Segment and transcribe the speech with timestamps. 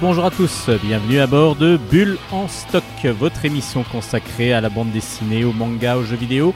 [0.00, 2.84] Bonjour à tous, bienvenue à bord de Bulle en stock,
[3.18, 6.54] votre émission consacrée à la bande dessinée, au manga, aux jeux vidéo.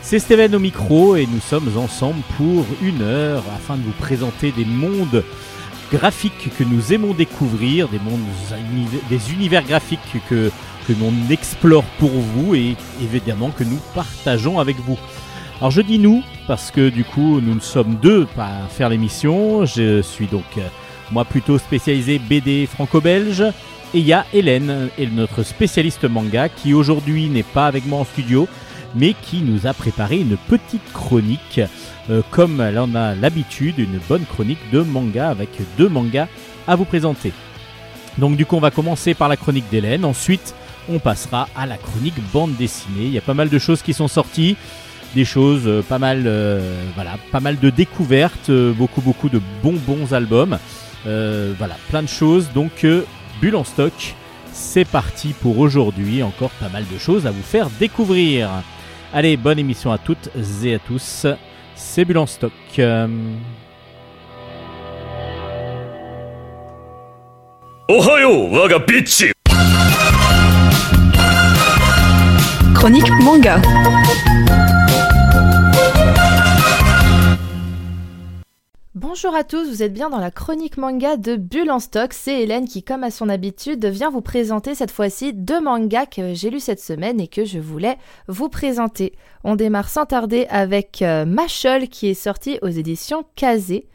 [0.00, 4.50] C'est Steven au micro et nous sommes ensemble pour une heure afin de vous présenter
[4.50, 5.22] des mondes
[5.92, 8.24] graphiques que nous aimons découvrir, des mondes,
[9.10, 10.50] des univers graphiques que,
[10.88, 14.98] que l'on explore pour vous et évidemment que nous partageons avec vous.
[15.58, 19.66] Alors je dis nous parce que du coup nous ne sommes deux à faire l'émission.
[19.66, 20.44] Je suis donc
[21.10, 23.44] moi plutôt spécialisé BD franco-belge.
[23.94, 28.04] Et il y a Hélène, notre spécialiste manga, qui aujourd'hui n'est pas avec moi en
[28.04, 28.48] studio,
[28.94, 31.60] mais qui nous a préparé une petite chronique,
[32.10, 36.28] euh, comme elle en a l'habitude, une bonne chronique de manga avec deux mangas
[36.66, 37.32] à vous présenter.
[38.18, 40.54] Donc du coup on va commencer par la chronique d'Hélène, ensuite
[40.88, 43.04] on passera à la chronique bande dessinée.
[43.04, 44.56] Il y a pas mal de choses qui sont sorties
[45.14, 49.78] des choses euh, pas mal euh, voilà pas mal de découvertes beaucoup beaucoup de bons
[49.86, 50.58] bons albums
[51.04, 52.50] voilà, plein de choses.
[52.54, 53.02] Donc, euh,
[53.40, 54.14] Bulle en stock,
[54.52, 56.22] c'est parti pour aujourd'hui.
[56.22, 58.50] Encore pas mal de choses à vous faire découvrir.
[59.12, 60.30] Allez, bonne émission à toutes
[60.64, 61.26] et à tous.
[61.74, 62.52] C'est Bulle en stock.
[72.74, 73.60] Chronique manga.
[78.94, 82.12] Bonjour à tous, vous êtes bien dans la chronique manga de Bulle en stock.
[82.12, 86.32] C'est Hélène qui, comme à son habitude, vient vous présenter cette fois-ci deux mangas que
[86.32, 87.96] j'ai lus cette semaine et que je voulais
[88.28, 89.12] vous présenter.
[89.42, 91.26] On démarre sans tarder avec euh,
[91.90, 93.88] qui est sorti aux éditions Kazé.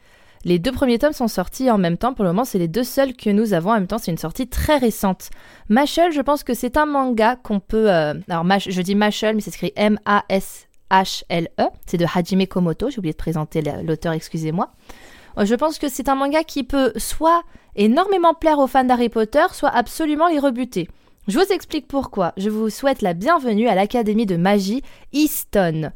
[0.44, 2.12] Les deux premiers tomes sont sortis en même temps.
[2.12, 3.96] Pour le moment, c'est les deux seuls que nous avons en même temps.
[3.96, 5.30] C'est une sortie très récente.
[5.70, 7.90] Machol, je pense que c'est un manga qu'on peut.
[7.90, 10.66] Euh, alors, je dis Machol, mais c'est écrit M-A-S.
[10.90, 14.72] H-L-E, c'est de Hajime Komoto, j'ai oublié de présenter l'auteur, excusez-moi.
[15.38, 17.42] Euh, je pense que c'est un manga qui peut soit
[17.76, 20.88] énormément plaire aux fans d'Harry Potter, soit absolument les rebuter.
[21.28, 22.32] Je vous explique pourquoi.
[22.36, 25.92] Je vous souhaite la bienvenue à l'Académie de magie Easton.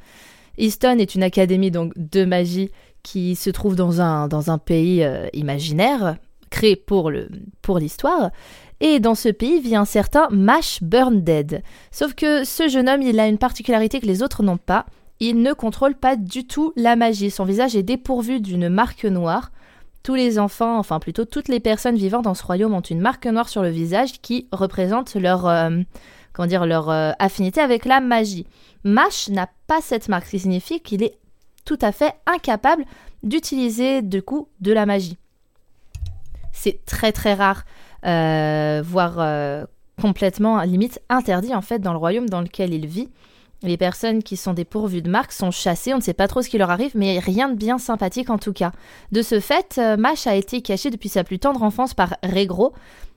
[0.59, 2.71] Easton est une académie donc de magie
[3.03, 6.17] qui se trouve dans un, pays euh, imaginaire,
[6.51, 8.31] créé pour l'histoire.
[8.85, 11.63] Et dans ce pays vit un certain Mash Dead.
[11.91, 14.87] Sauf que ce jeune homme, il a une particularité que les autres n'ont pas
[15.21, 17.31] il ne contrôle pas du tout la magie.
[17.31, 19.53] Son visage est dépourvu d'une marque noire.
[20.03, 23.27] Tous les enfants, enfin plutôt toutes les personnes vivant dans ce royaume ont une marque
[23.27, 25.71] noire sur le visage qui représente leur, euh,
[26.47, 28.47] dire, leur euh, affinité avec la magie.
[28.83, 31.17] Mash n'a pas cette marque, ce qui signifie qu'il est
[31.65, 32.85] tout à fait incapable
[33.23, 35.17] d'utiliser du coup de la magie.
[36.53, 37.65] C'est très très rare,
[38.05, 39.67] voire
[40.01, 43.09] complètement limite interdit en fait dans le royaume dans lequel il vit.
[43.65, 46.51] Les personnes qui sont dépourvues de marque sont chassées, on ne sait pas trop ce
[46.51, 48.73] qui leur arrive, mais rien de bien sympathique en tout cas.
[49.11, 52.75] De ce fait, euh, Mash a été cachée depuis sa plus tendre enfance par Regro,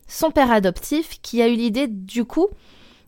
[0.07, 2.47] son père adoptif, qui a eu l'idée du coup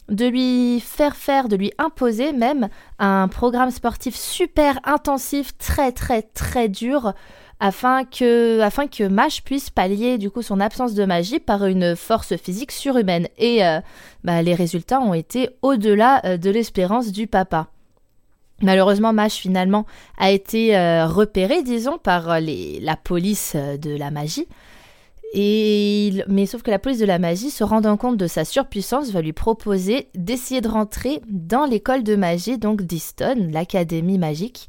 [0.10, 6.24] de lui faire faire, de lui imposer même un programme sportif super intensif, très très
[6.24, 7.14] très dur,
[7.60, 12.36] afin que, afin Mash puisse pallier du coup son absence de magie par une force
[12.38, 13.28] physique surhumaine.
[13.38, 13.82] Et euh,
[14.24, 17.68] bah, les résultats ont été au-delà euh, de l'espérance du papa.
[18.62, 19.86] Malheureusement, Mash finalement
[20.18, 24.48] a été euh, repéré, disons, par la police de la magie.
[25.34, 29.12] Et mais sauf que la police de la magie, se rendant compte de sa surpuissance,
[29.12, 34.68] va lui proposer d'essayer de rentrer dans l'école de magie, donc d'Easton, l'académie magique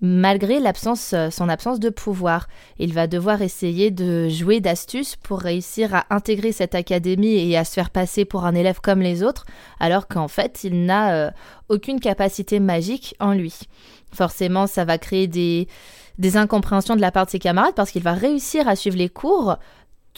[0.00, 2.48] malgré l'absence, euh, son absence de pouvoir.
[2.78, 7.64] Il va devoir essayer de jouer d'astuces pour réussir à intégrer cette académie et à
[7.64, 9.44] se faire passer pour un élève comme les autres,
[9.80, 11.30] alors qu'en fait, il n'a euh,
[11.68, 13.54] aucune capacité magique en lui.
[14.12, 15.68] Forcément, ça va créer des,
[16.18, 19.08] des incompréhensions de la part de ses camarades parce qu'il va réussir à suivre les
[19.08, 19.56] cours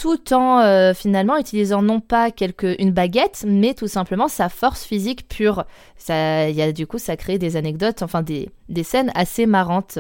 [0.01, 4.83] tout en euh, finalement utilisant non pas quelque, une baguette, mais tout simplement sa force
[4.83, 5.67] physique pure.
[5.99, 9.99] Ça, y a, du coup, ça crée des anecdotes, enfin des, des scènes assez marrantes.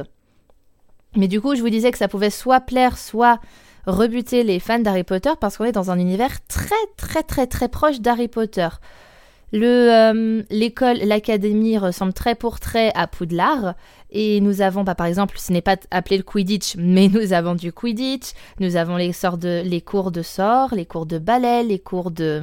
[1.16, 3.40] Mais du coup, je vous disais que ça pouvait soit plaire, soit
[3.86, 7.68] rebuter les fans d'Harry Potter parce qu'on est dans un univers très très très très
[7.68, 8.68] proche d'Harry Potter.
[9.52, 13.74] Le, euh, l'école, l'académie ressemble très pour trait à Poudlard.
[14.12, 17.54] Et nous avons, bah, par exemple, ce n'est pas appelé le Quidditch, mais nous avons
[17.54, 18.32] du Quidditch.
[18.60, 22.10] Nous avons les, sorts de, les cours de sorts, les cours de ballet, les cours
[22.10, 22.42] de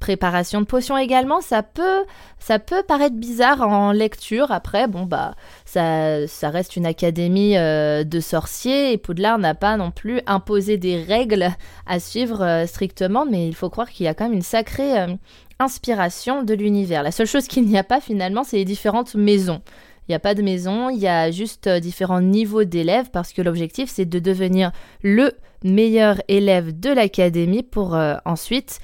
[0.00, 1.40] préparation de potions également.
[1.40, 2.04] Ça peut,
[2.38, 4.50] ça peut paraître bizarre en lecture.
[4.50, 5.34] Après, bon, bah,
[5.66, 10.78] ça, ça reste une académie euh, de sorciers et Poudlard n'a pas non plus imposé
[10.78, 11.50] des règles
[11.86, 15.06] à suivre euh, strictement, mais il faut croire qu'il y a quand même une sacrée
[15.60, 17.02] inspiration de l'univers.
[17.02, 19.62] La seule chose qu'il n'y a pas finalement, c'est les différentes maisons.
[20.08, 23.32] Il n'y a pas de maison, il y a juste euh, différents niveaux d'élèves parce
[23.32, 24.72] que l'objectif c'est de devenir
[25.02, 28.80] le meilleur élève de l'académie pour euh, ensuite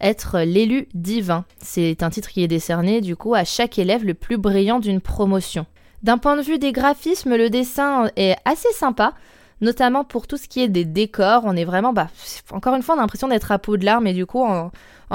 [0.00, 1.44] être l'élu divin.
[1.58, 5.02] C'est un titre qui est décerné du coup à chaque élève le plus brillant d'une
[5.02, 5.66] promotion.
[6.02, 9.12] D'un point de vue des graphismes, le dessin est assez sympa,
[9.60, 11.42] notamment pour tout ce qui est des décors.
[11.44, 12.08] On est vraiment, bah,
[12.50, 14.70] encore une fois, on a l'impression d'être à Poudlard, mais du coup, en,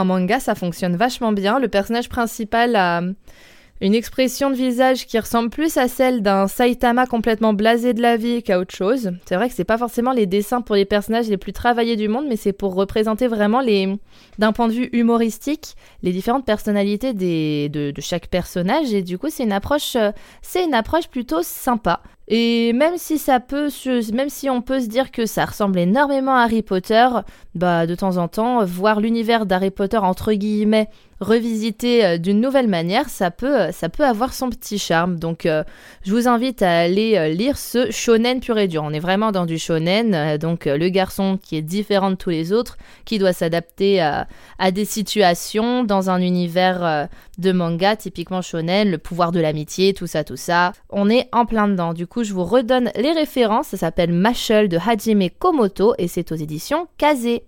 [0.06, 1.60] manga, ça fonctionne vachement bien.
[1.60, 3.02] Le personnage principal a
[3.82, 8.16] une expression de visage qui ressemble plus à celle d'un Saitama complètement blasé de la
[8.16, 9.12] vie qu'à autre chose.
[9.26, 12.08] C'est vrai que c'est pas forcément les dessins pour les personnages les plus travaillés du
[12.08, 13.98] monde, mais c'est pour représenter vraiment les,
[14.40, 18.94] d'un point de vue humoristique, les différentes personnalités de, de chaque personnage.
[18.94, 22.02] Et du coup, c'est une approche, euh, c'est une approche plutôt sympa.
[22.28, 23.70] Et même si ça peut,
[24.14, 27.08] même si on peut se dire que ça ressemble énormément à Harry Potter,
[27.54, 30.90] bah de temps en temps, voir l'univers d'Harry Potter entre guillemets
[31.20, 35.18] revisité euh, d'une nouvelle manière, ça peut, euh, ça peut avoir son petit charme.
[35.18, 35.64] Donc, euh,
[36.04, 38.84] je vous invite à aller lire ce shonen pur et dur.
[38.84, 42.52] On est vraiment dans du shonen, donc le garçon qui est différent de tous les
[42.52, 44.28] autres, qui doit s'adapter à,
[44.60, 47.08] à, des situations dans un univers
[47.38, 50.74] de manga typiquement shonen, le pouvoir de l'amitié, tout ça, tout ça.
[50.90, 51.94] On est en plein dedans.
[51.94, 53.68] Du coup, je vous redonne les références.
[53.68, 57.40] Ça s'appelle Mashal de Hajime Komoto et c'est aux éditions Kaze.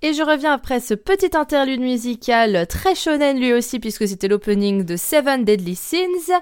[0.00, 4.84] Et je reviens après ce petit interlude musical très shonen lui aussi, puisque c'était l'opening
[4.84, 6.32] de Seven Deadly Sins,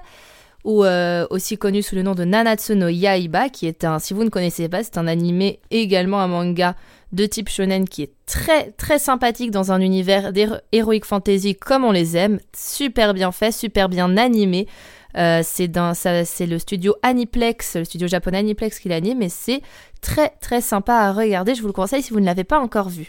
[0.63, 4.13] ou euh, aussi connu sous le nom de Nanatsu no Yaiba, qui est un, si
[4.13, 6.75] vous ne connaissez pas, c'est un animé également un manga
[7.13, 11.91] de type shonen qui est très très sympathique dans un univers d'heroic fantasy comme on
[11.91, 14.67] les aime, super bien fait, super bien animé.
[15.15, 19.61] Euh, c'est le studio Aniplex, le studio japonais Aniplex qui l'anime, et c'est
[20.01, 21.55] très très sympa à regarder.
[21.55, 23.07] Je vous le conseille si vous ne l'avez pas encore vu.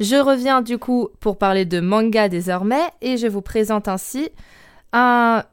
[0.00, 4.28] Je reviens du coup pour parler de manga désormais et je vous présente ainsi
[4.92, 5.44] un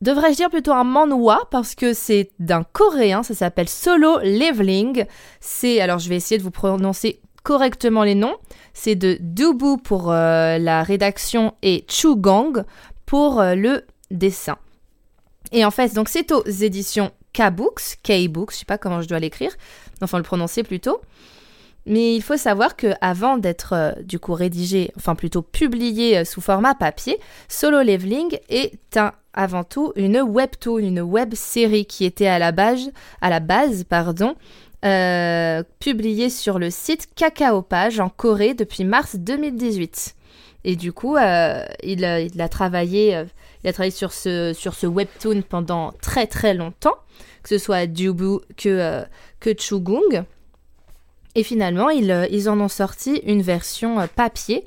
[0.00, 5.06] devrais-je dire plutôt un manhwa parce que c'est d'un coréen, ça s'appelle Solo Leveling.
[5.40, 8.36] C'est alors je vais essayer de vous prononcer correctement les noms.
[8.74, 12.64] C'est de Dubu pour euh, la rédaction et Chugang
[13.06, 14.58] pour euh, le dessin.
[15.52, 19.18] Et en fait, donc c'est aux éditions K-Books, K-Books, je sais pas comment je dois
[19.18, 19.52] l'écrire,
[20.02, 21.00] enfin le prononcer plutôt.
[21.88, 26.24] Mais il faut savoir que avant d'être euh, du coup rédigé, enfin plutôt publié euh,
[26.26, 27.18] sous format papier,
[27.48, 32.52] Solo Leveling est un, avant tout une webtoon, une web série qui était à la
[32.52, 32.90] base,
[33.22, 34.34] à la base pardon,
[34.84, 40.14] euh, publiée sur le site Kakao Page en Corée depuis mars 2018.
[40.64, 43.24] Et du coup, il, a travaillé,
[43.64, 46.96] il a travaillé sur ce, sur ce webtoon pendant très très longtemps,
[47.42, 49.04] que ce soit Dubu que,
[49.40, 50.26] que Chugung.
[51.34, 54.64] Et finalement, euh, ils, en ont sorti une version euh, papier.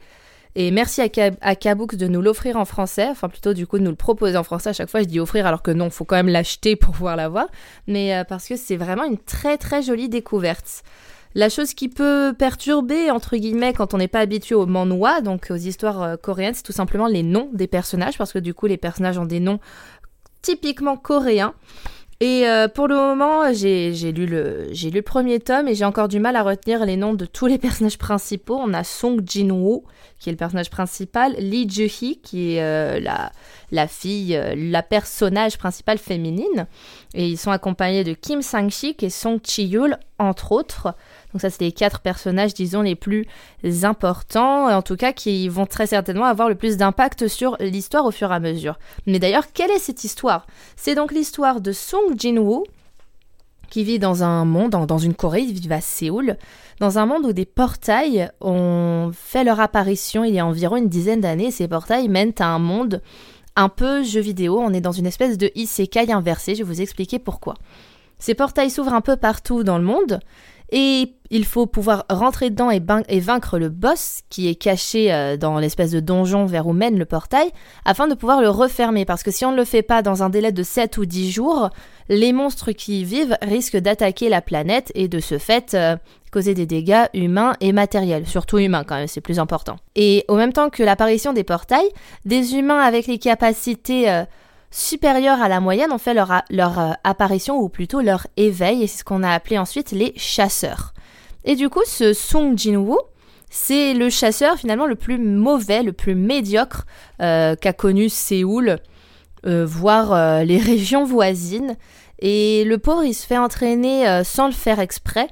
[0.55, 3.89] Et merci à, Kabooks de nous l'offrir en français, enfin plutôt du coup de nous
[3.89, 4.71] le proposer en français.
[4.71, 7.15] À chaque fois, je dis offrir alors que non, faut quand même l'acheter pour pouvoir
[7.15, 7.47] l'avoir.
[7.87, 10.83] Mais euh, parce que c'est vraiment une très très jolie découverte.
[11.35, 15.47] La chose qui peut perturber, entre guillemets, quand on n'est pas habitué au manhwa, donc
[15.49, 18.75] aux histoires coréennes, c'est tout simplement les noms des personnages, parce que du coup, les
[18.75, 19.61] personnages ont des noms
[20.41, 21.53] typiquement coréens.
[22.21, 26.35] Et euh, pour le moment, j'ai lu, le, premier tome et j'ai encore du mal
[26.35, 28.55] à retenir les noms de tous les personnages principaux.
[28.61, 29.83] On a Song Jin-woo,
[30.19, 32.99] qui est le personnage principal, Lee Ju-hee, qui est euh,
[33.71, 36.67] la, fille, euh, la personnage principale féminine.
[37.15, 40.93] Et ils sont accompagnés de Kim Sang-sik et Song Chi-yul, entre autres.
[41.33, 43.25] Donc ça, c'est les quatre personnages, disons, les plus
[43.83, 48.11] importants, en tout cas qui vont très certainement avoir le plus d'impact sur l'histoire au
[48.11, 48.77] fur et à mesure.
[49.05, 50.45] Mais d'ailleurs, quelle est cette histoire?
[50.75, 52.63] C'est donc l'histoire de Sung Jin-woo,
[53.69, 56.35] qui vit dans un monde, dans une Corée, il vit à Séoul,
[56.81, 60.89] dans un monde où des portails ont fait leur apparition il y a environ une
[60.89, 61.51] dizaine d'années.
[61.51, 63.01] Ces portails mènent à un monde
[63.55, 66.81] un peu jeu vidéo, on est dans une espèce de isekai inversé, je vais vous
[66.81, 67.55] expliquer pourquoi.
[68.19, 70.19] Ces portails s'ouvrent un peu partout dans le monde,
[70.71, 75.59] Et il faut pouvoir rentrer dedans et, vaincre le boss qui est caché euh, dans
[75.59, 77.49] l'espèce de donjon vers où mène le portail,
[77.85, 79.05] afin de pouvoir le refermer.
[79.05, 81.31] Parce que si on ne le fait pas dans un délai de 7 ou 10
[81.31, 81.69] jours,
[82.09, 85.95] les monstres qui y vivent risquent d'attaquer la planète et de ce fait euh,
[86.31, 89.77] causer des dégâts humains et matériels, surtout humains quand même, c'est plus important.
[89.95, 91.89] Et au même temps que l'apparition des portails,
[92.25, 94.23] des humains avec les capacités euh,
[94.71, 98.99] supérieures à la moyenne ont fait leur, leur apparition ou plutôt leur éveil et c'est
[98.99, 100.93] ce qu'on a appelé ensuite les chasseurs.
[101.43, 102.99] Et du coup, ce Song Jin-woo,
[103.49, 106.85] c'est le chasseur finalement le plus mauvais, le plus médiocre
[107.21, 108.77] euh, qu'a connu Séoul,
[109.45, 111.75] euh, voire euh, les régions voisines.
[112.19, 115.27] Et le pauvre, il se fait entraîner sans le faire exprès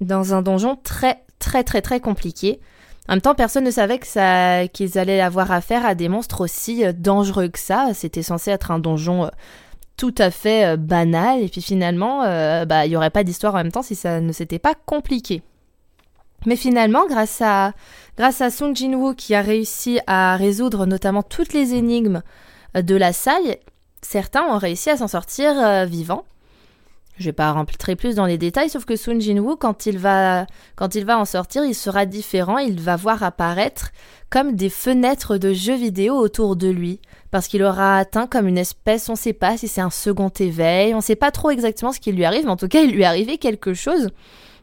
[0.00, 2.60] dans un donjon très très très très compliqué.
[3.08, 3.98] En même temps, personne ne savait
[4.68, 7.88] qu'ils allaient avoir affaire à des monstres aussi dangereux que ça.
[7.92, 9.30] C'était censé être un donjon
[9.96, 11.40] tout à fait banal.
[11.42, 12.20] Et puis finalement,
[12.66, 15.42] bah, il n'y aurait pas d'histoire en même temps si ça ne s'était pas compliqué.
[16.46, 17.72] Mais finalement, grâce à,
[18.16, 22.22] grâce à Song Jin-woo qui a réussi à résoudre notamment toutes les énigmes
[22.76, 23.56] euh, de la salle,
[24.02, 26.24] certains ont réussi à s'en sortir euh, vivants.
[27.20, 30.46] Je vais pas rentrer plus dans les détails, sauf que Song Jin-woo, quand il va,
[30.74, 32.56] quand il va en sortir, il sera différent.
[32.56, 33.90] Il va voir apparaître
[34.30, 36.98] comme des fenêtres de jeux vidéo autour de lui,
[37.30, 40.30] parce qu'il aura atteint comme une espèce, on ne sait pas si c'est un second
[40.30, 42.80] éveil, on ne sait pas trop exactement ce qui lui arrive, mais en tout cas,
[42.80, 44.08] il lui est arrivé quelque chose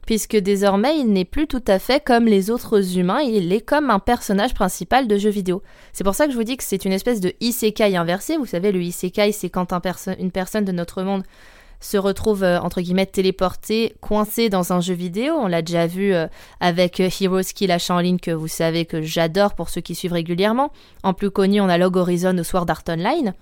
[0.08, 3.92] puisque désormais il n'est plus tout à fait comme les autres humains, il est comme
[3.92, 5.62] un personnage principal de jeu vidéo.
[5.92, 8.38] C'est pour ça que je vous dis que c'est une espèce de isekai inversé.
[8.38, 9.74] Vous savez, le isekai, c'est quand
[10.18, 11.24] une personne de notre monde
[11.80, 15.36] se retrouve euh, entre guillemets téléporté, coincé dans un jeu vidéo.
[15.36, 16.28] On l'a déjà vu euh,
[16.60, 20.14] avec euh, Heroes Kill en ligne que vous savez que j'adore pour ceux qui suivent
[20.14, 20.72] régulièrement.
[21.04, 23.34] En plus connu, on a Log Horizon ou Sword Art Online.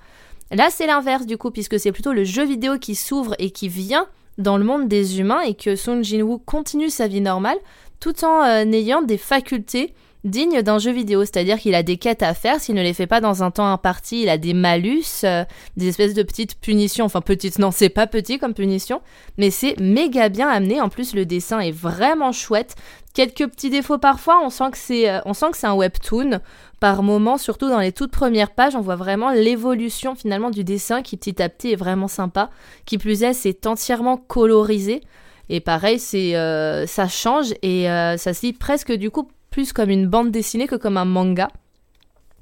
[0.52, 3.70] Là, c'est l'inverse du coup, puisque c'est plutôt le jeu vidéo qui s'ouvre et qui
[3.70, 7.58] vient dans le monde des humains et que Song Jin-woo continue sa vie normale
[8.02, 9.94] tout en ayant des facultés
[10.26, 13.08] dignes d'un jeu vidéo, c'est-à-dire qu'il a des quêtes à faire, s'il ne les fait
[13.08, 15.46] pas dans un temps imparti, il a des malus, euh,
[15.78, 19.02] des espèces de petites punitions, enfin petites, non c'est pas petit comme punition,
[19.38, 22.76] mais c'est méga bien amené, en plus le dessin est vraiment chouette,
[23.14, 26.40] quelques petits défauts parfois, on sent que c'est euh, on sent que c'est un webtoon,
[26.80, 31.04] par moment, surtout dans les toutes premières pages, on voit vraiment l'évolution finalement du dessin
[31.04, 32.50] qui petit à petit est vraiment sympa.
[32.86, 35.02] Qui plus est, c'est entièrement colorisé.
[35.48, 39.90] Et pareil, c'est euh, ça change et ça se lit presque du coup plus comme
[39.90, 41.48] une bande dessinée que comme un manga.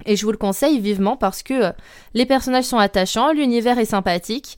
[0.07, 1.71] Et je vous le conseille vivement parce que euh,
[2.15, 4.57] les personnages sont attachants, l'univers est sympathique.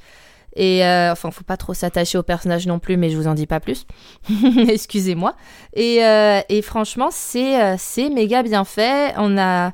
[0.55, 3.33] Et euh, enfin, faut pas trop s'attacher aux personnages non plus, mais je vous en
[3.33, 3.85] dis pas plus.
[4.69, 5.35] Excusez-moi.
[5.73, 9.13] Et, euh, et, franchement, c'est euh, méga bien fait.
[9.17, 9.73] On a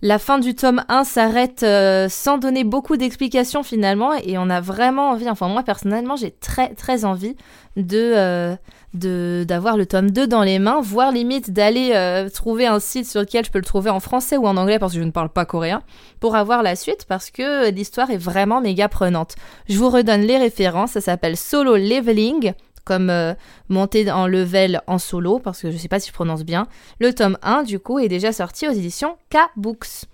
[0.00, 4.60] la fin du tome 1 s'arrête euh, sans donner beaucoup d'explications finalement et on a
[4.60, 7.34] vraiment envie, enfin moi personnellement j'ai très très envie
[7.76, 8.56] de
[8.94, 13.20] d'avoir le tome 2 dans les mains, voire limite d'aller euh, trouver un site sur
[13.20, 15.28] lequel je peux le trouver en français ou en anglais parce que je ne parle
[15.28, 15.82] pas coréen,
[16.20, 19.34] pour avoir la suite parce que l'histoire est vraiment méga prenante.
[19.68, 22.54] Je vous redonne les références, ça s'appelle Solo Leveling,
[22.88, 23.34] comme euh,
[23.68, 26.66] monter en level en solo, parce que je ne sais pas si je prononce bien.
[27.00, 30.06] Le tome 1, du coup, est déjà sorti aux éditions K-Books.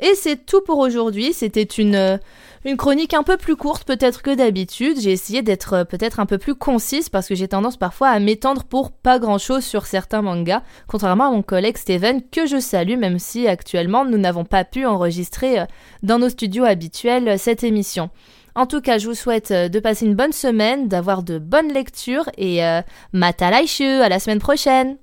[0.00, 1.32] Et c'est tout pour aujourd'hui.
[1.32, 2.18] C'était une, euh,
[2.64, 4.98] une chronique un peu plus courte peut-être que d'habitude.
[5.00, 8.18] J'ai essayé d'être euh, peut-être un peu plus concise parce que j'ai tendance parfois à
[8.18, 12.98] m'étendre pour pas grand-chose sur certains mangas, contrairement à mon collègue Steven que je salue
[12.98, 15.64] même si actuellement nous n'avons pas pu enregistrer
[16.02, 18.10] dans nos studios habituels cette émission.
[18.56, 22.30] En tout cas, je vous souhaite de passer une bonne semaine, d'avoir de bonnes lectures
[22.38, 22.80] et euh,
[23.12, 24.96] à la semaine prochaine.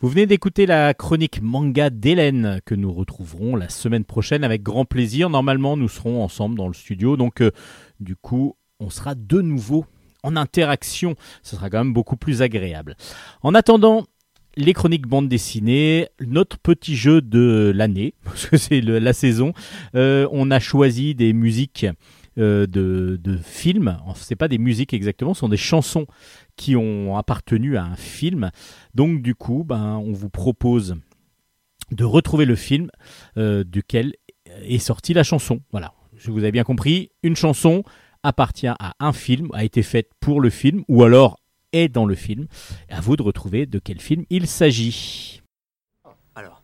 [0.00, 4.84] Vous venez d'écouter la chronique manga d'Hélène que nous retrouverons la semaine prochaine avec grand
[4.84, 5.30] plaisir.
[5.30, 7.52] Normalement, nous serons ensemble dans le studio, donc euh,
[8.00, 9.86] du coup, on sera de nouveau
[10.22, 11.14] en interaction.
[11.42, 12.96] Ce sera quand même beaucoup plus agréable.
[13.42, 14.04] En attendant,
[14.56, 19.52] les chroniques bande dessinée, notre petit jeu de l'année, parce que c'est la saison.
[19.94, 21.86] Euh, on a choisi des musiques
[22.38, 23.98] euh, de, de films.
[24.16, 26.06] C'est pas des musiques exactement, ce sont des chansons
[26.56, 28.50] qui ont appartenu à un film.
[28.94, 30.96] Donc du coup, ben, on vous propose
[31.90, 32.90] de retrouver le film
[33.36, 34.14] euh, duquel
[34.62, 35.60] est sortie la chanson.
[35.70, 37.84] Voilà, je vous ai bien compris, une chanson
[38.22, 41.40] appartient à un film, a été faite pour le film, ou alors
[41.72, 42.46] est dans le film.
[42.88, 45.42] À vous de retrouver de quel film il s'agit.
[46.34, 46.62] Alors.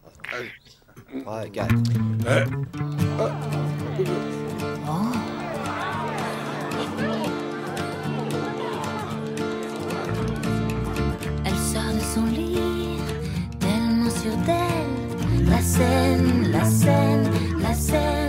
[15.64, 17.30] say scène, la scène,
[17.60, 18.23] la scène.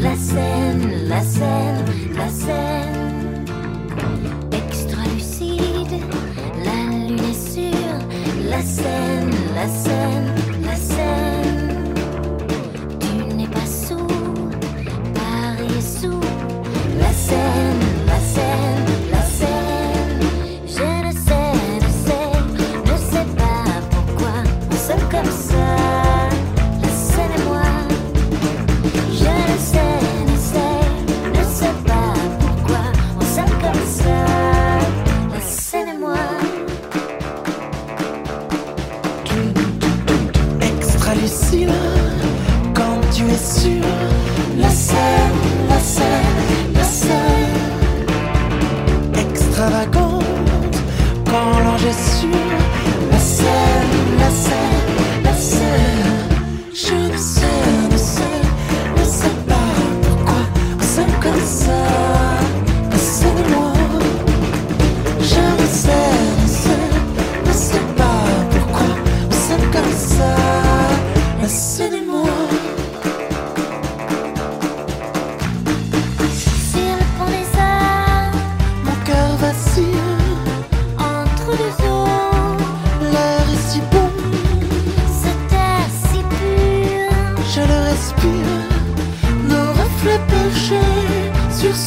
[0.00, 3.44] La scène, la scène, la scène.
[4.52, 6.02] Extra lucide,
[6.64, 7.98] la lune est sûre.
[8.48, 9.27] La scène,
[43.68, 44.58] tu es sûr.
[44.58, 46.27] La scène, la scène,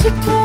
[0.03, 0.40] Mexico.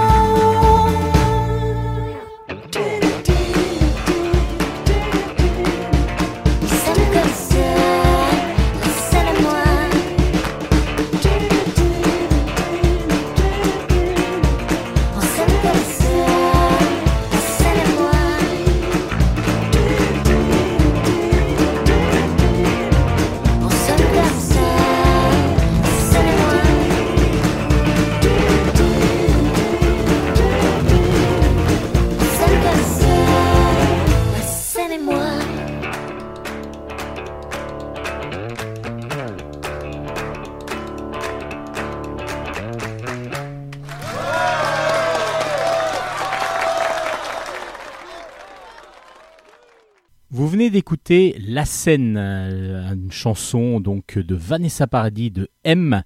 [50.77, 56.03] D'écouter La scène, euh, une chanson donc de Vanessa Paradis de M,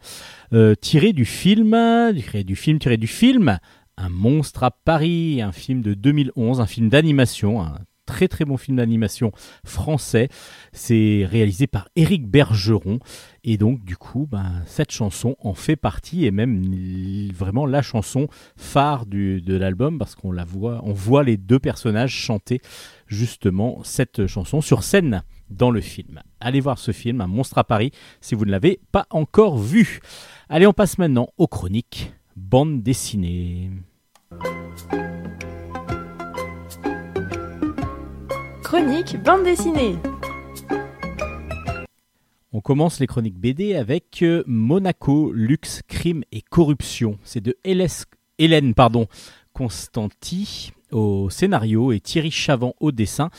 [0.52, 1.76] euh, tirée du film,
[2.14, 3.58] tirée du film, tirée du film,
[3.96, 7.66] Un monstre à Paris, un film de 2011, un film d'animation,
[8.10, 9.30] très très bon film d'animation
[9.64, 10.28] français.
[10.72, 12.98] C'est réalisé par Éric Bergeron
[13.44, 16.64] et donc du coup, ben, cette chanson en fait partie et même
[17.32, 22.12] vraiment la chanson phare de l'album parce qu'on la voit, on voit les deux personnages
[22.12, 22.60] chanter
[23.06, 26.20] justement cette chanson sur scène dans le film.
[26.40, 30.00] Allez voir ce film, Un monstre à Paris, si vous ne l'avez pas encore vu.
[30.48, 33.70] Allez, on passe maintenant aux chroniques bande dessinée.
[38.70, 39.96] Chronique bande dessinée.
[42.52, 47.18] On commence les chroniques BD avec euh, Monaco, luxe, crime et corruption.
[47.24, 49.08] C'est de Hélène pardon,
[49.54, 53.30] Constanti au scénario et Thierry Chavant au dessin.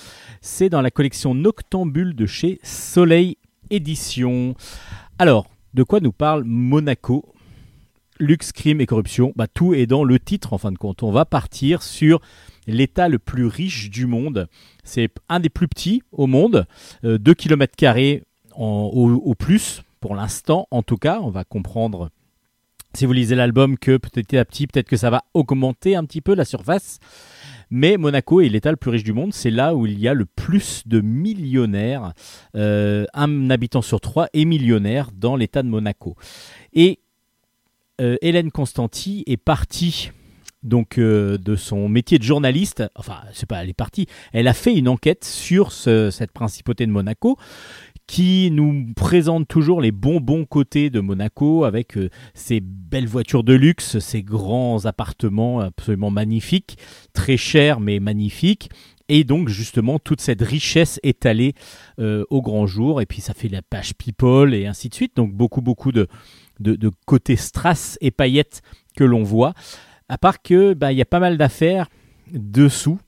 [0.41, 3.38] C'est dans la collection Noctambule de chez Soleil
[3.70, 4.56] Édition.
[5.17, 7.34] Alors, de quoi nous parle Monaco?
[8.20, 11.04] Luxe, crime et corruption, bah, tout est dans le titre en fin de compte.
[11.04, 12.20] On va partir sur
[12.67, 14.47] l'État le plus riche du monde.
[14.84, 16.65] C'est un des plus petits au monde,
[17.04, 17.76] 2 km
[18.56, 21.19] au, au plus, pour l'instant en tout cas.
[21.21, 22.10] On va comprendre,
[22.93, 26.21] si vous lisez l'album, que petit à petit, peut-être que ça va augmenter un petit
[26.21, 27.00] peu la surface.
[27.74, 29.34] Mais Monaco est l'État le plus riche du monde.
[29.34, 32.12] C'est là où il y a le plus de millionnaires.
[32.56, 36.17] Euh, un habitant sur trois est millionnaire dans l'État de Monaco.
[36.74, 37.00] Et
[38.02, 40.12] euh, Hélène Constanti est partie
[40.63, 42.84] donc euh, de son métier de journaliste.
[42.95, 44.08] Enfin, c'est pas, elle est partie.
[44.34, 47.38] Elle a fait une enquête sur ce- cette principauté de Monaco
[48.08, 53.54] qui nous présente toujours les bons côtés de Monaco avec euh, ses belles voitures de
[53.54, 56.78] luxe, ses grands appartements absolument magnifiques,
[57.13, 58.69] très chers mais magnifiques.
[59.08, 61.54] Et donc justement toute cette richesse étalée
[62.00, 63.02] euh, au grand jour.
[63.02, 65.15] Et puis ça fait la page People et ainsi de suite.
[65.15, 66.08] Donc beaucoup beaucoup de,
[66.60, 68.62] de, de côté strass et paillettes
[68.95, 69.54] que l'on voit.
[70.12, 71.88] À part que bah, y a pas mal d'affaires
[72.34, 73.00] dessous.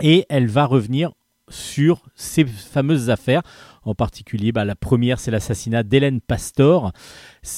[0.00, 1.12] Et elle va revenir
[1.48, 3.42] sur ces fameuses affaires
[3.82, 6.92] En particulier, bah, la première, c'est l'assassinat d'Hélène Pastor.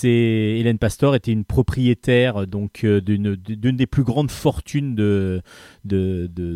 [0.03, 5.42] Hélène Pastor était une propriétaire donc euh, d'une des plus grandes fortunes de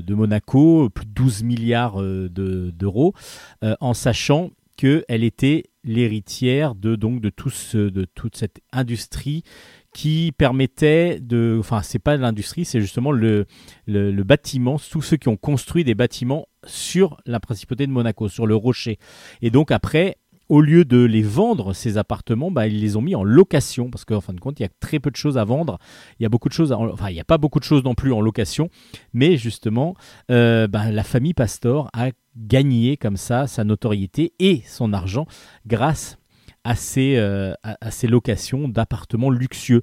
[0.08, 3.12] Monaco, plus de 12 milliards euh, de- d'euros,
[3.62, 9.42] euh, en sachant qu'elle était l'héritière de donc de tout ce- de toute cette industrie
[9.92, 13.46] qui permettait de enfin c'est pas l'industrie c'est justement le,
[13.86, 18.28] le le bâtiment tous ceux qui ont construit des bâtiments sur la principauté de Monaco
[18.28, 18.98] sur le rocher.
[19.42, 20.16] Et donc après
[20.48, 24.04] au lieu de les vendre ces appartements, bah, ils les ont mis en location parce
[24.04, 25.78] qu'en fin de compte, il y a très peu de choses à vendre.
[26.18, 27.94] Il y a beaucoup de choses, enfin, il n'y a pas beaucoup de choses non
[27.94, 28.70] plus en location,
[29.12, 29.94] mais justement,
[30.30, 35.26] euh, bah, la famille Pastor a gagné comme ça sa notoriété et son argent
[35.66, 36.18] grâce
[36.64, 39.82] à ces, euh, à ces locations d'appartements luxueux.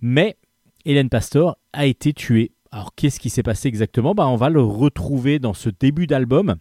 [0.00, 0.36] Mais
[0.84, 2.52] Hélène Pastor a été tuée.
[2.70, 4.14] Alors qu'est-ce qui s'est passé exactement?
[4.14, 6.56] Bah, On va le retrouver dans ce début d'album.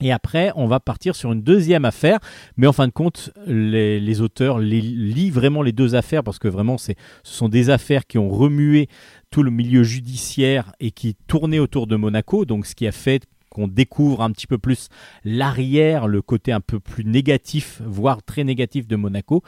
[0.00, 2.18] Et après, on va partir sur une deuxième affaire,
[2.56, 6.48] mais en fin de compte, les, auteurs les, lient vraiment les deux affaires parce que
[6.48, 8.88] vraiment, ce sont des affaires qui ont remué
[9.30, 13.26] tout le milieu judiciaire et qui tournaient autour de Monaco, donc ce qui a fait
[13.50, 14.88] qu'on découvre un petit peu plus
[15.24, 19.42] l'arrière, le côté un peu plus négatif, voire très négatif de Monaco.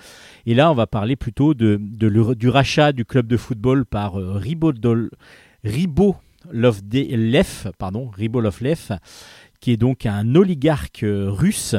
[0.44, 1.80] Et là, on va parler plutôt de,
[2.34, 5.10] du rachat du club de football par euh, Ribodol,
[5.64, 8.98] Ribolovlev, pardon, Ribolovlev,
[9.62, 11.76] qui est donc un oligarque euh, russe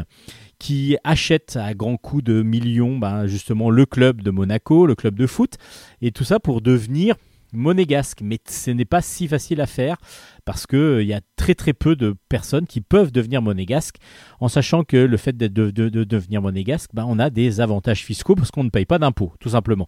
[0.58, 5.20] qui achète à grands coups de millions ben, justement le club de Monaco, le club
[5.20, 5.58] de foot,
[6.02, 7.16] et tout ça pour devenir
[7.52, 8.22] monégasque.
[8.24, 9.98] Mais ce n'est pas si facile à faire
[10.46, 13.98] parce qu'il y a très très peu de personnes qui peuvent devenir monégasques,
[14.40, 18.50] en sachant que le fait de devenir monégasque, ben, on a des avantages fiscaux parce
[18.50, 19.88] qu'on ne paye pas d'impôts, tout simplement.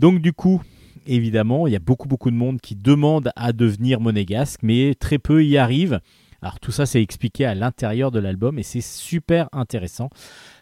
[0.00, 0.60] Donc du coup,
[1.06, 5.18] évidemment, il y a beaucoup beaucoup de monde qui demande à devenir monégasque, mais très
[5.18, 6.00] peu y arrivent.
[6.42, 10.10] Alors tout ça, c'est expliqué à l'intérieur de l'album et c'est super intéressant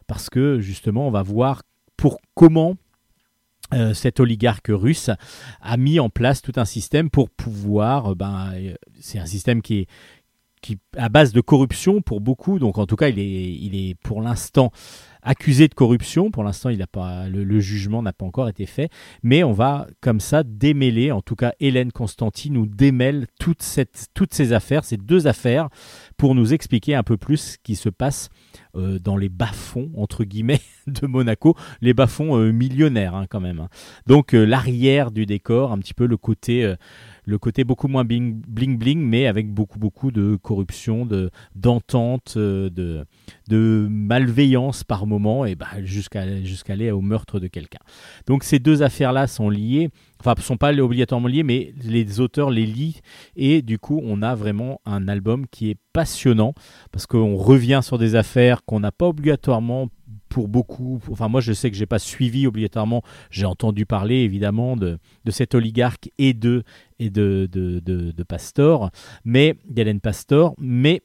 [0.07, 1.63] parce que justement, on va voir
[1.97, 2.77] pour comment
[3.75, 5.11] euh, cet oligarque russe
[5.61, 9.61] a mis en place tout un système pour pouvoir, euh, ben, euh, c'est un système
[9.61, 9.87] qui est
[10.61, 12.59] qui à base de corruption pour beaucoup.
[12.59, 14.73] Donc en tout cas, il est, il est pour l'instant
[15.23, 16.31] accusé de corruption.
[16.31, 18.91] Pour l'instant, le, jugement n'a pas encore été fait,
[19.23, 21.13] mais on va comme ça démêler.
[21.13, 25.69] En tout cas, Hélène Constanti nous démêle toutes ces affaires, ces deux affaires,
[26.17, 28.29] pour nous expliquer un peu plus ce qui se passe
[28.77, 33.61] euh, dans les bas-fonds entre guillemets de Monaco, les bas-fonds euh, millionnaires hein, quand même.
[33.61, 33.69] hein.
[34.07, 36.75] Donc euh, l'arrière du décor, un petit peu le côté
[37.29, 42.35] le côté beaucoup moins bling bling, bling, mais avec beaucoup beaucoup de corruption, de d'entente,
[42.39, 43.05] euh, de
[43.51, 47.81] de malveillance par moment et bah, jusqu'à jusqu'à aller au meurtre de quelqu'un.
[48.27, 52.49] Donc ces deux affaires là sont liées, enfin sont pas obligatoirement liées, mais les auteurs
[52.49, 53.01] les lient
[53.37, 56.55] et du coup on a vraiment un album qui est passionnant
[56.93, 59.89] parce qu'on revient sur des affaires qu'on n'a pas obligatoirement
[60.29, 64.77] pour beaucoup, enfin moi je sais que j'ai pas suivi obligatoirement, j'ai entendu parler évidemment
[64.77, 66.65] de, de cet oligarque et de
[66.99, 68.15] et de, de,
[69.25, 71.03] mais d'Hélène Pastor, mais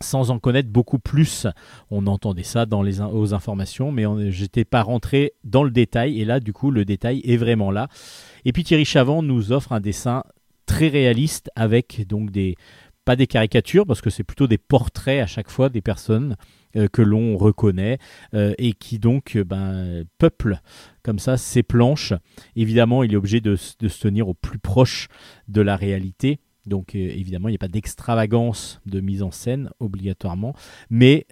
[0.00, 1.46] sans en connaître beaucoup plus.
[1.90, 6.24] On entendait ça dans les aux informations, mais j'étais pas rentré dans le détail, et
[6.24, 7.88] là du coup le détail est vraiment là.
[8.44, 10.24] Et puis Thierry Chavant nous offre un dessin
[10.66, 12.56] très réaliste avec donc des
[13.04, 16.36] pas des caricatures parce que c'est plutôt des portraits à chaque fois des personnes
[16.76, 17.98] euh, que l'on reconnaît
[18.34, 20.60] euh, et qui donc euh, ben, peuplent
[21.02, 22.12] comme ça ces planches.
[22.56, 25.08] Évidemment, il est obligé de, se tenir au plus proche
[25.48, 26.40] de la réalité.
[26.66, 30.54] Donc évidemment, il n'y a pas d'extravagance de mise en scène obligatoirement,
[30.88, 31.26] mais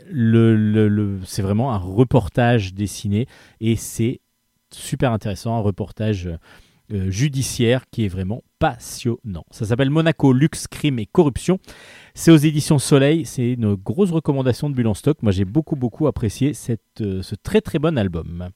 [1.25, 3.27] c'est vraiment un reportage dessiné
[3.59, 4.21] et c'est
[4.71, 6.29] super intéressant, un reportage
[6.91, 9.45] euh, judiciaire qui est vraiment passionnant.
[9.51, 11.59] Ça s'appelle Monaco, luxe, crime et corruption.
[12.15, 15.23] C'est aux éditions Soleil, c'est une grosse recommandation de Bulle en stock.
[15.23, 18.49] Moi j'ai beaucoup beaucoup apprécié cette, euh, ce très très bon album.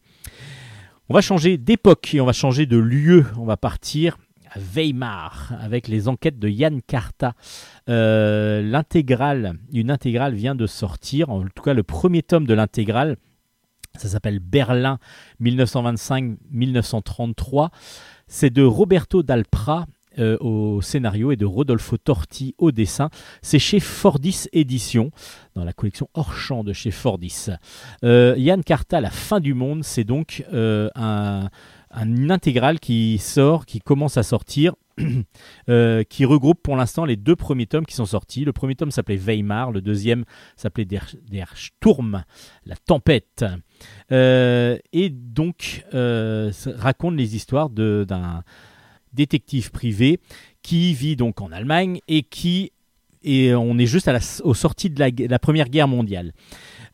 [1.09, 3.27] On va changer d'époque et on va changer de lieu.
[3.39, 4.19] On va partir
[4.51, 7.35] à Weimar avec les enquêtes de Yann Carta.
[7.89, 13.17] Euh, l'intégrale, une intégrale vient de sortir, en tout cas le premier tome de l'intégrale.
[13.97, 14.99] Ça s'appelle Berlin
[15.41, 17.71] 1925-1933.
[18.29, 19.87] C'est de Roberto Dalpra
[20.19, 23.09] euh, au scénario et de Rodolfo Torti au dessin.
[23.43, 25.11] C'est chez Fordis Éditions,
[25.55, 27.51] dans la collection hors champ de chez Fordis.
[28.03, 31.51] Euh, Yann Carta, La fin du monde, c'est donc euh, un,
[32.31, 34.75] intégrale qui sort, qui commence à sortir.
[36.09, 38.47] qui regroupe pour l'instant les deux premiers tomes qui sont sortis.
[38.47, 40.25] Le premier tome s'appelait Weimar, le deuxième
[40.57, 42.25] s'appelait Der, Der Sturm,
[42.65, 43.45] la tempête.
[44.13, 48.43] Euh, et donc euh, raconte les histoires d'un
[49.13, 50.21] détective privé
[50.63, 52.73] qui vit donc en Allemagne et qui
[53.23, 56.33] et on est juste à la, de la Première Guerre mondiale.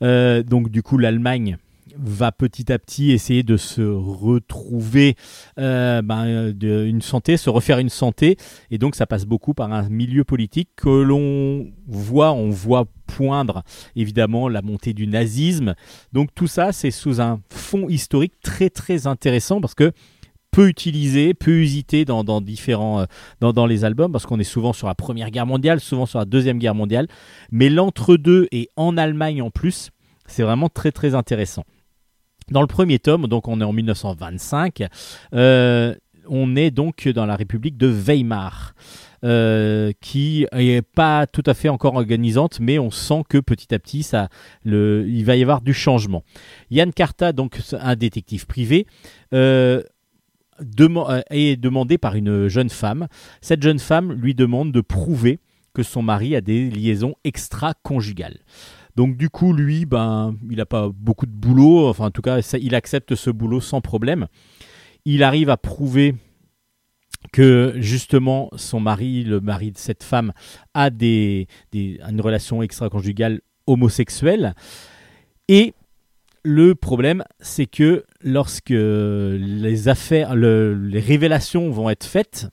[0.02, 1.58] Euh, donc du coup, l'Allemagne
[1.98, 5.16] va petit à petit essayer de se retrouver
[5.58, 8.36] euh, ben, de- une santé, se refaire une santé,
[8.70, 13.62] et donc ça passe beaucoup par un milieu politique que l'on voit, on voit poindre
[13.96, 15.74] évidemment la montée du nazisme.
[16.12, 19.92] Donc tout ça, c'est sous un fond historique très très intéressant parce que
[20.50, 24.86] peu utilisé, peu usité dans, différents euh, dans les albums parce qu'on est souvent sur
[24.86, 27.08] la Première Guerre mondiale, souvent sur la Deuxième Guerre mondiale,
[27.50, 29.90] mais l'entre-deux et en Allemagne en plus,
[30.26, 31.64] c'est vraiment très très intéressant.
[32.50, 34.84] Dans le premier tome, donc on est en 1925,
[35.34, 35.94] euh,
[36.28, 38.74] on est donc dans la République de Weimar,
[39.24, 43.78] euh, qui est pas tout à fait encore organisante, mais on sent que petit à
[43.78, 44.28] petit, ça,
[44.64, 46.24] il va y avoir du changement.
[46.70, 48.86] Yann Carta, donc un détective privé,
[49.32, 49.82] euh,
[51.30, 53.08] est demandé par une jeune femme.
[53.40, 55.40] Cette jeune femme lui demande de prouver
[55.74, 58.38] que son mari a des liaisons extra-conjugales.
[58.96, 62.40] Donc du coup, lui, ben, il n'a pas beaucoup de boulot, enfin en tout cas,
[62.60, 64.26] il accepte ce boulot sans problème.
[65.04, 66.14] Il arrive à prouver
[67.32, 70.32] que justement son mari, le mari de cette femme,
[70.74, 74.54] a une relation extra-conjugale homosexuelle.
[75.48, 75.74] Et
[76.44, 82.48] le problème, c'est que lorsque les affaires, le- les révélations vont être faites,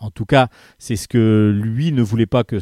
[0.00, 2.56] en tout cas, c'est ce que lui ne voulait pas que,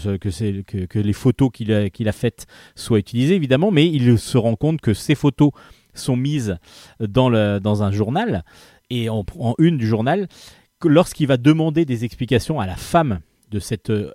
[0.98, 5.14] les photos qu'il a, faites soient utilisées, évidemment, mais il se rend compte que ces
[5.14, 5.52] photos
[5.94, 6.58] sont mises
[7.00, 8.44] dans, un journal,
[8.90, 9.24] et en,
[9.58, 10.28] une du journal,
[10.84, 13.20] lorsqu'il va demander des explications à la femme
[13.50, 14.10] de ce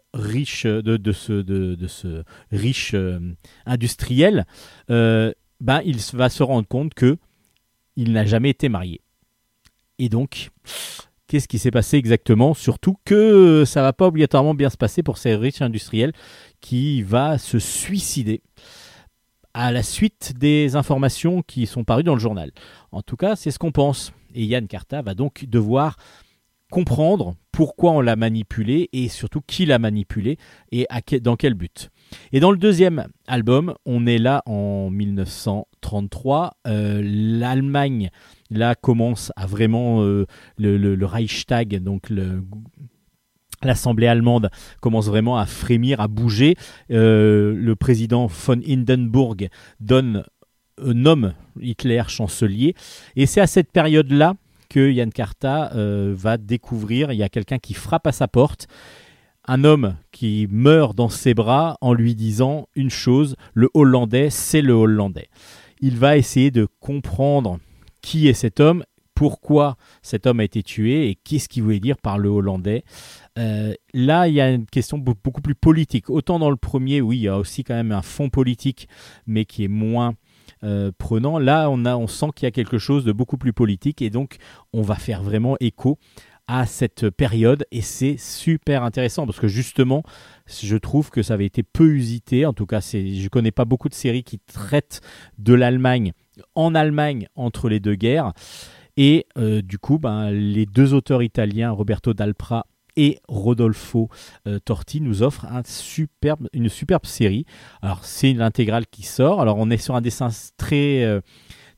[2.52, 3.20] riche euh,
[3.66, 4.46] industriel
[4.92, 7.18] euh, ben il va se rendre compte que
[7.96, 9.02] il n'a jamais été marié.
[9.98, 10.50] Et donc
[11.34, 15.18] qu'est-ce qui s'est passé exactement surtout que ça va pas obligatoirement bien se passer pour
[15.18, 16.14] ces riches industriels
[16.62, 18.44] qui va se suicider
[19.56, 22.52] à la suite des informations qui sont parues dans le journal.
[22.92, 24.14] En tout cas, c'est ce qu'on pense.
[24.36, 25.98] Et Yann Carta va donc devoir
[26.70, 30.38] comprendre pourquoi on l'a manipulé et surtout qui l'a manipulé
[30.72, 30.86] et
[31.20, 31.90] dans quel but.
[32.32, 36.58] Et dans le deuxième album, on est là en 1933.
[36.68, 38.10] euh, L'Allemagne,
[38.50, 40.26] là, commence à vraiment euh,
[40.58, 42.12] le, Reichstag, donc
[43.62, 44.50] L'Assemblée allemande
[44.82, 46.56] commence vraiment à frémir, à bouger.
[46.92, 49.48] Euh, le président von Hindenburg
[49.80, 50.26] donne,
[50.84, 52.76] nomme Hitler chancelier.
[53.16, 54.34] Et c'est à cette période-là
[54.70, 58.68] que Yann Carta va découvrir, il y a quelqu'un qui frappe à sa porte,
[59.48, 64.62] un homme qui meurt dans ses bras en lui disant une chose, le Hollandais, c'est
[64.62, 65.30] le Hollandais.
[65.82, 67.60] Il va essayer de comprendre
[68.02, 68.84] qui est cet homme,
[69.16, 72.84] pourquoi cet homme a été tué et qu'est-ce qu'il voulait dire par le Hollandais.
[73.38, 76.10] Euh, là, il y a une question be- beaucoup plus politique.
[76.10, 78.88] Autant dans le premier, oui, il y a aussi quand même un fond politique,
[79.28, 80.16] mais qui est moins
[80.64, 81.38] euh, prenant.
[81.38, 84.10] Là, on, a, on sent qu'il y a quelque chose de beaucoup plus politique et
[84.10, 84.38] donc
[84.72, 86.00] on va faire vraiment écho
[86.48, 90.04] à cette période et c'est super intéressant parce que justement
[90.46, 93.66] je trouve que ça avait été peu usité en tout cas c'est je connais pas
[93.66, 95.02] beaucoup de séries qui traitent
[95.38, 96.12] de l'Allemagne
[96.56, 98.34] en Allemagne entre les deux guerres
[98.98, 104.10] et euh, du coup ben, les deux auteurs italiens Roberto Dalpra et Rodolfo
[104.48, 107.46] euh, Torti nous offrent un superbe, une superbe série.
[107.82, 109.42] Alors c'est l'intégrale qui sort.
[109.42, 111.22] Alors on est sur un dessin très euh,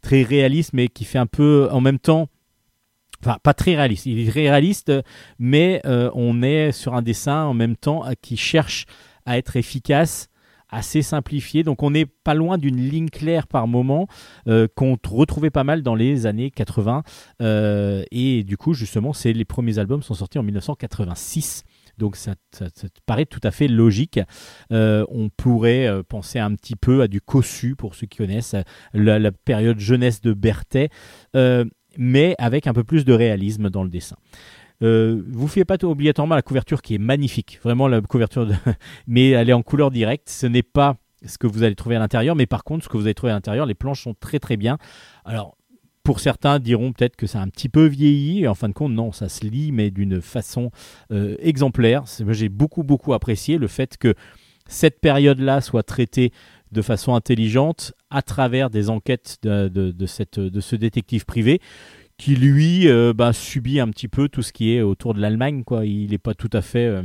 [0.01, 2.27] très réaliste, mais qui fait un peu en même temps,
[3.23, 4.05] enfin pas très réaliste.
[4.05, 4.91] Il est très réaliste,
[5.39, 8.85] mais euh, on est sur un dessin en même temps euh, qui cherche
[9.25, 10.27] à être efficace
[10.69, 11.63] assez simplifié.
[11.63, 14.07] Donc on n'est pas loin d'une ligne claire par moment
[14.47, 17.03] euh, qu'on retrouvait pas mal dans les années 80.
[17.41, 21.63] Euh, et du coup, justement, c'est les premiers albums sont sortis en 1986.
[21.97, 22.33] Donc ça,
[23.05, 24.19] paraît tout à fait logique.
[24.69, 28.55] On pourrait penser un petit peu à du Cossu, pour ceux qui connaissent,
[28.93, 30.89] la, la période jeunesse de Berthet,
[31.97, 34.15] mais avec un peu plus de réalisme dans le dessin.
[34.83, 38.47] Euh, vous faites pas obligatoirement la couverture qui est magnifique, vraiment la couverture,
[39.07, 40.29] mais elle est en couleur directe.
[40.29, 42.97] Ce n'est pas ce que vous allez trouver à l'intérieur, mais par contre, ce que
[42.97, 44.77] vous allez trouver à l'intérieur, les planches sont très très bien.
[45.23, 45.57] Alors,
[46.03, 48.91] pour certains diront peut-être que c'est un petit peu vieilli, et en fin de compte,
[48.91, 50.71] non, ça se lit, mais d'une façon
[51.11, 52.03] euh, exemplaire.
[52.29, 54.13] J'ai beaucoup beaucoup apprécié le fait que
[54.67, 56.31] cette période-là soit traitée
[56.71, 61.61] de façon intelligente à travers des enquêtes de, de- cette, de ce détective privé
[62.17, 65.63] qui lui euh, bah, subit un petit peu tout ce qui est autour de l'Allemagne.
[65.63, 65.85] Quoi.
[65.85, 67.03] Il n'est pas tout à fait, euh,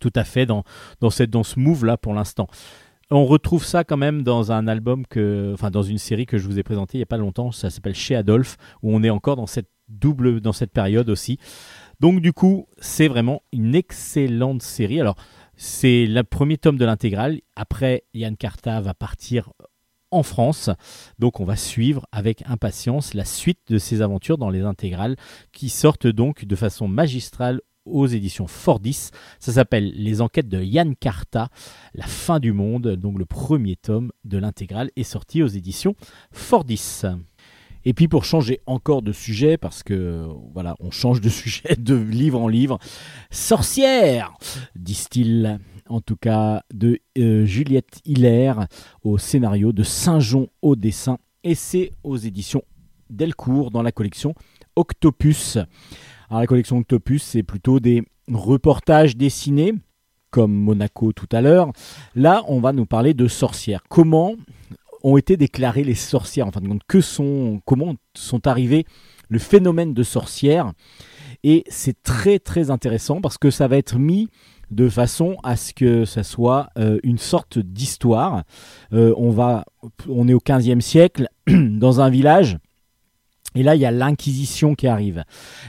[0.00, 0.64] tout à fait dans,
[1.00, 2.46] dans, cette, dans ce move-là pour l'instant.
[3.10, 6.46] On retrouve ça quand même dans un album que, enfin dans une série que je
[6.46, 7.52] vous ai présentée il n'y a pas longtemps.
[7.52, 11.38] Ça s'appelle Chez Adolphe, où on est encore dans cette double, dans cette période aussi.
[12.00, 15.00] Donc du coup, c'est vraiment une excellente série.
[15.00, 15.16] Alors
[15.58, 17.40] c'est le premier tome de l'intégrale.
[17.56, 19.52] Après, Yann Carta va partir
[20.12, 20.70] en France.
[21.18, 25.16] Donc on va suivre avec impatience la suite de ces aventures dans les intégrales
[25.52, 29.10] qui sortent donc de façon magistrale aux éditions Fordis.
[29.40, 31.48] Ça s'appelle Les enquêtes de Yann Carta,
[31.92, 32.94] La fin du monde.
[32.94, 35.96] Donc le premier tome de l'intégrale est sorti aux éditions
[36.30, 37.02] Fordis.
[37.88, 41.94] Et puis pour changer encore de sujet, parce que voilà, on change de sujet de
[41.94, 42.78] livre en livre,
[43.30, 44.36] Sorcière,
[44.76, 48.52] disent-ils, en tout cas de euh, Juliette Hiller
[49.02, 52.62] au scénario, de Saint-Jean au dessin, et c'est aux éditions
[53.08, 54.34] Delcourt dans la collection
[54.76, 55.56] Octopus.
[56.28, 59.72] Alors la collection Octopus, c'est plutôt des reportages dessinés,
[60.30, 61.72] comme Monaco tout à l'heure.
[62.14, 63.80] Là, on va nous parler de sorcières.
[63.88, 64.34] Comment
[65.08, 68.84] ont été déclarées les sorcières En fin de compte, que sont, comment sont arrivés
[69.28, 70.72] le phénomène de sorcière?
[71.44, 74.28] Et c'est très très intéressant parce que ça va être mis
[74.70, 78.44] de façon à ce que ça soit euh, une sorte d'histoire.
[78.92, 79.64] Euh, on, va,
[80.08, 82.58] on est au 15e siècle, dans un village.
[83.54, 85.24] Et là, il y a l'Inquisition qui arrive.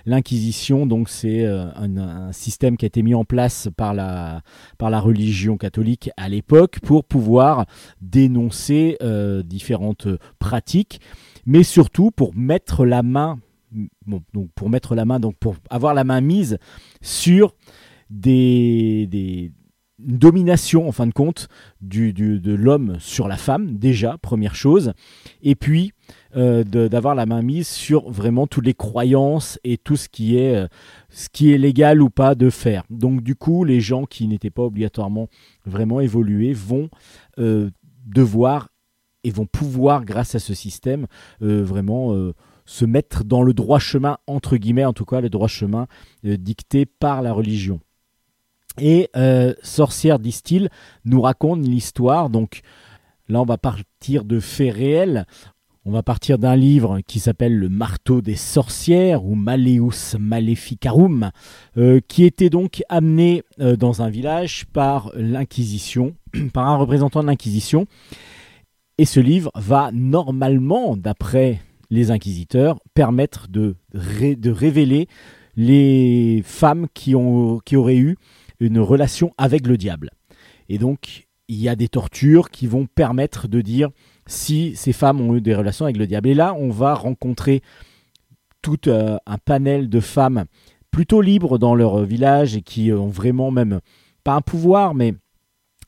[0.05, 4.41] L'Inquisition, donc, c'est euh, un, système qui a été mis en place par la,
[4.77, 7.65] par la religion catholique à l'époque pour pouvoir
[8.01, 8.97] dénoncer
[9.45, 11.01] différentes pratiques,
[11.45, 13.39] mais surtout pour mettre la main,
[14.05, 16.57] bon, donc pour mettre la main, donc pour avoir la main mise
[17.01, 17.55] sur
[18.09, 19.51] des, des
[19.99, 21.47] domination en fin de compte
[21.81, 24.93] du, de l'homme sur la femme déjà première chose
[25.41, 25.91] et puis
[26.35, 30.55] euh, d'avoir la main mise sur vraiment toutes les croyances et tout ce qui est
[30.55, 30.67] euh,
[31.09, 34.51] ce qui est légal ou pas de faire donc du coup les gens qui n'étaient
[34.51, 35.27] pas obligatoirement
[35.65, 36.91] vraiment évolués vont
[37.39, 37.71] euh,
[38.05, 38.69] devoir
[39.23, 41.07] et vont pouvoir grâce à ce système
[41.41, 42.15] vraiment
[42.65, 45.87] se mettre dans le droit chemin entre guillemets en tout cas le droit chemin
[46.23, 47.81] dicté par la religion
[48.77, 49.09] et
[49.61, 50.69] Sorcière, disent-ils,
[51.03, 52.29] nous raconte l'histoire.
[52.29, 52.61] Donc
[53.27, 55.25] là, on va partir de faits réels.
[55.89, 61.31] On va partir d'un livre qui s'appelle Le marteau des sorcières ou Maleus Maleficarum,
[61.77, 66.13] euh, qui était donc amené euh, dans un village par l'Inquisition,
[66.53, 67.87] par un représentant de l'Inquisition.
[68.99, 75.07] Et ce livre va normalement, d'après les inquisiteurs, permettre de, révéler
[75.57, 78.15] les femmes qui auraient eu
[78.59, 80.11] une relation avec le diable.
[80.69, 83.89] Et donc, il y a des tortures qui vont permettre de dire
[84.29, 86.29] si ces femmes ont eu des relations avec le diable.
[86.29, 87.61] Et là, on va rencontrer
[88.61, 90.45] tout euh, un panel de femmes
[90.91, 93.79] plutôt libres dans leur village et qui ont vraiment même,
[94.23, 95.15] pas un pouvoir, mais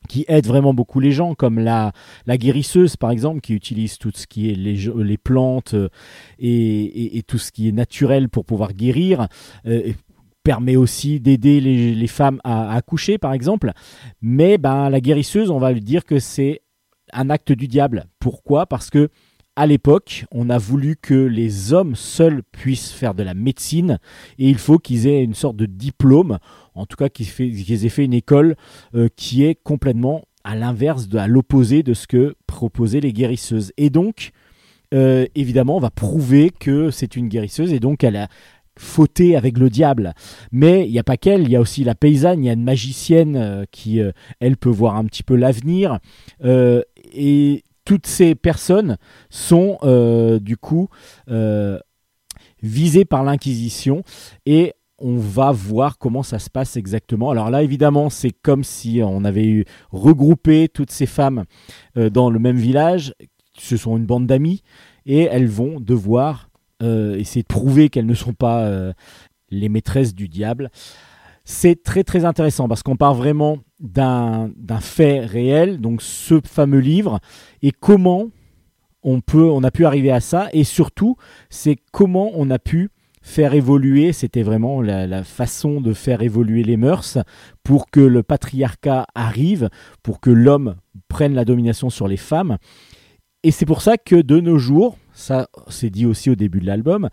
[0.08, 1.92] qui aident vraiment beaucoup les gens, comme la,
[2.26, 5.88] guérisseuse par exemple, qui utilise tout ce qui est les, plantes euh,
[6.40, 9.28] et, tout ce qui est naturel pour pouvoir guérir.
[9.66, 9.92] Euh,
[10.42, 13.70] permet aussi d'aider les, femmes à, accoucher, par exemple.
[14.20, 16.62] Mais ben, la guérisseuse, on va lui dire que c'est
[17.12, 18.06] un acte du diable.
[18.18, 18.66] Pourquoi?
[18.66, 19.08] Parce que
[19.54, 23.98] à l'époque, on a voulu que les hommes seuls puissent faire de la médecine
[24.38, 26.38] et il faut qu'ils aient une sorte de diplôme,
[26.74, 28.56] en tout cas qu'ils aient fait une école
[28.94, 33.72] euh, qui est complètement à l'inverse, à l'opposé de ce que proposaient les guérisseuses.
[33.76, 34.30] Et donc,
[34.94, 38.28] euh, évidemment, on va prouver que c'est une guérisseuse et donc elle a,
[38.78, 40.14] fauté avec le diable.
[40.50, 42.54] Mais il n'y a pas qu'elle, il y a aussi la paysanne, il y a
[42.54, 44.00] une magicienne euh, qui,
[44.40, 45.98] elle, peut voir un petit peu l'avenir.
[47.12, 48.96] Et toutes ces personnes
[49.30, 49.78] sont,
[50.40, 50.88] du coup,
[52.62, 54.02] visées par l'Inquisition.
[54.46, 57.30] Et on va voir comment ça se passe exactement.
[57.30, 61.44] Alors là, évidemment, c'est comme si on avait eu regroupé toutes ces femmes
[61.96, 63.14] dans le même village.
[63.58, 64.62] Ce sont une bande d'amis
[65.06, 66.48] et elles vont devoir
[66.82, 68.92] euh, essayer de prouver qu'elles ne sont pas euh,
[69.50, 70.70] les maîtresses du diable.
[71.44, 74.50] C'est très très intéressant parce qu'on part vraiment d'un
[74.80, 77.18] fait réel, donc ce fameux livre,
[77.62, 78.28] et comment
[79.02, 81.16] on, peut, on a pu arriver à ça, et surtout,
[81.50, 82.90] c'est comment on a pu
[83.22, 87.18] faire évoluer, c'était vraiment la, façon de faire évoluer les mœurs
[87.62, 89.70] pour que le patriarcat arrive,
[90.02, 90.74] pour que l'homme
[91.08, 92.58] prenne la domination sur les femmes.
[93.44, 96.66] Et c'est pour ça que de nos jours, ça c'est dit aussi au début de
[96.66, 97.08] l'album,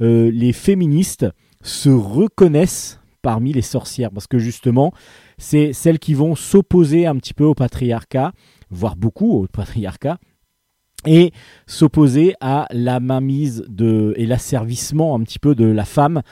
[0.00, 1.26] euh, les féministes
[1.62, 4.92] se reconnaissent parmi les sorcières parce que justement
[5.38, 8.32] c'est celles qui vont s'opposer un petit peu au patriarcat,
[8.70, 10.18] voire beaucoup au patriarcat,
[11.06, 11.32] et
[11.66, 16.22] s'opposer à la mainmise de, et l'asservissement un petit peu de la femme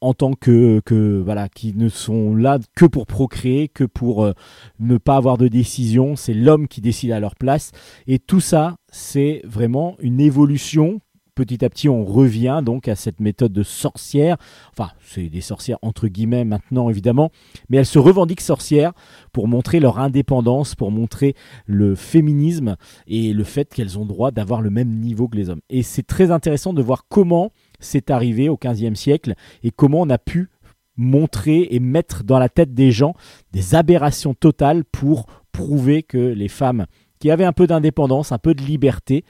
[0.00, 4.32] en tant que, que, voilà qui ne sont là que pour procréer, que pour euh,
[4.80, 7.70] ne pas avoir de décision, c'est l'homme qui décide à leur place.
[8.06, 11.00] Et tout ça c'est vraiment une évolution
[11.34, 14.36] petit à petit, on revient donc à cette méthode de sorcière.
[14.70, 17.30] Enfin, c'est des sorcières entre guillemets maintenant, évidemment,
[17.68, 18.92] mais elles se revendiquent sorcières
[19.32, 21.34] pour montrer leur indépendance, pour montrer
[21.66, 22.76] le féminisme
[23.06, 25.62] et le fait qu'elles ont droit d'avoir le même niveau que les hommes.
[25.70, 30.10] Et c'est très intéressant de voir comment c'est arrivé au XVe siècle et comment on
[30.10, 30.48] a pu
[30.96, 33.14] montrer et mettre dans la tête des gens
[33.52, 36.86] des aberrations totales pour prouver que les femmes
[37.18, 39.24] qui avaient un peu d'indépendance, un peu de liberté,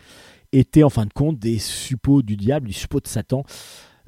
[0.52, 3.44] étaient en fin de compte des suppôts du diable, des suppôts de Satan.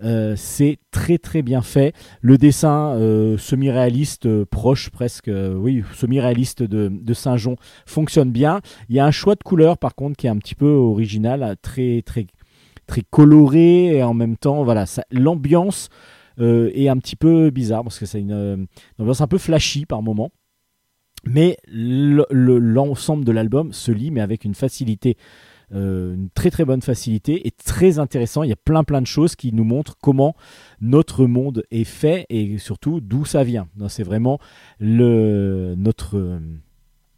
[0.03, 1.95] Euh, c'est très très bien fait.
[2.21, 8.61] Le dessin euh, semi-réaliste, euh, proche presque, oui, semi-réaliste de, Saint-Jean fonctionne bien.
[8.89, 11.57] Il y a un choix de couleurs par contre qui est un petit peu original,
[11.63, 12.27] très très
[12.87, 15.89] très coloré et en même temps, voilà, l'ambiance
[16.39, 18.67] est un petit peu bizarre parce que c'est une,
[18.99, 20.31] ambiance un peu flashy par moment.
[21.27, 25.17] Mais l'ensemble de l'album se lit mais avec une facilité
[25.73, 28.43] euh, une très très bonne facilité et très intéressant.
[28.43, 30.35] Il y a plein plein de choses qui nous montrent comment
[30.81, 33.69] notre monde est fait et surtout d'où ça vient.
[33.89, 34.39] C'est vraiment
[34.79, 36.41] le, notre euh,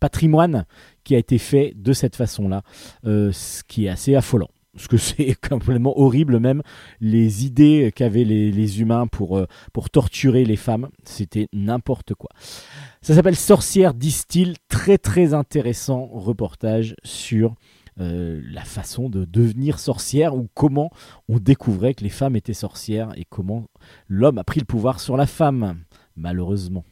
[0.01, 0.65] patrimoine
[1.05, 2.63] qui a été fait de cette façon-là,
[3.05, 4.49] euh, ce qui est assez affolant.
[4.75, 6.63] Parce que c'est complètement horrible même
[7.01, 9.41] les idées qu'avaient les, les, humains pour,
[9.73, 12.31] pour torturer les femmes, c'était n'importe quoi.
[13.03, 17.55] Ça s'appelle Sorcière disent-ils, très très intéressant reportage sur
[17.99, 20.91] euh, la façon de devenir sorcière ou comment
[21.29, 23.67] on découvrait que les femmes étaient sorcières et comment
[24.09, 25.79] l'homme a pris le pouvoir sur la femme,
[26.17, 26.85] malheureusement.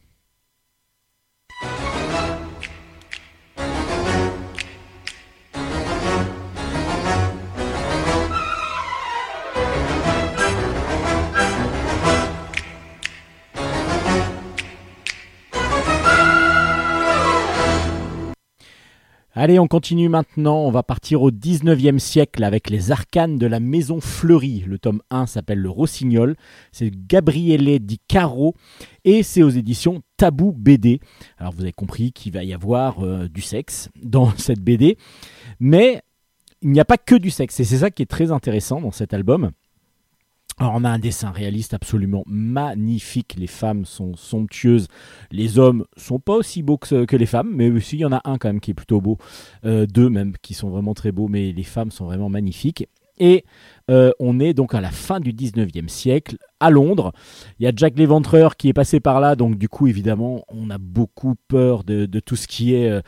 [19.36, 20.58] Allez, on continue maintenant.
[20.58, 24.62] On va partir au 19e siècle avec les arcanes de la Maison Fleurie.
[24.64, 26.36] Le tome 1 s'appelle Le Rossignol.
[26.70, 28.54] C'est Gabriele Di Caro
[29.04, 31.00] et c'est aux éditions Tabou BD.
[31.36, 34.96] Alors vous avez compris qu'il va y avoir euh, du sexe dans cette BD.
[35.58, 36.02] Mais
[36.62, 37.58] il n'y a pas que du sexe.
[37.58, 39.50] Et c'est ça qui est très intéressant dans cet album.
[40.58, 44.86] Alors on a un dessin réaliste absolument magnifique, les femmes sont somptueuses,
[45.32, 48.20] les hommes sont pas aussi beaux que, les femmes, mais aussi il y en a
[48.24, 49.18] un quand même qui est plutôt beau,
[49.64, 52.88] euh, deux même qui sont vraiment très beaux, mais les femmes sont vraiment magnifiques.
[53.18, 53.44] Et
[53.90, 57.12] euh, on est donc à la fin du 19e siècle, à Londres.
[57.58, 60.70] Il y a Jack l'Éventreur qui est passé par là, donc du coup évidemment on
[60.70, 63.02] a beaucoup peur de, tout ce qui est euh,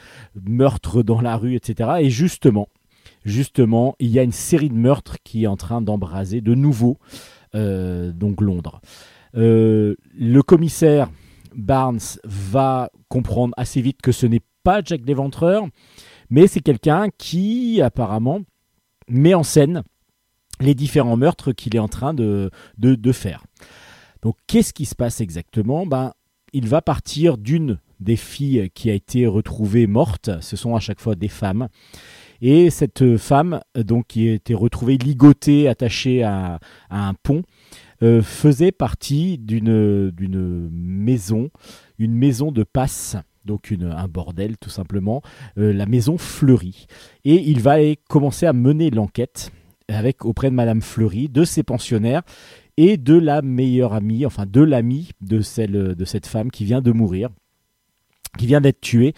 [0.44, 1.90] meurtre dans la rue, etc.
[2.00, 2.68] Et justement,
[3.24, 6.98] justement, il y a une série de meurtres qui est en train d'embraser de nouveau
[7.56, 8.80] donc Londres.
[9.36, 11.10] Euh, le commissaire
[11.54, 15.66] Barnes va comprendre assez vite que ce n'est pas Jack l'Éventreur,
[16.30, 18.40] mais c'est quelqu'un qui apparemment
[19.08, 19.82] met en scène
[20.60, 23.44] les différents meurtres qu'il est en train de, de, faire.
[24.22, 25.86] Donc qu'est-ce qui se passe exactement?
[25.86, 26.12] Ben,
[26.52, 31.00] Il va partir d'une des filles qui a été retrouvée morte, ce sont à chaque
[31.00, 31.68] fois des femmes,
[32.40, 36.58] et cette femme, donc qui été retrouvée ligotée, attachée à,
[36.90, 37.42] un pont,
[38.02, 41.50] euh, faisait partie d'une maison,
[41.98, 43.16] une maison de passe
[43.46, 45.22] donc un bordel tout simplement,
[45.56, 46.86] euh, la maison Fleury.
[47.24, 47.76] Et il va
[48.08, 49.52] commencer à mener l'enquête
[50.22, 52.22] auprès de Madame Fleury, de ses pensionnaires
[52.76, 56.82] et de la meilleure amie, enfin de l'amie de, celle, de cette femme qui vient
[56.82, 57.30] de mourir
[58.36, 59.14] qui vient d'être tué.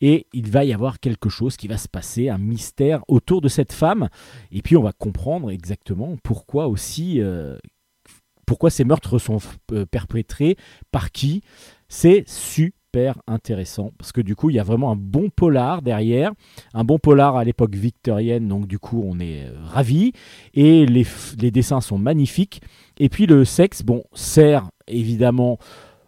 [0.00, 3.48] Et il va y avoir quelque chose qui va se passer, un mystère autour de
[3.48, 4.08] cette femme.
[4.50, 7.56] Et puis on va comprendre exactement pourquoi aussi euh,
[8.46, 9.38] pourquoi ces meurtres sont
[9.72, 10.56] euh, perpétrés
[10.90, 11.42] par qui.
[11.88, 16.32] C'est super intéressant parce que du coup il y a vraiment un bon polar derrière,
[16.74, 20.12] un bon polar à l'époque victorienne donc du coup on est euh, ravi
[20.52, 21.06] et les,
[21.40, 22.60] les dessins sont magnifiques.
[22.98, 25.58] Et puis le sexe bon sert évidemment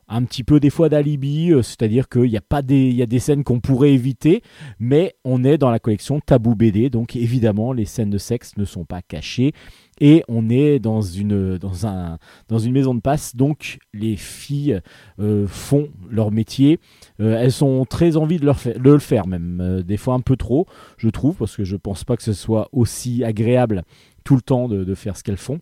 [0.08, 3.02] un petit peu des fois d'alibi, euh, c'est-à-dire qu'il y a pas des, il y
[3.02, 4.42] a des scènes qu'on pourrait éviter,
[4.78, 8.64] mais on est dans la collection Tabou BD, donc évidemment les scènes de sexe ne
[8.64, 9.52] sont pas cachées
[10.00, 14.80] et on est dans une, dans un, dans une maison de passe, donc les filles
[15.20, 16.80] euh, font leur métier,
[17.20, 20.66] euh, elles sont très envie de, le faire même, des fois un peu trop,
[20.98, 23.82] je trouve, parce que je pense pas que ce soit aussi agréable
[24.24, 25.60] tout le temps de faire ce qu'elles font.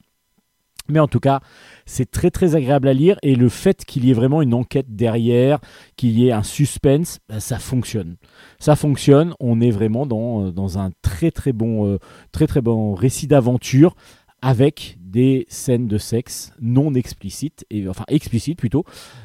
[0.89, 1.41] Mais en tout cas,
[1.87, 4.95] c'est très très agréable à lire et le fait qu'il y ait vraiment une enquête
[4.95, 5.59] derrière,
[5.97, 8.17] qu'il y ait un suspense, bah, ça fonctionne.
[8.59, 11.99] Ça fonctionne, on est vraiment dans, euh, dans un très très bon, euh,
[12.33, 13.95] très très bon récit d'aventure
[14.41, 18.85] avec des scènes de sexe non explicites, et, enfin explicites plutôt,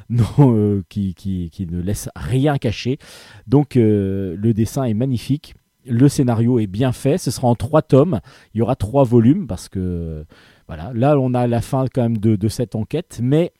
[0.40, 3.00] euh, qui, qui, qui, ne laissent rien cacher.
[3.48, 5.56] Donc le dessin est magnifique.
[5.90, 7.18] Le scénario est bien fait.
[7.18, 8.20] Ce sera en trois tomes.
[8.54, 10.26] Il y aura trois volumes parce que
[10.68, 13.54] voilà, là on a la fin quand même de, cette enquête, mais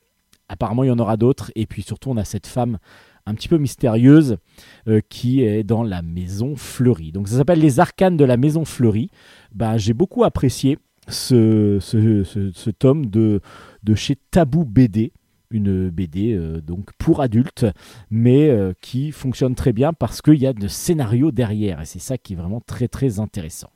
[0.50, 1.52] apparemment il y en aura d'autres.
[1.56, 2.78] Et puis surtout on a cette femme
[3.26, 4.38] un petit peu mystérieuse
[4.88, 7.12] euh, qui est dans la maison fleurie.
[7.12, 9.10] Donc ça s'appelle Les Arcanes de la maison fleurie.
[9.54, 10.78] Ben, J'ai beaucoup apprécié
[11.10, 13.42] ce, tome de,
[13.96, 15.14] chez Tabou BD.
[15.50, 17.66] Une BD euh, donc pour adultes,
[18.10, 21.80] mais euh, qui fonctionne très bien parce qu'il y a de scénario derrière.
[21.80, 23.70] Et c'est ça qui est vraiment très très intéressant.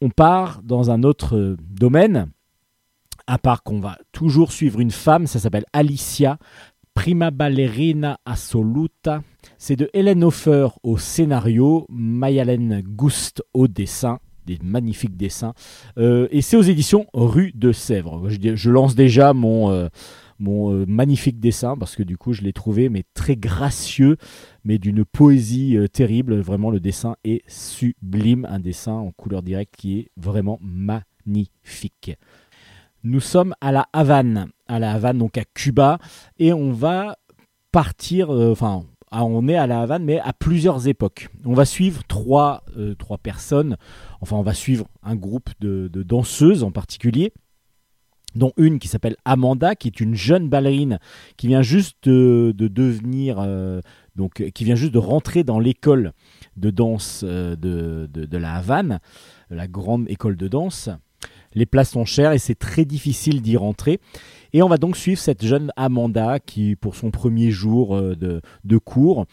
[0.00, 2.30] On part dans un autre euh, domaine,
[3.26, 6.38] à part qu'on va toujours suivre une femme, ça s'appelle Alicia,
[6.94, 9.22] Prima Ballerina Assoluta.
[9.58, 15.54] C'est de Hélène Hofer au scénario, Mayalen Gust au dessin, des magnifiques dessins.
[15.98, 18.28] Euh, et c'est aux éditions Rue de Sèvres.
[18.28, 19.88] Je lance déjà mon, euh,
[20.40, 24.16] mon euh, magnifique dessin parce que du coup je l'ai trouvé mais très gracieux,
[24.64, 26.40] mais d'une poésie euh, terrible.
[26.40, 32.16] Vraiment le dessin est sublime, un dessin en couleur directe qui est vraiment magnifique.
[33.04, 35.98] Nous sommes à la Havane, à la Havane donc à Cuba,
[36.38, 37.16] et on va
[37.72, 38.82] partir, euh, enfin
[39.12, 41.30] ah, on est à la Havane, mais à plusieurs époques.
[41.44, 42.62] On va suivre trois,
[42.96, 43.76] trois personnes,
[44.20, 47.32] enfin on va suivre un groupe de danseuses en particulier,
[48.34, 50.98] dont une qui s'appelle Amanda, qui est une jeune ballerine
[51.36, 53.80] qui vient juste de, de devenir, euh,
[54.16, 56.12] donc qui vient juste de rentrer dans l'école
[56.56, 59.00] de danse euh, de, de, la Havane,
[59.50, 60.88] la grande école de danse.
[61.54, 63.98] Les places sont chères et c'est très difficile d'y rentrer.
[64.52, 68.40] Et on va donc suivre cette jeune Amanda qui, pour son premier jour euh, de,
[68.64, 69.26] de cours,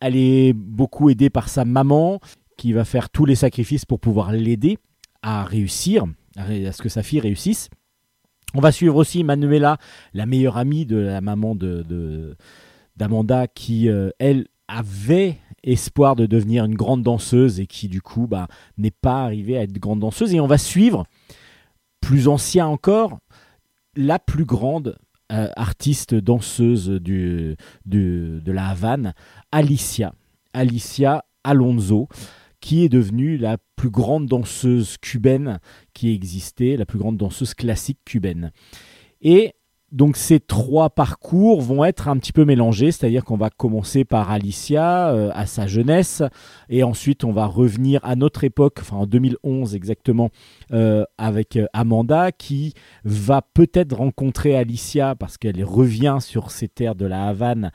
[0.00, 2.20] elle est beaucoup aidée par sa maman
[2.56, 4.78] qui va faire tous les sacrifices pour pouvoir l'aider
[5.22, 6.04] à réussir,
[6.36, 7.68] à ré- à ce que sa fille réussisse.
[8.54, 9.78] On va suivre aussi Manuela,
[10.14, 11.54] la meilleure amie de la maman
[12.96, 18.26] d'Amanda, qui, euh, elle, avait espoir de devenir une grande danseuse et qui, du coup,
[18.26, 20.34] bah, n'est pas arrivée à être grande danseuse.
[20.34, 21.04] Et on va suivre,
[22.00, 23.18] plus ancien encore,
[23.96, 24.98] la plus grande
[25.32, 27.56] euh, artiste danseuse de
[28.46, 29.14] la Havane,
[29.52, 30.14] Alicia.
[30.52, 32.08] Alicia Alonso,
[32.60, 35.60] qui est devenue la plus grande danseuse cubaine
[35.94, 38.52] qui existait, la plus grande danseuse classique cubaine.
[39.20, 39.52] Et
[39.90, 44.30] donc ces trois parcours vont être un petit peu mélangés, c'est-à-dire qu'on va commencer par
[44.30, 46.22] Alicia euh, à sa jeunesse,
[46.68, 50.30] et ensuite on va revenir à notre époque, enfin en 2011 exactement,
[50.72, 52.74] euh, avec euh, Amanda qui
[53.04, 57.70] va peut-être rencontrer Alicia parce qu'elle revient sur ces terres de la Havane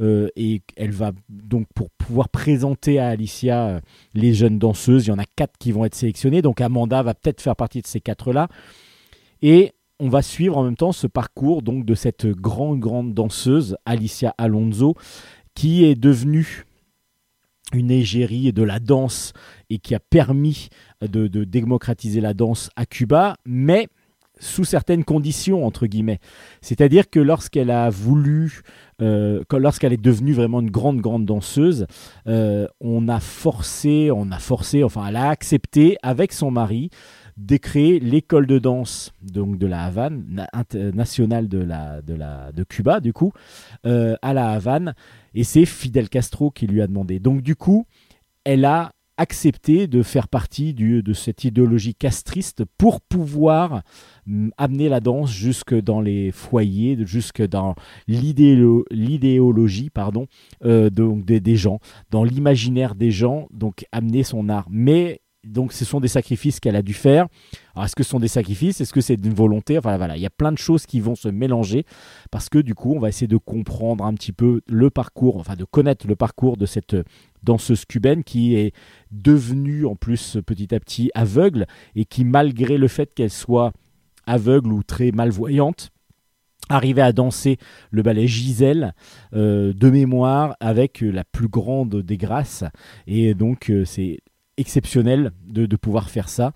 [0.00, 3.80] et elle va donc pour pouvoir présenter à Alicia
[4.14, 7.14] les jeunes danseuses, il y en a quatre qui vont être sélectionnées, donc Amanda va
[7.14, 8.48] peut-être faire partie de ces quatre-là.
[9.42, 13.76] Et on va suivre en même temps ce parcours donc de cette grande grande danseuse
[13.84, 14.94] Alicia Alonso
[15.54, 16.64] qui est devenue
[17.72, 19.32] une égérie de la danse
[19.70, 20.68] et qui a permis
[21.02, 23.88] de, démocratiser la danse à Cuba, mais
[24.40, 26.20] sous certaines conditions, entre guillemets.
[26.60, 28.62] C'est-à-dire que lorsqu'elle a voulu,
[29.02, 31.86] euh, que lorsqu'elle est devenue vraiment une grande, grande danseuse,
[32.28, 36.90] euh, on a forcé, on a forcé, enfin, elle a accepté avec son mari
[37.38, 42.50] de créer l'école de danse donc de la Havane, int- nationale de, la, de, la,
[42.52, 43.32] de Cuba, du coup,
[43.86, 44.94] euh, à la Havane.
[45.34, 47.20] Et c'est Fidel Castro qui lui a demandé.
[47.20, 47.86] Donc, du coup,
[48.44, 53.82] elle a accepté de faire partie du- de cette idéologie castriste pour pouvoir
[54.26, 57.74] mm, amener la danse jusque dans les foyers, jusque dans
[58.08, 60.26] l'idéolo- l'idéologie pardon,
[60.64, 61.78] euh, donc des, des gens,
[62.10, 64.66] dans l'imaginaire des gens, donc amener son art.
[64.70, 67.26] Mais donc ce sont des sacrifices qu'elle a dû faire.
[67.74, 68.80] Alors est-ce que ce sont des sacrifices?
[68.80, 69.78] Est-ce que c'est une volonté?
[69.78, 71.84] Enfin voilà, il y a plein de choses qui vont se mélanger
[72.30, 75.56] parce que du coup on va essayer de comprendre un petit peu le parcours, enfin
[75.56, 76.96] de connaître le parcours de cette
[77.42, 78.72] danseuse cubaine qui est
[79.10, 83.72] devenue en plus petit à petit aveugle et qui malgré le fait qu'elle soit
[84.26, 85.90] aveugle ou très malvoyante
[86.68, 87.56] arrivait à danser
[87.90, 88.94] le ballet Gisèle
[89.34, 92.64] euh, de mémoire avec euh, la plus grande des grâces.
[93.06, 94.18] Et donc euh, c'est
[94.58, 96.52] exceptionnel de, pouvoir faire ça.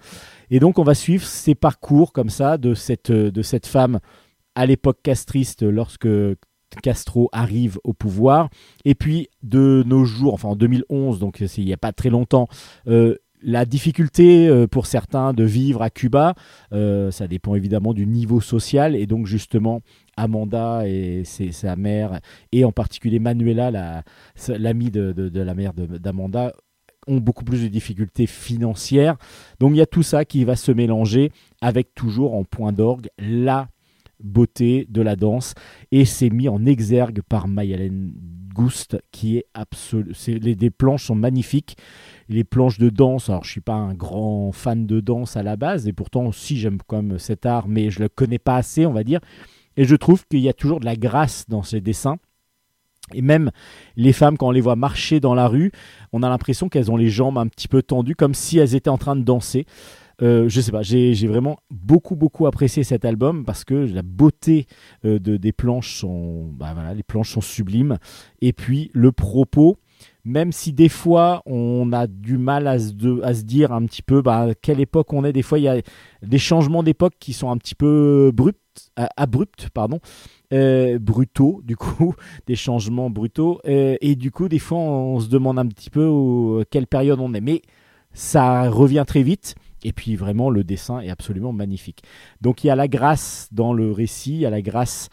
[0.51, 4.01] Et donc on va suivre ces parcours comme ça de cette, de cette femme
[4.55, 6.09] à l'époque castriste lorsque
[6.83, 8.51] Castro arrive au pouvoir.
[8.85, 12.49] Et puis de nos jours enfin en 2011 donc il n'y a pas très longtemps
[12.89, 16.35] euh, la difficulté euh, pour certains de vivre à Cuba,
[16.73, 18.95] euh, ça dépend évidemment du niveau social.
[18.95, 19.81] Et donc justement
[20.17, 22.21] Amanda et sa mère
[22.53, 24.05] et en particulier Manuela, la-
[24.49, 26.53] l'amie de, de- la mère d'Amanda,
[27.07, 29.17] ont beaucoup plus de difficultés financières.
[29.61, 31.31] Donc il y a tout ça qui va se mélanger
[31.61, 33.69] avec toujours en point d'orgue la
[34.23, 35.55] beauté de la danse
[35.91, 38.13] et c'est mis en exergue par Mayalen
[38.55, 40.13] Ghost qui est absolu.
[40.15, 41.77] c'est- Les, les planches sont magnifiques.
[42.29, 45.57] Les planches de danse, alors je suis pas un grand fan de danse à la
[45.57, 48.87] base, et pourtant si j'aime quand même cet art, mais je le connais pas assez,
[48.87, 49.21] on va dire.
[49.77, 52.17] Et je trouve qu'il y a toujours de la grâce dans ces dessins.
[53.15, 53.51] Et même
[53.97, 55.73] les femmes, quand on les voit marcher dans la rue,
[56.13, 58.91] on a l'impression qu'elles ont les jambes un petit peu tendues, comme si elles étaient
[58.91, 59.67] en train de danser.
[60.23, 64.67] Euh, je sais pas, j'ai vraiment beaucoup beaucoup apprécié cet album parce que la beauté
[65.05, 67.99] euh, de, des planches sont, bah voilà, les planches sont sublimes.
[68.41, 69.79] Et puis le propos,
[70.25, 74.49] même si des fois on a du mal à se, dire un petit peu bah,
[74.61, 75.81] quelle époque on est, des fois il y a
[76.23, 78.33] des changements d'époque qui sont un petit peu
[79.17, 79.99] abrupts, pardon,
[80.53, 82.15] euh, brutaux du coup,
[82.47, 83.61] des changements brutaux.
[83.67, 87.21] euh, et du coup, des fois on se demande un petit peu au- quelle période
[87.21, 87.41] on est.
[87.41, 87.63] Mais
[88.13, 89.55] ça revient très vite.
[89.85, 92.03] Et puis vraiment, le dessin est absolument magnifique.
[92.41, 95.09] Donc il y a la grâce dans le récit, il y a la grâce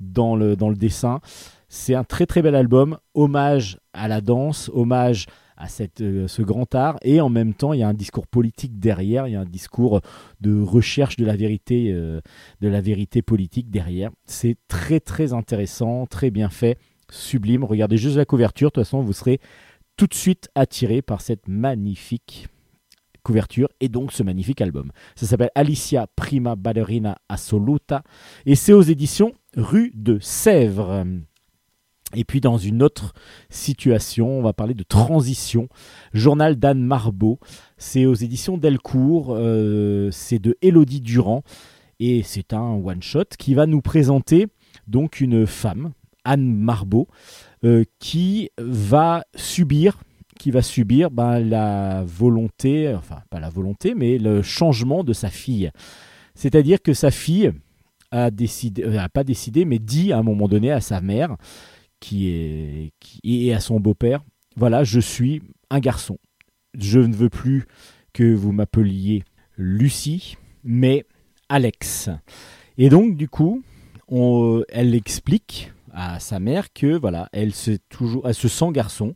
[0.00, 1.20] dans le, dans le dessin.
[1.68, 5.26] C'est un très très bel album, hommage à la danse, hommage
[5.56, 8.26] à cette, euh, ce grand art, et en même temps il y a un discours
[8.26, 10.00] politique derrière, il y a un discours
[10.40, 12.20] de recherche de la vérité, euh,
[12.60, 14.10] de la vérité politique derrière.
[14.24, 16.78] C'est très très intéressant, très bien fait,
[17.10, 17.64] sublime.
[17.64, 19.40] Regardez juste la couverture, de toute façon vous serez
[19.96, 22.48] tout de suite attiré par cette magnifique
[23.22, 24.92] couverture et donc ce magnifique album.
[25.16, 28.04] Ça s'appelle Alicia Prima Ballerina Assoluta
[28.44, 31.04] et c'est aux éditions Rue de Sèvres.
[32.14, 33.12] Et puis dans une autre
[33.50, 35.68] situation, on va parler de transition.
[36.12, 37.38] Journal d'Anne Marbeau,
[37.78, 41.42] c'est aux éditions Delcourt, euh, c'est de Élodie Durand
[41.98, 44.46] et c'est un one shot qui va nous présenter
[44.86, 45.92] donc une femme,
[46.24, 47.08] Anne Marbeau,
[47.64, 49.98] euh, qui va subir
[50.38, 55.30] qui va subir ben, la volonté, enfin pas la volonté, mais le changement de sa
[55.30, 55.70] fille.
[56.34, 57.52] C'est-à-dire que sa fille
[58.10, 61.36] a décidé, euh, a pas décidé, mais dit à un moment donné à sa mère,
[62.00, 62.92] qui
[63.24, 64.24] est, à son beau-père,
[64.56, 66.18] voilà, je suis un garçon.
[66.78, 67.66] Je ne veux plus
[68.12, 69.22] que vous m'appeliez
[69.56, 71.04] Lucie, mais
[71.48, 72.10] Alex.
[72.78, 73.62] Et donc du coup,
[74.08, 79.14] on, elle explique à sa mère que voilà, elle se toujours, elle se sent garçon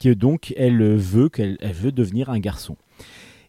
[0.00, 2.76] que donc elle veut qu'elle elle veut devenir un garçon.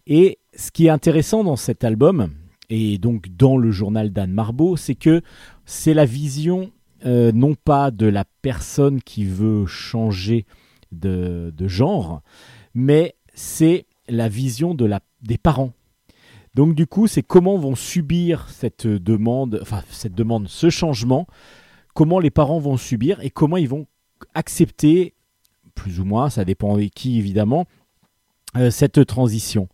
[0.08, 2.32] Et ce qui est intéressant dans cet album
[2.70, 5.22] et donc dans le journal d'Anne Marbeau, c'est que
[5.66, 6.72] c'est la vision
[7.06, 10.46] euh, non pas de la personne qui veut changer
[10.92, 12.22] de, genre,
[12.74, 15.74] mais c'est la vision des parents.
[16.56, 21.28] Donc du coup, c'est comment vont subir cette demande, enfin cette demande, ce changement,
[21.94, 23.86] comment les parents vont subir et comment ils vont
[24.34, 25.14] accepter
[25.76, 27.66] plus ou moins, ça dépend de qui évidemment,
[28.58, 29.70] euh, cette transition.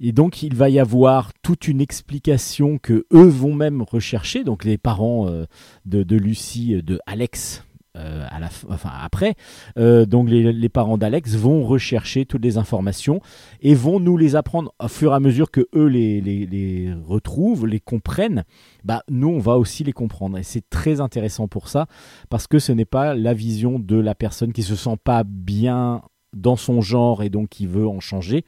[0.00, 4.64] Et donc il va y avoir toute une explication que eux vont même rechercher, donc
[4.64, 5.46] les parents euh,
[5.84, 7.64] de, Lucie, de Alex.
[7.96, 8.26] Euh,
[8.70, 9.36] enfin après,
[9.78, 13.20] euh, donc les, parents d'Alex vont rechercher toutes les informations
[13.60, 16.92] et vont nous les apprendre au fur et à mesure que eux les, les, les
[17.06, 18.42] retrouvent, les comprennent.
[18.82, 21.86] Bah nous on va aussi les comprendre et c'est très intéressant pour ça
[22.30, 26.02] parce que ce n'est pas la vision de la personne qui se sent pas bien
[26.34, 28.44] dans son genre et donc qui veut en changer,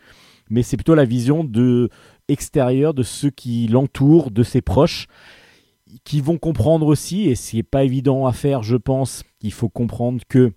[0.50, 1.88] mais c'est plutôt la vision de
[2.28, 5.06] extérieure de ceux qui l'entourent, de ses proches,
[6.04, 9.68] qui vont comprendre aussi, et ce n'est pas évident à faire, je pense, qu'il faut
[9.68, 10.52] comprendre que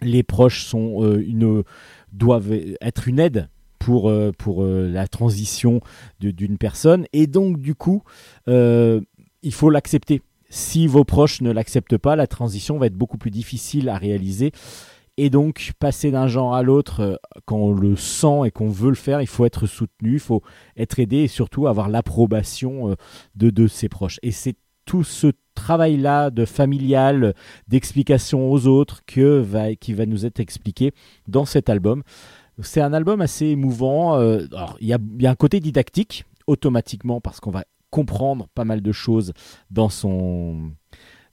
[0.00, 1.64] les proches sont euh, une,
[2.12, 5.80] doivent être une aide pour, euh, pour euh, la transition
[6.20, 8.02] d'une personne, et donc du coup,
[8.46, 10.22] il faut l'accepter.
[10.50, 14.52] Si vos proches ne l'acceptent pas, la transition va être beaucoup plus difficile à réaliser.
[15.20, 18.90] Et donc, passer d'un genre à l'autre, euh, quand on le sent et qu'on veut
[18.90, 20.42] le faire, il faut être soutenu, il faut
[20.76, 22.94] être aidé et surtout avoir l'approbation euh,
[23.34, 24.20] de, ses proches.
[24.22, 24.54] Et c'est
[24.84, 27.34] tout ce travail-là de familial,
[27.66, 30.92] d'explication aux autres que va, qui va nous être expliqué
[31.26, 32.04] dans cet album.
[32.62, 34.14] C'est un album assez émouvant.
[34.20, 37.64] euh, alors, il y a, il y a un côté didactique, automatiquement, parce qu'on va
[37.90, 39.32] comprendre pas mal de choses
[39.72, 40.70] dans son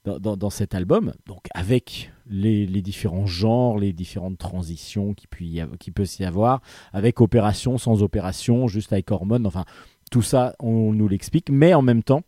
[0.06, 5.90] dans, cet album, donc avec les, les, différents genres, les différentes transitions qui, puis, qui
[5.90, 9.64] peut s'y avoir, avec opération, sans opération, juste avec hormones, enfin
[10.10, 12.22] tout ça on nous l'explique, mais en même temps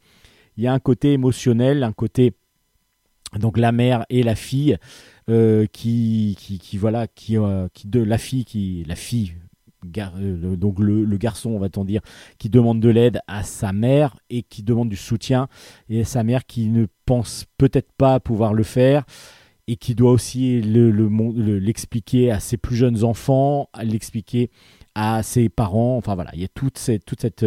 [0.56, 2.34] il y a un côté émotionnel, un côté
[3.38, 4.76] donc la mère et la fille
[5.28, 9.34] euh, qui, qui, qui, voilà qui, euh, qui de la fille qui la fille
[9.96, 12.00] Euh, donc le, garçon, on va-t-on dire,
[12.38, 15.48] qui demande de l'aide à sa mère et qui demande du soutien,
[15.88, 19.04] et sa mère qui ne pense peut-être pas pouvoir le faire,
[19.66, 24.50] et qui doit aussi l'expliquer le, le, à ses plus jeunes enfants, l'expliquer
[24.94, 27.44] à ses parents, enfin voilà, il y a toute cette, toute cette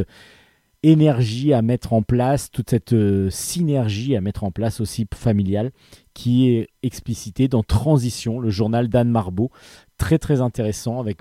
[0.84, 5.71] énergie à mettre en place, toute cette euh, synergie à mettre en place aussi familiale
[6.13, 9.51] qui est explicitée dans Transition, le journal d'Anne Marbeau,
[9.97, 11.19] très très intéressant avec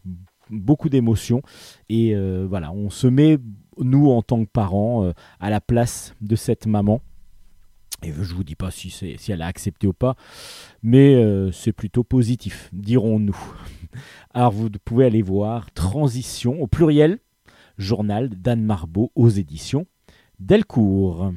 [0.50, 1.42] beaucoup d'émotions
[1.88, 3.38] et euh, voilà, on se met
[3.78, 7.00] nous en tant que parents euh, à la place de cette maman.
[8.02, 10.16] Et je vous dis pas si, c'est- si elle a accepté ou pas,
[10.82, 13.36] mais euh, c'est plutôt positif, dirons-nous.
[14.34, 17.18] Alors vous pouvez aller voir Transition au pluriel,
[17.76, 19.86] journal d'Anne Marbeau aux éditions
[20.38, 21.32] Delcourt.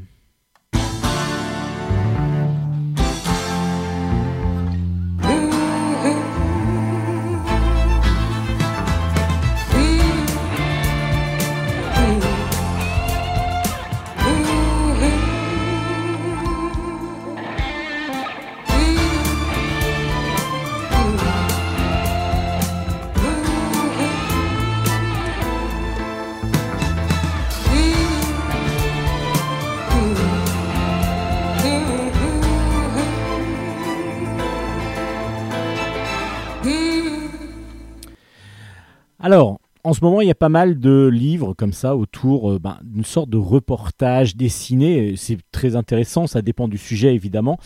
[39.23, 42.59] Alors, en ce moment, il y a pas mal de livres comme ça autour euh,
[42.59, 45.15] ben, d'une sorte de reportage dessiné.
[45.15, 47.57] C'est très intéressant, ça dépend du sujet évidemment.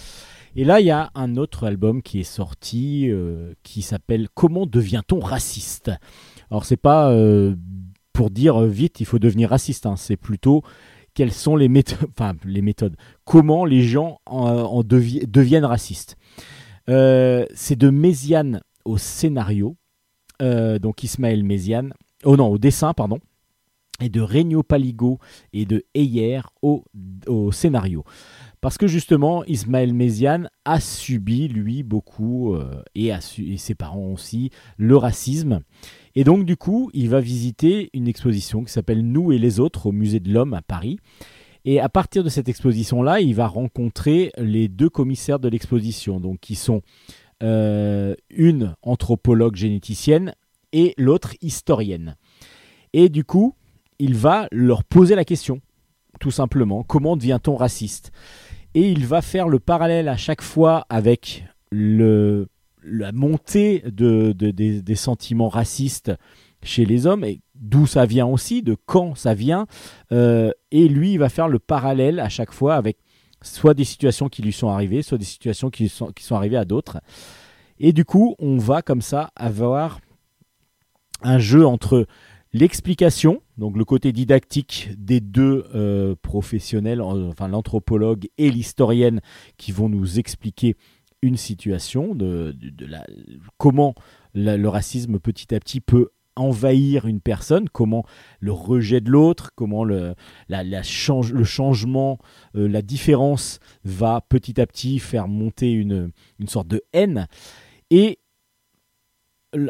[0.55, 4.67] Et là, il y a un autre album qui est sorti euh, qui s'appelle Comment
[4.67, 5.89] devient-on raciste?
[6.51, 7.55] Alors, c'est pas euh,
[8.13, 10.61] pour dire vite il faut devenir raciste, hein, c'est plutôt
[11.15, 16.17] quelles sont les méthodes, enfin les méthodes, comment les gens en, en devi- deviennent racistes?
[16.87, 19.75] C'est de Méziane au scénario,
[20.39, 23.19] donc Ismaël Méziane, oh non, au dessin, pardon,
[23.99, 25.19] et de Regno Paligo
[25.53, 26.83] et de Heyer au,
[27.51, 28.03] scénario.
[28.61, 34.51] Parce que justement, Ismaël Méziane a subi, lui, beaucoup, euh, et, et ses parents aussi,
[34.77, 35.61] le racisme.
[36.15, 39.87] Et donc, du coup, il va visiter une exposition qui s'appelle Nous et les autres
[39.87, 40.99] au Musée de l'Homme à Paris.
[41.65, 46.39] Et à partir de cette exposition-là, il va rencontrer les deux commissaires de l'exposition, donc
[46.39, 50.33] qui sont euh, une anthropologue généticienne
[50.73, 52.15] et l'autre historienne.
[52.93, 53.55] Et du coup,
[53.99, 55.61] il va leur poser la question,
[56.19, 58.11] tout simplement, comment devient-on raciste?
[58.73, 62.47] Et il va faire le parallèle à chaque fois avec le,
[62.83, 66.11] la montée de, de- des, des sentiments racistes
[66.63, 69.67] chez les hommes, et d'où ça vient aussi, de quand ça vient.
[70.11, 72.97] Euh, et lui, il va faire le parallèle à chaque fois avec
[73.55, 76.57] soit des situations qui lui sont arrivées, soit des situations qui sont, qui sont arrivées
[76.57, 76.99] à d'autres.
[77.79, 79.99] Et du coup, on va comme ça avoir
[81.21, 82.05] un jeu entre
[82.53, 89.21] l'explication, donc le côté didactique des deux euh, professionnels, en- enfin l'anthropologue et l'historienne,
[89.57, 90.75] qui vont nous expliquer
[91.21, 93.05] une situation, de, de- la-
[93.57, 93.95] comment
[94.33, 96.09] le racisme petit à petit peut
[96.39, 98.05] envahir une personne, comment
[98.39, 100.15] le rejet de l'autre, comment le,
[100.49, 102.17] la- change, le changement,
[102.55, 107.27] euh, la différence va petit à petit faire monter une, une sorte de haine.
[107.89, 108.19] Et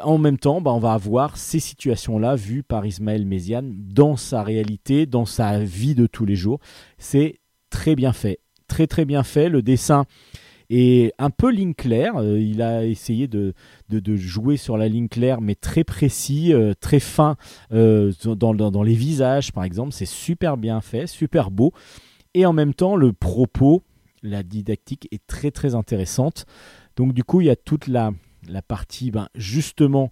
[0.01, 4.43] en même temps, bah, on va avoir ces situations-là vues par Ismaël Méziane dans sa
[4.43, 6.59] réalité, dans sa vie de tous les jours.
[6.97, 7.39] C'est
[7.69, 8.39] très bien fait.
[8.67, 9.49] Très très bien fait.
[9.49, 10.05] Le dessin
[10.69, 12.17] est un peu ligne claire.
[12.17, 13.53] Euh, il a essayé de,
[13.89, 17.35] de, jouer sur la ligne claire, mais très précis, euh, très fin
[17.71, 19.93] euh, dans, dans, les visages, par exemple.
[19.93, 21.73] C'est super bien fait, super beau.
[22.33, 23.83] Et en même temps, le propos,
[24.23, 26.45] la didactique est très très intéressante.
[26.95, 28.11] Donc du coup, il y a toute la,
[28.47, 30.09] la partie ben, justement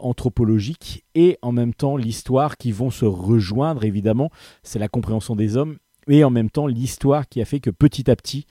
[0.00, 4.30] anthropologique et en même temps l'histoire qui vont se rejoindre, évidemment.
[4.62, 5.76] C'est la compréhension des hommes
[6.08, 8.46] et en même temps l'histoire qui a fait que petit à petit,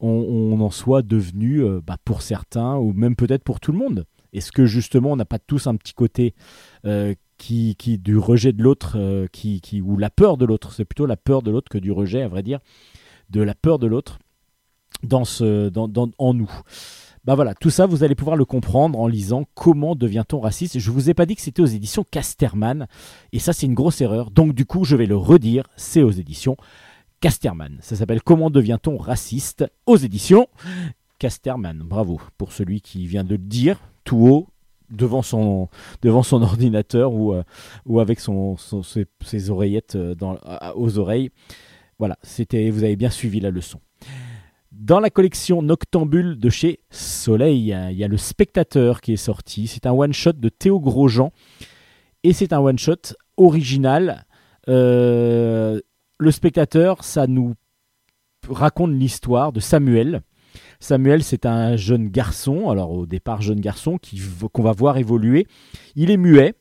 [0.00, 4.04] on, en soit devenu, euh, bah, pour certains, ou même peut-être pour tout le monde.
[4.32, 6.34] Est-ce que justement on n'a pas tous un petit côté
[6.84, 10.72] euh, qui, qui du rejet de l'autre, euh, qui, qui, ou la peur de l'autre,
[10.72, 12.58] c'est plutôt la peur de l'autre que du rejet, à vrai dire,
[13.30, 14.18] de la peur de l'autre
[15.02, 16.50] dans ce, dans, en nous.
[17.24, 20.78] Bah voilà, tout ça, vous allez pouvoir le comprendre en lisant Comment devient-on raciste.
[20.78, 22.86] Je vous ai pas dit que c'était aux éditions Casterman,
[23.32, 24.30] et ça c'est une grosse erreur.
[24.30, 26.56] Donc du coup, je vais le redire, c'est aux éditions.
[27.80, 30.46] Ça s'appelle Comment devient-on raciste aux éditions
[31.18, 31.78] Casterman.
[31.78, 34.46] Bravo pour celui qui vient de le dire tout haut
[34.90, 35.68] devant son,
[36.04, 37.42] ordinateur ou, euh,
[37.98, 40.14] avec ses, oreillettes euh,
[40.76, 41.30] aux oreilles.
[41.98, 43.80] Voilà, c'était, vous avez bien suivi la leçon.
[44.70, 49.66] Dans la collection Noctambule de chez Soleil, il y a Le Spectateur qui est sorti.
[49.66, 51.32] C'est un one-shot de Théo Grosjean.
[52.22, 54.26] Et c'est un one-shot original.
[54.68, 55.80] Euh,
[56.18, 57.54] le Spectateur, ça nous
[58.48, 60.22] raconte l'histoire de Samuel.
[60.80, 63.98] Samuel, c'est un jeune garçon, alors au départ jeune garçon,
[64.52, 65.46] qu'on va voir évoluer.
[65.94, 66.54] Il est muet.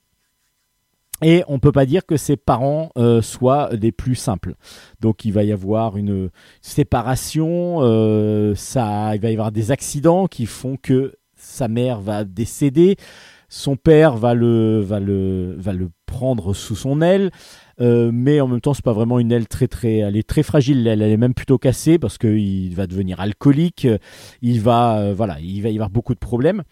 [1.22, 4.56] Et on peut pas dire que ses parents euh, soient des plus simples.
[5.00, 6.30] Donc il va y avoir une
[6.62, 12.26] séparation, euh, ça, il va y avoir des accidents qui font que sa mère va
[12.26, 12.98] décéder,
[13.48, 17.32] son père va le, va le prendre sous son aile.
[17.82, 20.44] Euh, mais en même temps, c'est pas vraiment une aile très très, elle est très
[20.44, 20.88] fragile.
[20.88, 23.88] Elle, est même plutôt cassée parce qu'il va devenir alcoolique.
[24.42, 26.64] Il va, euh, voilà, il va y avoir beaucoup de problèmes.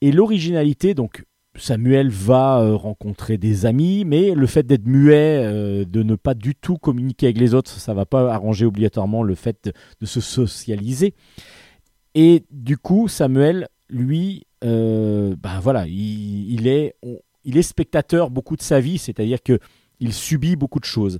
[0.00, 1.24] Et l'originalité, donc
[1.56, 5.44] Samuel va euh, rencontrer des amis, mais le fait d'être muet,
[5.84, 9.34] de ne pas du tout communiquer avec les autres, ça va pas arranger obligatoirement le
[9.34, 11.14] fait de, se socialiser.
[12.14, 16.94] Et du coup, Samuel, lui, ben voilà, il, est,
[17.44, 19.58] il est spectateur beaucoup de sa vie, c'est-à-dire que
[20.00, 21.18] il subit beaucoup de choses.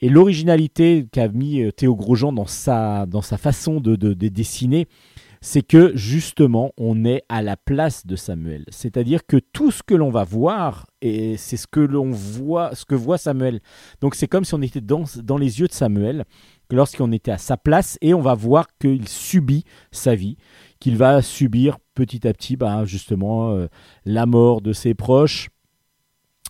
[0.00, 4.28] Et l'originalité qu'a mis euh, Théo Grosjean dans sa, dans sa façon de, de- de
[4.28, 4.88] dessiner,
[5.40, 8.64] c'est que justement, on est à la place de Samuel.
[8.68, 12.84] C'est-à-dire que tout ce que l'on va voir, et c'est ce que l'on voit, ce
[12.84, 13.60] que voit Samuel.
[14.00, 16.24] Donc c'est comme si on était dans, dans les yeux de Samuel,
[16.70, 20.36] lorsqu'on était à sa place, et on va voir qu'il subit sa vie,
[20.80, 23.68] qu'il va subir petit à petit, ben, justement, euh,
[24.04, 25.48] la mort de ses proches.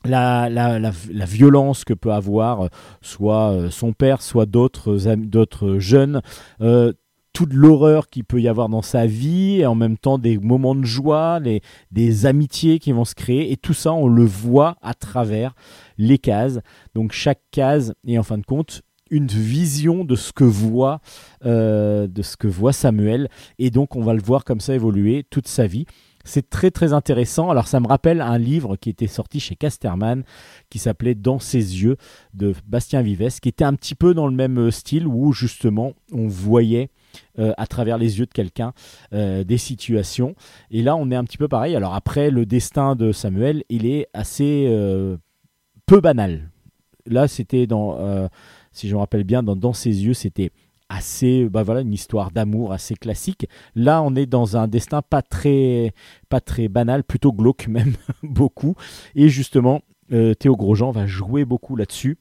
[0.05, 2.69] La, la, la, violence que peut avoir euh,
[3.01, 6.21] soit euh, son père, soit d'autres jeunes,
[6.61, 6.93] euh,
[7.33, 10.75] toute l'horreur qu'il peut y avoir dans sa vie, et en même temps des moments
[10.75, 11.41] de joie,
[11.91, 15.55] des amitiés qui vont se créer, et tout ça, on le voit à travers
[15.99, 16.61] les cases.
[16.95, 21.01] Donc chaque case est en fin de compte une vision de ce que voit,
[21.45, 23.29] de ce que voit Samuel,
[23.59, 25.85] et donc on va le voir comme ça évoluer toute sa vie.
[26.27, 27.51] C'est très très intéressant.
[27.51, 30.25] Alors ça me rappelle un livre qui était sorti chez Casterman
[30.71, 31.97] qui s'appelait Dans ses yeux
[32.35, 35.93] de Bastien Vives, qui était un petit peu dans le même euh, style où justement
[36.13, 36.91] on voyait
[37.39, 38.73] euh, à travers les yeux de quelqu'un
[39.13, 40.35] euh, des situations.
[40.71, 41.77] Et là, on est un petit peu pareil.
[41.77, 44.69] Alors après, le destin de Samuel, il est assez
[45.87, 46.51] peu banal.
[47.07, 48.29] Là, c'était dans,
[48.73, 50.51] si je me rappelle bien, dans, dans ses yeux, c'était
[50.89, 53.47] assez, bah voilà, une histoire d'amour assez classique.
[53.75, 55.93] Là, on est dans un destin pas très,
[56.29, 58.75] pas très banal, plutôt glauque même beaucoup.
[59.15, 59.83] Et justement,
[60.13, 62.19] euh, Théo Grosjean va jouer beaucoup là-dessus.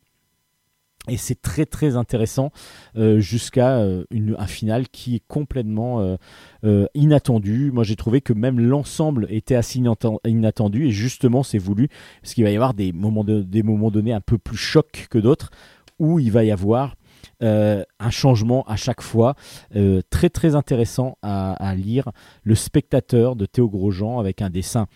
[1.07, 2.49] Et c'est très très intéressant
[2.97, 4.05] euh, jusqu'à euh,
[4.39, 6.18] un final qui est complètement
[6.63, 7.70] euh, inattendu.
[7.72, 11.89] Moi j'ai trouvé que même l'ensemble était assez inatten- inattendu et justement c'est voulu
[12.24, 15.05] parce qu'il va y avoir des moments, de- des moments donnés un peu plus chocs
[15.11, 15.51] que d'autres
[15.99, 16.95] où il va y avoir
[17.43, 19.36] euh, un changement à chaque fois.
[19.76, 22.11] Euh, très très intéressant à, lire.
[22.43, 24.88] Le spectateur de Théo Grosjean avec un dessin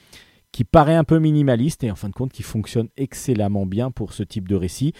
[0.52, 4.14] qui paraît un peu minimaliste et en fin de compte qui fonctionne excellemment bien pour
[4.14, 4.94] ce type de récit.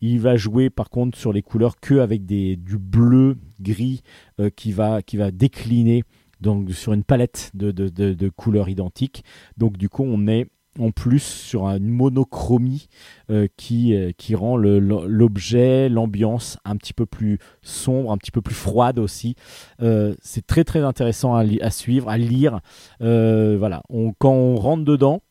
[0.00, 4.02] Il va jouer par contre sur les couleurs que avec des, du bleu gris
[4.40, 6.04] euh, qui, va, qui va décliner
[6.40, 9.24] donc, sur une palette de- de couleurs identiques.
[9.56, 10.48] Donc du coup on est
[10.78, 12.88] en plus sur une monochromie
[13.30, 18.40] euh, qui, euh, qui rend l'objet, l'ambiance un petit peu plus sombre, un petit peu
[18.40, 19.34] plus froide aussi.
[19.82, 22.60] Euh, c'est très très intéressant à, suivre, à lire.
[23.00, 23.82] Voilà,
[24.18, 25.22] quand on rentre dedans,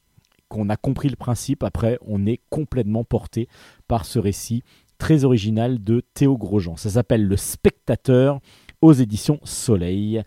[0.49, 3.47] qu'on a compris le principe, après on est complètement porté
[3.87, 4.63] par ce récit
[4.97, 6.77] très original de Théo Grosjean.
[6.77, 8.39] Ça s'appelle Le Spectateur
[8.81, 10.21] aux éditions Soleil.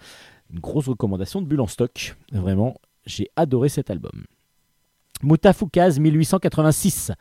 [0.53, 2.17] Une grosse recommandation de Bulle en stock.
[2.33, 4.27] Vraiment, j'ai adoré cet album.
[5.23, 7.12] Moutafoukaz 1886.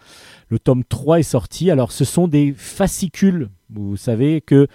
[0.49, 1.71] Le tome 3 est sorti.
[1.71, 3.49] Alors, ce sont des fascicules.
[3.69, 4.67] Vous savez que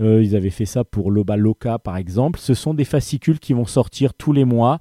[0.00, 2.38] euh, ils avaient fait ça pour Loba Loca, par exemple.
[2.38, 4.78] Ce sont des fascicules qui vont sortir tous les mois.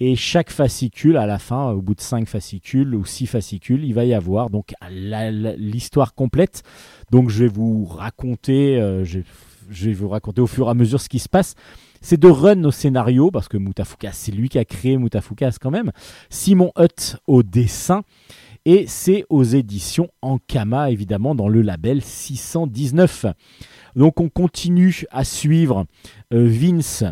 [0.00, 3.94] Et chaque fascicule, à la fin, au bout de 5 fascicules ou 6 fascicules, il
[3.94, 6.62] va y avoir donc l'histoire complète.
[7.10, 9.22] Donc, je vais vous raconter, euh, je
[9.70, 11.54] vais vous raconter au fur et à mesure ce qui se passe.
[12.00, 15.70] C'est de run au scénario, parce que Moutafoukaz, c'est lui qui a créé Moutafoukaz quand
[15.70, 15.92] même.
[16.30, 18.02] Simon Hutt au dessin.
[18.64, 23.26] Et c'est aux éditions Ankama, évidemment, dans le label 619.
[23.96, 25.86] Donc on continue à suivre
[26.34, 27.04] euh, Vince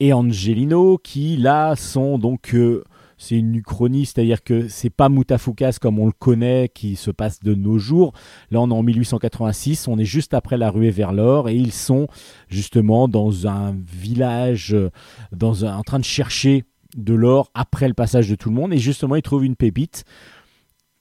[0.00, 2.54] et Angelino, qui là sont donc...
[2.54, 2.84] euh,
[3.22, 7.38] c'est une uchronie, c'est-à-dire que c'est pas Moutafoukaz comme on le connaît qui se passe
[7.38, 8.12] de nos jours.
[8.50, 11.70] Là, on est en 1886, on est juste après la ruée vers l'or et ils
[11.72, 12.08] sont
[12.48, 14.90] justement dans un village, euh,
[15.30, 16.64] dans un- en train de chercher
[16.96, 20.04] de l'or après le passage de tout le monde et justement ils trouvent une pépite.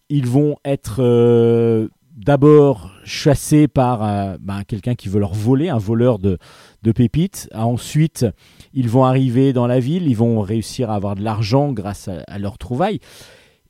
[0.09, 5.77] Ils vont être euh, d'abord chassés par euh, ben, quelqu'un qui veut leur voler, un
[5.79, 6.37] voleur de,
[6.83, 7.49] de pépites.
[7.53, 8.25] Ensuite,
[8.73, 12.39] ils vont arriver dans la ville, ils vont réussir à avoir de l'argent grâce à,
[12.39, 12.99] leur trouvaille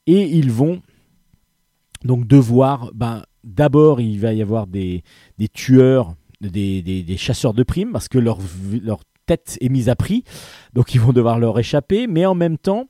[0.07, 0.81] et ils vont
[2.03, 5.03] donc devoir, ben, d'abord il va y avoir des,
[5.53, 8.39] tueurs, des, chasseurs de primes parce que leur,
[8.81, 10.23] leur tête est mise à prix,
[10.73, 12.87] donc ils vont devoir leur échapper, mais en même temps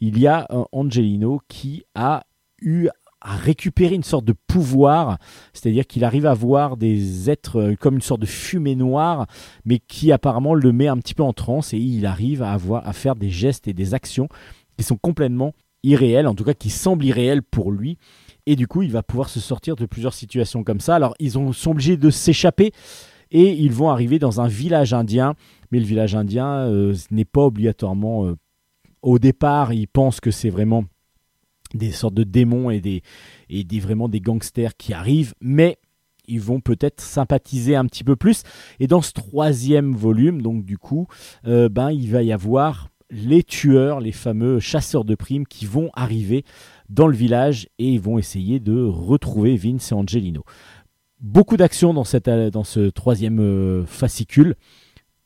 [0.00, 2.24] il y a un Angelino qui a
[2.60, 2.88] eu
[3.20, 5.18] à récupérer une sorte de pouvoir,
[5.52, 9.26] c'est-à-dire qu'il arrive à voir des êtres euh, comme une sorte de fumée noire,
[9.64, 12.86] mais qui apparemment le met un petit peu en transe et il arrive à, avoir,
[12.86, 14.28] à faire des gestes et des actions
[14.76, 15.52] qui sont complètement
[15.82, 17.98] irréels, en tout cas qui semblent irréels pour lui.
[18.46, 20.94] Et du coup, il va pouvoir se sortir de plusieurs situations comme ça.
[20.94, 22.72] Alors, ils ont, sont obligés de s'échapper
[23.30, 25.34] et ils vont arriver dans un village indien.
[25.70, 28.26] Mais le village indien euh, n'est pas obligatoirement...
[28.26, 28.36] Euh,
[29.00, 30.84] au départ, ils pensent que c'est vraiment
[31.74, 35.78] des sortes de démons et des, vraiment des gangsters qui arrivent, mais
[36.26, 38.42] ils vont peut-être sympathiser un petit peu plus.
[38.80, 41.06] Et dans ce troisième volume, donc du coup,
[41.46, 45.90] euh, ben il va y avoir les tueurs, les fameux chasseurs de primes qui vont
[45.94, 46.44] arriver
[46.90, 50.44] dans le village et ils vont essayer de retrouver Vince et Angelino.
[51.20, 54.54] Beaucoup d'action dans ce troisième euh, fascicule,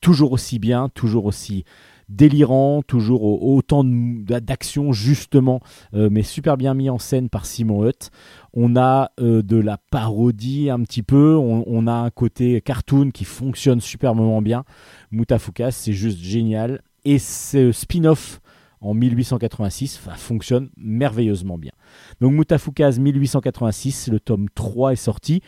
[0.01, 1.65] toujours aussi bien, toujours aussi
[2.09, 5.61] délirant, toujours autant d'action justement,
[5.95, 8.11] euh, mais super bien mis en scène par Simon Hutt.
[8.55, 13.25] On a euh, de la parodie un petit peu, on, a un côté cartoon qui
[13.25, 14.65] fonctionne superbement bien.
[15.11, 16.83] Mutafukas, c'est juste génial.
[17.05, 18.41] Et ce spin-off
[18.81, 21.73] en 1886 fonctionne merveilleusement bien.
[22.21, 25.43] Donc Mutafukas 1886, le tome 3 est sorti.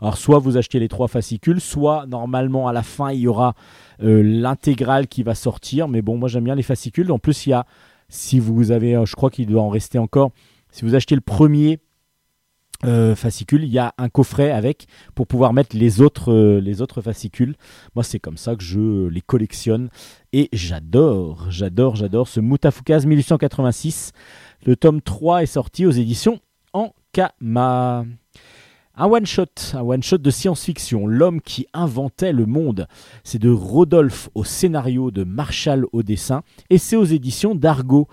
[0.00, 3.54] Alors soit vous achetez les trois fascicules, soit normalement à la fin il y aura
[4.02, 5.88] euh, l'intégrale qui va sortir.
[5.88, 7.10] Mais bon, moi j'aime bien les fascicules.
[7.10, 7.66] En plus, il y a,
[8.08, 10.32] si vous avez, euh, je crois qu'il doit en rester encore,
[10.70, 11.80] si vous achetez le premier
[12.84, 17.00] euh, fascicule, il y a un coffret avec pour pouvoir mettre les autres, les autres
[17.00, 17.56] fascicules.
[17.94, 19.88] Moi, c'est comme ça que je les collectionne
[20.34, 24.12] et j'adore, j'adore, j'adore ce Mutafukaz 1886.
[24.66, 26.38] Le tome 3 est sorti aux éditions
[26.74, 28.04] Ankama.
[28.98, 32.88] Un one-shot, un one-shot de science-fiction, L'homme qui inventait le monde.
[33.24, 38.08] C'est de Rodolphe au scénario, de Marshall au dessin, et c'est aux éditions d'Argo.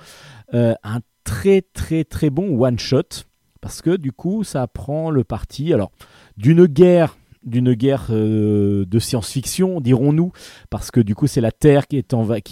[0.53, 3.23] Euh, un très très très bon one-shot,
[3.61, 5.91] parce que du coup ça prend le parti alors
[6.35, 10.31] d'une guerre d'une guerre euh, de science-fiction, dirons-nous,
[10.69, 12.01] parce que du coup c'est la Terre qui,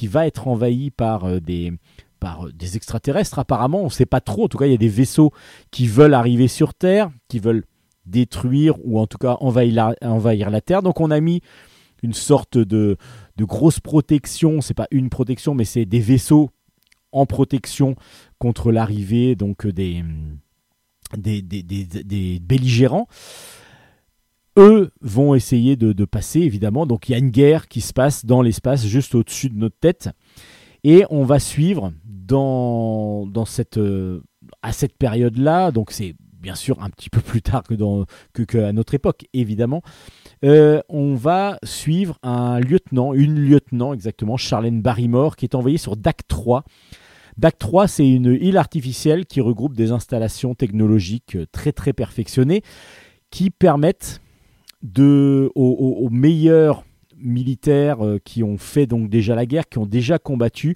[0.08, 1.74] va être envahie par euh, des
[2.20, 4.78] par des extraterrestres apparemment, on ne sait pas trop, en tout cas il y a
[4.78, 5.32] des vaisseaux
[5.72, 7.64] qui veulent arriver sur Terre, qui veulent
[8.06, 9.96] détruire ou en tout cas envahir
[10.50, 10.84] la, Terre.
[10.84, 11.42] Donc on a mis
[12.04, 12.98] une sorte de,
[13.40, 16.50] grosse protection, c'est pas une protection, mais c'est des vaisseaux
[17.12, 17.96] en protection
[18.38, 20.04] contre l'arrivée donc des,
[22.42, 23.08] belligérants.
[24.58, 26.86] Eux vont essayer de, passer, évidemment.
[26.86, 29.78] Donc il y a une guerre qui se passe dans l'espace, juste au-dessus de notre
[29.80, 30.10] tête.
[30.84, 34.24] Et on va suivre dans, dans cette, euh,
[34.62, 39.26] à cette période-là, donc c'est bien sûr un petit peu plus tard que, notre époque,
[39.34, 39.82] évidemment.
[40.44, 45.96] Euh, on va suivre un lieutenant, une lieutenant exactement, Charlène Barrymore, qui est envoyée sur
[45.96, 46.64] DAC 3.
[47.38, 52.64] DAC 3, c'est une île artificielle qui regroupe des installations technologiques très très perfectionnées
[53.30, 54.20] qui permettent
[54.84, 56.84] de, aux meilleurs
[57.22, 60.76] militaires euh, qui ont fait donc déjà la guerre, qui ont déjà combattu,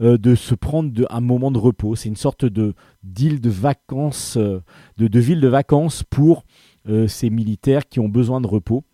[0.00, 1.96] euh, de se prendre un moment de repos.
[1.96, 4.60] C'est une sorte de d'île de vacances, euh,
[4.96, 6.44] de, de, ville de vacances pour
[7.08, 8.84] ces militaires qui ont besoin de repos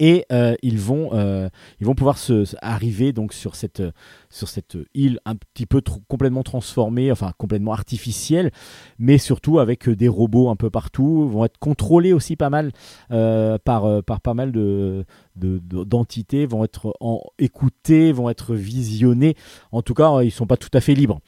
[0.00, 1.48] et euh, ils, vont, euh,
[1.78, 3.82] ils vont pouvoir se, arriver donc sur cette,
[4.30, 8.50] sur cette île un petit peu complètement transformée, enfin complètement artificielle,
[8.98, 12.72] mais surtout avec euh, des robots un peu partout, vont être contrôlés aussi pas mal
[13.10, 15.04] par, par pas mal de,
[15.36, 19.36] d'entités, vont être en, écoutés, vont être visionnés.
[19.70, 21.20] En tout cas, ils sont pas tout à fait libres.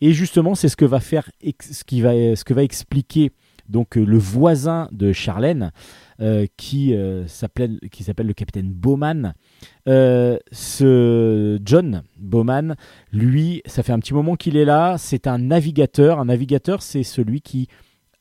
[0.00, 3.32] Et justement, c'est ce que va faire, ce qui va, ce que va expliquer
[3.68, 5.72] donc le voisin de Charlène.
[6.20, 9.34] Euh, qui euh, s'appelle qui s'appelle le capitaine Bowman.
[9.88, 12.76] Euh, ce John Bowman,
[13.12, 14.96] lui, ça fait un petit moment qu'il est là.
[14.96, 16.20] C'est un navigateur.
[16.20, 17.66] Un navigateur, c'est celui qui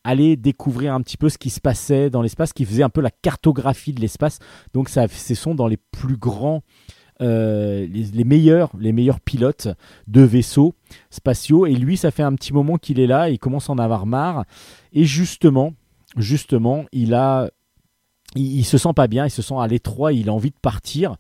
[0.04, 3.02] allait découvrir un petit peu ce qui se passait dans l'espace, qui faisait un peu
[3.02, 4.40] la cartographie de l'espace.
[4.74, 6.64] Donc, ça, ce sont dans les plus grands
[7.20, 9.70] les, les, meilleurs, les meilleurs pilotes
[10.08, 10.74] de vaisseaux
[11.10, 11.68] spatiaux.
[11.68, 14.06] Et lui, ça fait un petit moment qu'il est là, il commence à en avoir
[14.06, 14.44] marre.
[14.92, 15.74] Et justement,
[16.18, 17.50] justement, il a
[18.36, 21.16] il, se sent pas bien, il se sent à l'étroit, il a envie de partir.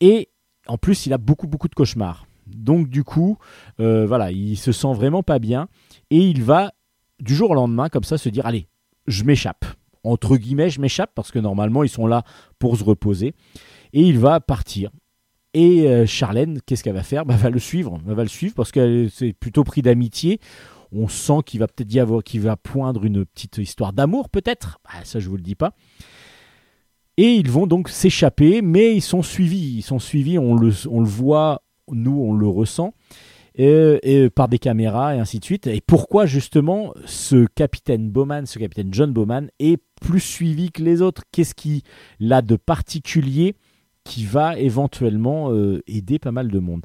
[0.00, 0.30] Et
[0.66, 2.26] en plus, il a beaucoup, beaucoup de cauchemars.
[2.46, 3.38] Donc, du coup,
[3.80, 5.68] euh, voilà, il se sent vraiment pas bien.
[6.10, 6.72] Et il va,
[7.20, 8.68] du jour au lendemain, comme ça, se dire Allez,
[9.06, 9.64] je m'échappe.
[10.02, 12.24] Entre guillemets, je m'échappe parce que normalement, ils sont là
[12.58, 13.34] pour se reposer.
[13.92, 14.90] Et il va partir.
[15.54, 17.24] Et euh, Charlène, qu'est-ce qu'elle va faire?
[17.24, 17.98] Bah, va le suivre.
[18.04, 20.40] Va le suivre parce qu'elle s'est plutôt pris d'amitié
[20.94, 24.80] on sent qu'il va peut-être y avoir, qu'il va poindre une petite histoire d'amour, peut-être.
[24.84, 25.74] Ah, ça, je vous le dis pas.
[27.16, 29.76] Et ils vont donc s'échapper, mais ils sont suivis.
[29.76, 30.70] Ils sont suivis, on le,
[31.04, 32.92] voit, nous, on le ressent.
[34.34, 35.66] par des caméras et ainsi de suite.
[35.68, 41.02] Et pourquoi justement ce capitaine Bowman, ce capitaine John Bowman, est plus suivi que les
[41.02, 41.22] autres?
[41.30, 41.82] Qu'est-ce qu'il
[42.32, 43.54] a de particulier
[44.02, 46.84] qui va éventuellement euh, aider pas mal de monde?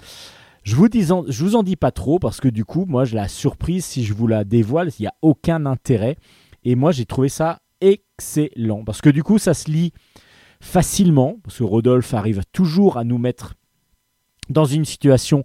[0.70, 3.28] Je vous, en, je vous en dis pas trop parce que du coup, moi, la
[3.28, 6.16] surprise, si je vous la dévoile, il n'y a aucun intérêt.
[6.64, 9.94] Et moi, j'ai trouvé ça excellent parce que du coup, ça se lit
[10.62, 13.56] facilement parce que Rodolphe arrive toujours à nous mettre
[14.50, 15.44] dans une situation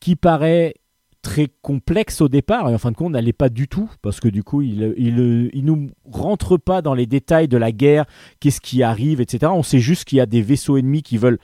[0.00, 0.74] qui paraît
[1.20, 4.28] très complexe au départ et en fin de compte n'allait pas du tout parce que
[4.28, 8.04] du coup il, il, il, nous rentre pas dans les détails de la guerre
[8.40, 11.38] qu'est-ce qui arrive etc on sait juste qu'il y a des vaisseaux ennemis qui veulent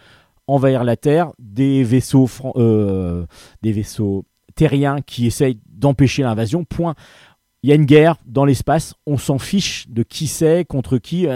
[0.53, 3.27] envahir la Terre des vaisseaux euh,
[3.63, 4.25] des vaisseaux
[4.55, 6.95] terriens qui essayent d'empêcher l'invasion point.
[7.63, 11.27] Il y a une guerre dans l'espace on s'en fiche de qui c'est contre qui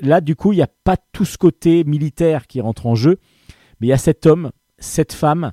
[0.00, 3.18] là du coup il n'y a pas tout ce côté militaire qui rentre en jeu
[3.80, 5.52] mais il y a cet homme cette femme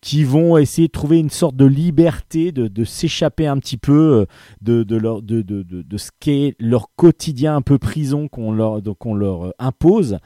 [0.00, 4.26] qui vont essayer de trouver une sorte de liberté, de, s'échapper un petit peu euh,
[4.60, 9.46] de, de, de, de, ce qu'est leur quotidien un peu prison qu'on leur, qu'on leur
[9.46, 10.18] euh, impose,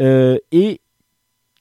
[0.00, 0.80] euh, et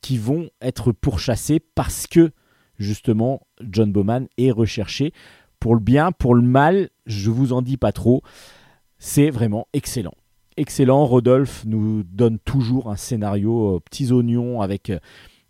[0.03, 2.31] qui vont être pourchassés parce que
[2.77, 5.13] justement John Bowman est recherché.
[5.59, 8.21] Pour le bien, pour le mal, je vous en dis pas trop,
[8.99, 10.13] c'est vraiment excellent.
[10.57, 14.91] Excellent, Rodolphe nous donne toujours un scénario petits oignons avec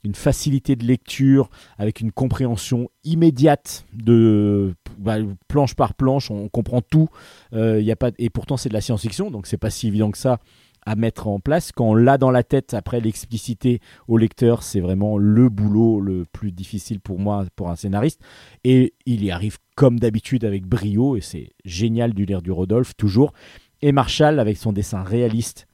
[0.03, 6.81] une facilité de lecture, avec une compréhension immédiate de bah, planche par planche, on, comprend
[6.81, 7.09] tout.
[7.53, 10.17] Euh, a pas, et pourtant c'est de la science-fiction, donc c'est pas si évident que
[10.17, 10.39] ça
[10.85, 11.71] à mettre en place.
[11.71, 16.25] Quand on l'a dans la tête, après l'expliciter au lecteur, c'est vraiment le boulot le
[16.25, 18.21] plus difficile pour moi, pour un scénariste.
[18.63, 22.95] Et il y arrive comme d'habitude avec brio, et c'est génial du lire du Rodolphe,
[22.95, 23.33] toujours.
[23.81, 25.67] Et Marshall, avec son dessin réaliste,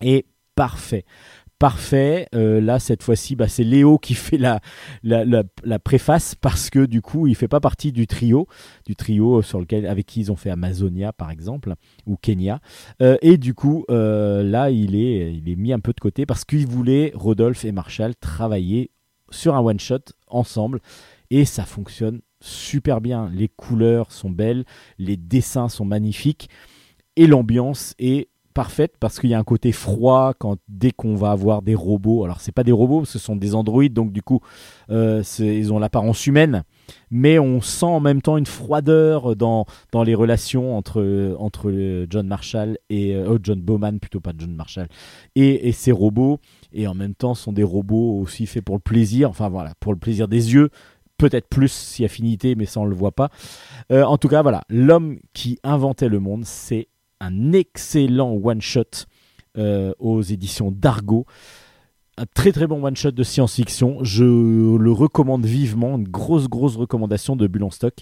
[0.00, 1.04] est parfait
[1.64, 2.28] parfait.
[2.34, 4.60] Euh, là, cette fois-ci, bah, c'est Léo qui fait la,
[5.78, 8.46] préface parce que du coup, il fait pas partie du trio,
[8.84, 11.72] du trio sur lequel, avec qui ils ont fait Amazonia, par exemple,
[12.04, 12.60] ou Kenya.
[13.00, 16.26] Euh, et du coup, euh, là, il est, il est mis un peu de côté
[16.26, 18.90] parce qu'il voulait, Rodolphe et Marshall, travailler
[19.30, 20.80] sur un one-shot ensemble.
[21.30, 23.30] Et ça fonctionne super bien.
[23.32, 24.66] Les couleurs sont belles,
[24.98, 26.50] les dessins sont magnifiques
[27.16, 31.32] et l'ambiance est parfaite parce qu'il y a un côté froid quand dès qu'on va
[31.32, 32.24] avoir des robots.
[32.24, 34.40] Alors c'est pas des robots, ce sont des androïdes, donc du coup
[34.90, 36.62] euh, ils ont l'apparence humaine,
[37.10, 42.26] mais on sent en même temps une froideur dans, dans les relations entre, entre John
[42.26, 44.88] Marshall et euh, oh, John Bowman plutôt pas John Marshall
[45.34, 46.38] et, ces robots
[46.72, 49.92] et en même temps sont des robots aussi faits pour le plaisir, enfin voilà pour
[49.92, 50.70] le plaisir des yeux
[51.18, 53.30] peut-être plus si affinité, mais ça on le voit pas.
[53.92, 56.88] Euh, en tout cas, voilà, l'homme qui inventait le monde, c'est
[57.20, 59.06] un excellent one-shot
[59.56, 61.26] euh, aux éditions d'Argo.
[62.16, 63.98] Un très très bon one-shot de science-fiction.
[64.02, 65.96] Je le recommande vivement.
[65.96, 67.94] Une grosse grosse recommandation de Bulle en stock.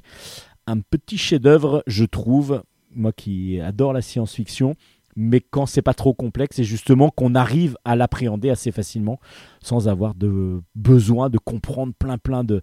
[0.66, 2.62] Un petit chef-d'œuvre, je trouve,
[2.94, 4.76] moi qui adore la science-fiction,
[5.16, 9.18] mais quand c'est pas trop complexe, c'est justement qu'on arrive à l'appréhender assez facilement
[9.62, 12.62] sans avoir de besoin de comprendre plein plein de,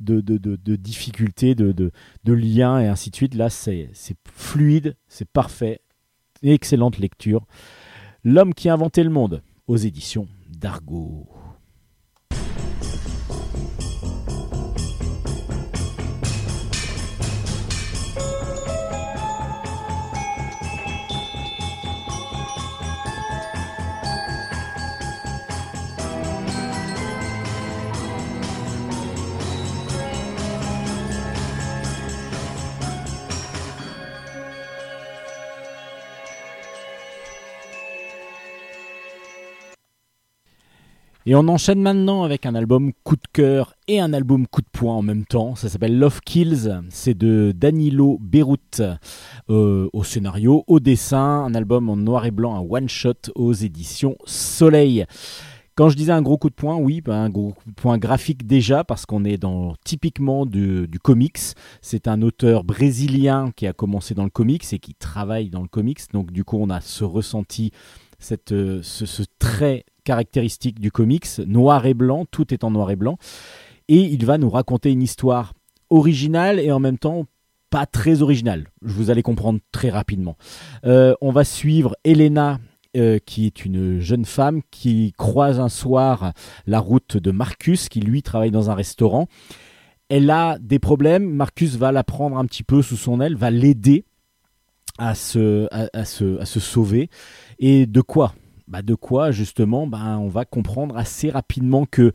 [0.00, 3.34] de, de, de, difficultés, de, de, liens et ainsi de suite.
[3.34, 3.90] Là, c'est
[4.32, 5.80] fluide, c'est parfait.
[6.42, 7.46] Excellente lecture.
[8.22, 11.28] L'homme qui a inventé le monde aux éditions d'Argo.
[41.26, 44.68] Et on enchaîne maintenant avec un album coup de cœur et un album coup de
[44.70, 45.54] poing en même temps.
[45.54, 46.82] Ça s'appelle Love Kills.
[46.90, 48.82] C'est de Danilo Beirut
[49.48, 51.44] euh, au scénario, au dessin.
[51.44, 55.06] Un album en noir et blanc, un one-shot aux éditions Soleil.
[55.76, 57.96] Quand je disais un gros coup de poing, oui, ben, un gros coup de poing
[57.96, 61.40] graphique déjà, parce qu'on est dans typiquement du, comics.
[61.80, 65.68] C'est un auteur brésilien qui a commencé dans le comics et qui travaille dans le
[65.68, 66.00] comics.
[66.12, 67.72] Donc du coup, on a ce ressenti,
[68.18, 72.96] cette, euh, ce trait caractéristique du comics, noir et blanc, tout est en noir et
[72.96, 73.18] blanc.
[73.88, 75.52] Et il va nous raconter une histoire
[75.90, 77.26] originale et en même temps
[77.70, 78.68] pas très originale.
[78.82, 80.36] Vous allez comprendre très rapidement.
[80.84, 82.60] Euh, on va suivre Elena.
[82.96, 86.32] Euh, qui est une jeune femme qui croise un soir
[86.64, 89.26] la route de Marcus, qui lui travaille dans un restaurant.
[90.08, 93.50] Elle a des problèmes, Marcus va la prendre un petit peu sous son aile, va
[93.50, 94.04] l'aider
[94.96, 95.66] à se
[96.44, 97.10] sauver.
[97.58, 98.32] Et de quoi
[98.68, 102.12] bah, de quoi justement bah, on va comprendre assez rapidement que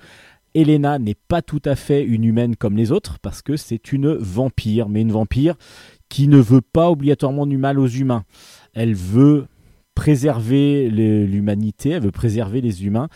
[0.56, 4.14] Elena n'est pas tout à fait une humaine comme les autres parce que c'est une
[4.14, 5.56] vampire, mais une vampire
[6.10, 8.24] qui ne veut pas obligatoirement du mal aux humains.
[8.74, 9.46] Elle veut
[9.94, 13.10] préserver l'humanité, elle veut préserver les humains.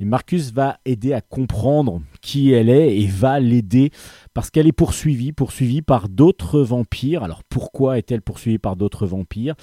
[0.00, 3.90] Et Marcus va aider à comprendre qui elle est et va l'aider
[4.32, 7.24] parce qu'elle est poursuivie, poursuivie par d'autres vampires.
[7.24, 9.54] Alors pourquoi est-elle poursuivie par d'autres vampires?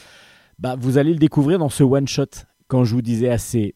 [0.59, 3.75] Bah, Vous allez le découvrir dans ce one-shot quand je vous disais assez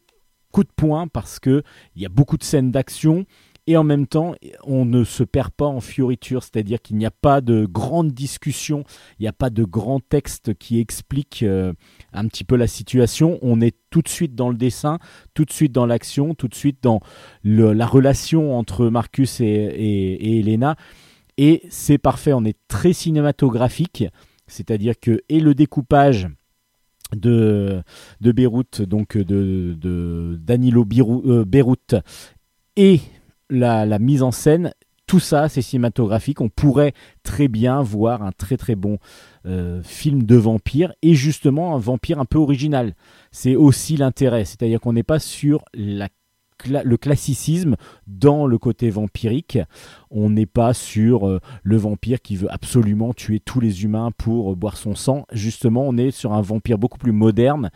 [0.51, 1.63] coup de poing parce qu'il
[1.95, 3.25] y a beaucoup de scènes d'action
[3.69, 4.33] et en même temps,
[4.63, 8.83] on ne se perd pas en fioriture, c'est-à-dire qu'il n'y a pas de grande discussion,
[9.19, 11.73] il n'y a pas de grand texte qui explique euh,
[12.11, 13.37] un petit peu la situation.
[13.43, 14.97] On est tout de suite dans le dessin,
[15.35, 16.99] tout de suite dans l'action, tout de suite dans
[17.43, 20.75] la relation entre Marcus et, et Elena.
[21.37, 24.03] Et c'est parfait, on est très cinématographique,
[24.47, 26.27] c'est-à-dire que et le découpage
[27.15, 27.83] de,
[28.21, 30.85] Beyrouth, donc de, Danilo
[31.25, 31.95] euh, Beyrouth,
[32.75, 33.01] et
[33.49, 34.73] la, mise en scène,
[35.07, 36.39] tout ça, c'est cinématographique.
[36.39, 38.99] On pourrait très bien voir un très très bon
[39.45, 42.93] euh, film de vampire et justement un vampire un peu original.
[43.31, 45.65] C'est aussi l'intérêt, c'est-à-dire qu'on n'est pas sur
[46.67, 47.75] le classicisme
[48.07, 49.59] dans le côté vampirique.
[50.11, 54.55] On n'est pas sur euh, le vampire qui veut absolument tuer tous les humains pour
[54.55, 55.25] boire son sang.
[55.31, 57.69] Justement, on est sur un vampire beaucoup plus moderne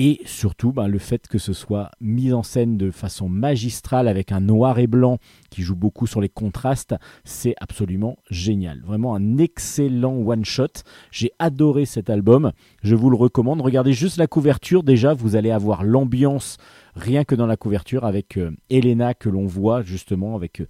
[0.00, 4.30] et surtout ben, le fait que ce soit mis en scène de façon magistrale avec
[4.30, 5.18] un noir et blanc
[5.50, 6.94] qui joue beaucoup sur les contrastes,
[7.24, 8.80] c'est absolument génial.
[8.82, 10.84] Vraiment un excellent one-shot.
[11.10, 12.52] J'ai adoré cet album,
[12.82, 13.60] je vous le recommande.
[13.60, 16.58] Regardez juste la couverture, déjà vous allez avoir l'ambiance
[16.98, 20.68] rien que dans la couverture avec euh, Elena que l'on voit justement avec, euh,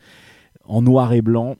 [0.65, 1.57] en noir et blanc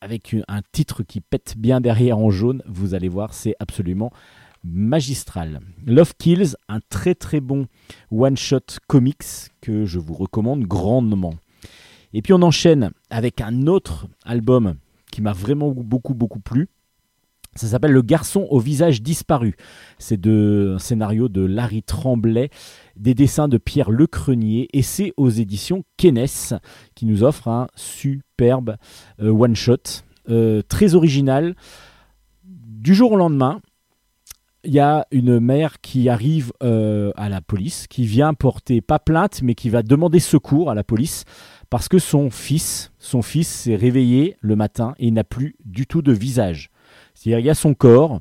[0.00, 2.62] avec un titre qui pète bien derrière en jaune.
[2.66, 4.10] Vous allez voir, c'est absolument
[4.64, 5.60] magistral.
[5.86, 7.66] Love Kills, un très très bon
[8.10, 11.34] one-shot comics que je vous recommande grandement.
[12.12, 14.76] Et puis on enchaîne avec un autre album
[15.10, 16.68] qui m'a vraiment beaucoup beaucoup plu.
[17.58, 19.56] Ça s'appelle Le garçon au visage disparu.
[19.98, 22.50] C'est de, un scénario de Larry Tremblay,
[22.96, 26.26] des dessins de Pierre Lecrenier, et c'est aux éditions Kennes
[26.94, 28.76] qui nous offre un superbe
[29.20, 31.54] euh, one-shot, euh, très original.
[32.44, 33.60] Du jour au lendemain,
[34.64, 38.98] il y a une mère qui arrive euh, à la police, qui vient porter, pas
[38.98, 41.24] plainte, mais qui va demander secours à la police
[41.70, 46.02] parce que son fils, son fils s'est réveillé le matin et n'a plus du tout
[46.02, 46.70] de visage.
[47.18, 48.20] C'est-à-dire il y a son corps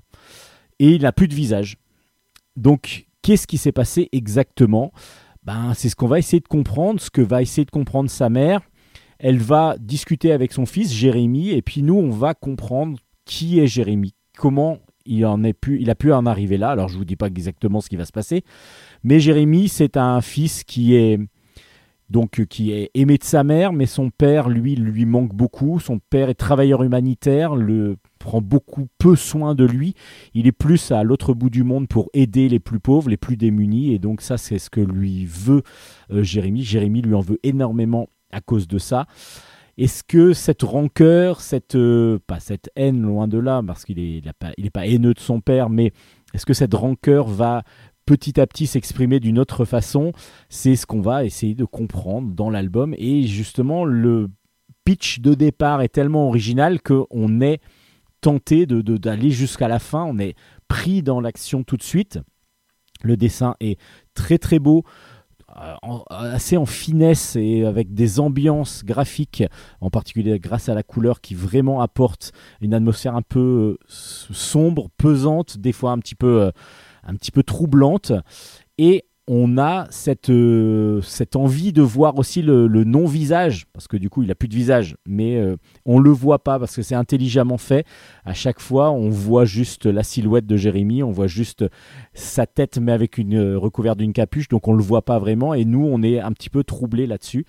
[0.80, 1.78] et il n'a plus de visage.
[2.56, 4.92] Donc qu'est-ce qui s'est passé exactement?
[5.44, 8.30] Ben, C'est ce qu'on va essayer de comprendre, ce que va essayer de comprendre sa
[8.30, 8.62] mère.
[9.20, 13.68] Elle va discuter avec son fils Jérémy et puis nous on va comprendre qui est
[13.68, 16.70] Jérémy, comment il, en est pu, il a pu en arriver là.
[16.72, 18.44] Alors je ne vous dis pas exactement ce qui va se passer,
[19.04, 21.20] mais Jérémie, c'est un fils qui est
[22.10, 25.80] donc qui est aimé de sa mère, mais son père, lui, lui manque beaucoup.
[25.80, 29.94] Son père est travailleur humanitaire, le prend beaucoup peu soin de lui.
[30.34, 33.38] Il est plus à l'autre bout du monde pour aider les plus pauvres, les plus
[33.38, 35.64] démunis, et donc ça, c'est ce que lui veut
[36.12, 36.64] euh, Jérémie.
[36.64, 39.06] Jérémie lui en veut énormément à cause de ça.
[39.78, 44.70] Est-ce que cette rancœur, cette euh, pas cette haine loin de là, parce qu'il est
[44.72, 45.92] pas haineux de son père, mais
[46.34, 47.64] est-ce que cette rancœur va
[48.08, 50.14] petit à petit s'exprimer d'une autre façon
[50.50, 52.96] C'est ce qu'on va essayer de comprendre dans l'album.
[52.98, 54.30] Et justement, le
[54.86, 57.62] pitch de départ est tellement original qu'on est
[58.22, 60.04] tenté de, d'aller jusqu'à la fin.
[60.06, 60.36] On est
[60.68, 62.20] pris dans l'action tout de suite.
[63.04, 63.80] Le dessin est
[64.16, 64.84] très très beau.
[65.60, 69.44] Euh, assez en finesse et avec des ambiances graphiques,
[69.82, 72.32] en particulier grâce à la couleur qui vraiment apporte
[72.62, 76.52] une atmosphère un peu euh, sombre, pesante, des fois un petit peu, euh,
[77.08, 78.12] un petit peu troublante.
[78.78, 84.10] Et on a cette, euh, cette envie de voir aussi le, non-visage, parce que du
[84.10, 86.82] coup il n'a plus de visage, mais euh, on ne le voit pas parce que
[86.82, 87.86] c'est intelligemment fait.
[88.24, 91.66] À chaque fois, on voit juste la silhouette de Jérémy, on voit juste
[92.14, 95.20] sa tête, mais avec une euh, recouverte d'une capuche, donc on ne le voit pas
[95.20, 97.46] vraiment, et nous on est un petit peu troublé là-dessus.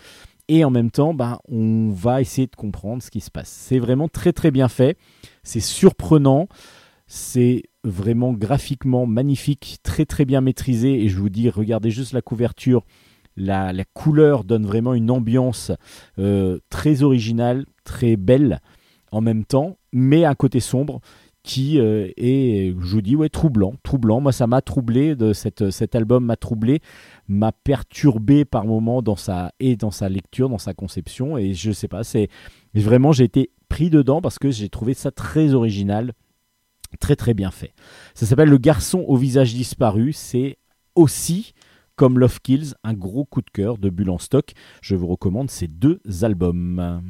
[0.49, 3.51] Et en même temps, ben, on va essayer de comprendre ce qui se passe.
[3.51, 4.97] C'est vraiment très très bien fait,
[5.45, 6.49] c'est surprenant.
[7.11, 11.03] C'est vraiment graphiquement magnifique, très très bien maîtrisé.
[11.03, 12.85] Et je vous dis, regardez juste la couverture.
[13.37, 15.71] La, couleur donne vraiment une ambiance
[16.19, 18.61] euh, très originale, très belle
[19.13, 21.01] en même temps, mais un côté sombre
[21.45, 23.75] qui euh, est, je vous dis, ouais, troublant.
[23.83, 24.21] Troublant.
[24.21, 25.15] Moi, ça m'a troublé.
[25.15, 26.81] De cet album m'a troublé,
[27.29, 31.39] m'a perturbé par moments dans sa, et dans sa lecture, dans sa conception.
[31.39, 32.29] Et je sais pas, c'est
[32.75, 36.13] vraiment, j'ai été pris dedans parce que j'ai trouvé ça très original
[37.01, 37.75] Très très bien fait.
[38.15, 40.13] Ça s'appelle Le garçon au visage disparu.
[40.13, 40.59] C'est
[40.95, 41.53] aussi
[41.97, 44.53] comme Love Kills, un gros coup de cœur de Bulle en stock.
[44.81, 47.03] Je vous recommande ces deux albums.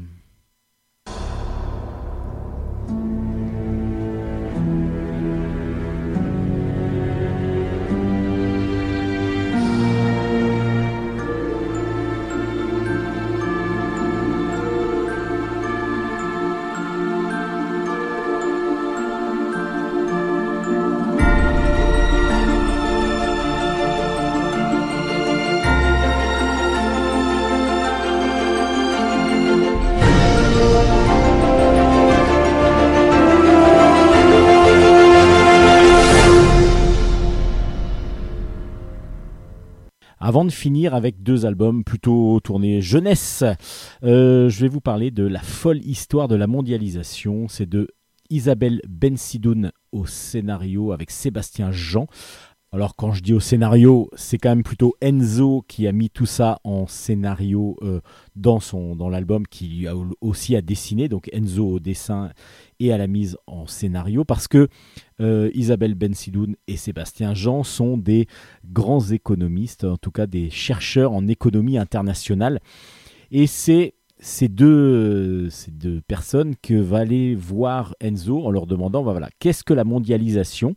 [40.20, 43.44] Avant de finir avec deux albums plutôt tournés jeunesse,
[44.02, 47.46] euh, je vais vous parler de La folle histoire de la mondialisation.
[47.46, 47.86] C'est de
[48.28, 52.08] Isabelle Bensidoun au scénario avec Sébastien Jean.
[52.70, 56.26] Alors quand je dis au scénario, c'est quand même plutôt Enzo qui a mis tout
[56.26, 58.00] ça en scénario euh,
[58.36, 62.30] dans, son, dans l'album, qui a aussi a dessiné, donc Enzo au dessin
[62.78, 64.68] et à la mise en scénario, parce que
[65.20, 68.26] euh, Isabelle Bensidoun et Sébastien Jean sont des
[68.70, 72.60] grands économistes, en tout cas des chercheurs en économie internationale.
[73.30, 79.02] Et c'est ces deux, ces deux personnes que va aller voir Enzo en leur demandant,
[79.02, 80.74] bah voilà, qu'est-ce que la mondialisation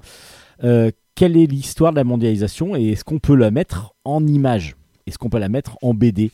[0.63, 4.75] euh, quelle est l'histoire de la mondialisation et est-ce qu'on peut la mettre en image?
[5.07, 6.31] Est-ce qu'on peut la mettre en BD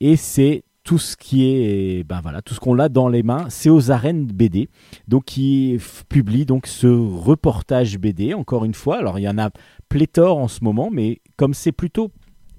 [0.00, 3.46] Et c'est tout ce qui est, ben voilà, tout ce qu'on a dans les mains,
[3.50, 4.70] c'est aux arènes BD,
[5.06, 5.78] donc qui
[6.08, 8.32] publie donc ce reportage BD.
[8.32, 9.50] Encore une fois, alors il y en a
[9.90, 12.10] pléthore en ce moment, mais comme c'est plutôt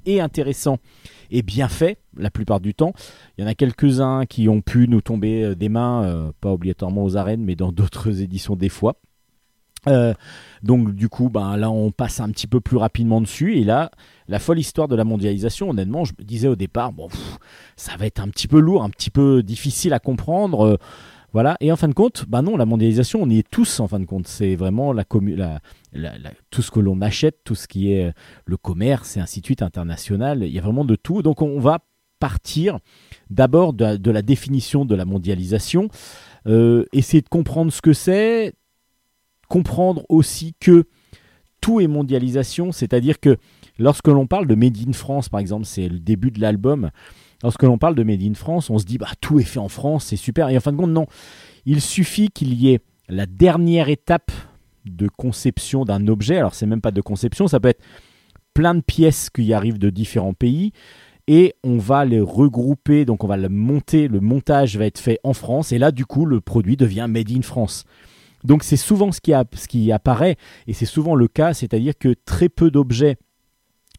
[0.06, 0.78] et intéressant
[1.32, 2.94] et bien fait la plupart du temps.
[3.38, 6.52] Il y en a quelques-uns qui ont pu nous tomber euh, des mains, euh, pas
[6.52, 8.96] obligatoirement aux arènes, mais dans d'autres éditions des fois.
[9.88, 10.14] Euh,
[10.64, 13.58] donc du coup, ben, là on passe un petit peu plus rapidement dessus.
[13.58, 13.92] Et là,
[14.28, 17.08] la folle histoire de la mondialisation, honnêtement, je me disais au départ, bon,
[17.76, 20.62] ça va être un petit peu lourd, un petit peu difficile à comprendre.
[20.62, 20.78] Euh,
[21.32, 21.58] voilà.
[21.60, 24.00] Et en fin de compte, ben non, la mondialisation, on y est tous en fin
[24.00, 24.28] de compte.
[24.28, 25.06] C'est vraiment la,
[25.94, 28.12] la, tout ce que l'on achète, tout ce qui est euh,
[28.46, 30.44] le commerce et ainsi de suite international.
[30.44, 31.22] Il y a vraiment de tout.
[31.22, 31.80] Donc on va
[32.20, 32.80] partir
[33.30, 35.88] d'abord de, la définition de la mondialisation.
[36.46, 38.54] essayer de comprendre ce que c'est,
[39.50, 40.86] comprendre aussi que
[41.60, 43.36] tout est mondialisation, c'est-à-dire que
[43.78, 46.90] lorsque l'on parle de Made in France, par exemple, c'est le début de l'album,
[47.44, 49.68] lorsque l'on parle de Made in France, on se dit bah tout est fait en
[49.68, 50.50] France, c'est super.
[50.50, 51.08] Et en fin de compte, non.
[51.66, 54.32] Il suffit qu'il y ait la dernière étape
[54.86, 56.38] de conception d'un objet.
[56.38, 57.84] Alors c'est même pas de conception, ça peut être
[58.54, 60.72] plein de pièces qui arrivent de différents pays
[61.28, 65.20] et on va les regrouper, donc on va le monter, le montage va être fait
[65.24, 67.86] en France et là du coup le produit devient made in France.
[68.44, 70.38] Donc c'est souvent ce qui, apparaît,
[70.68, 73.18] et c'est souvent le cas, c'est-à-dire que très peu d'objets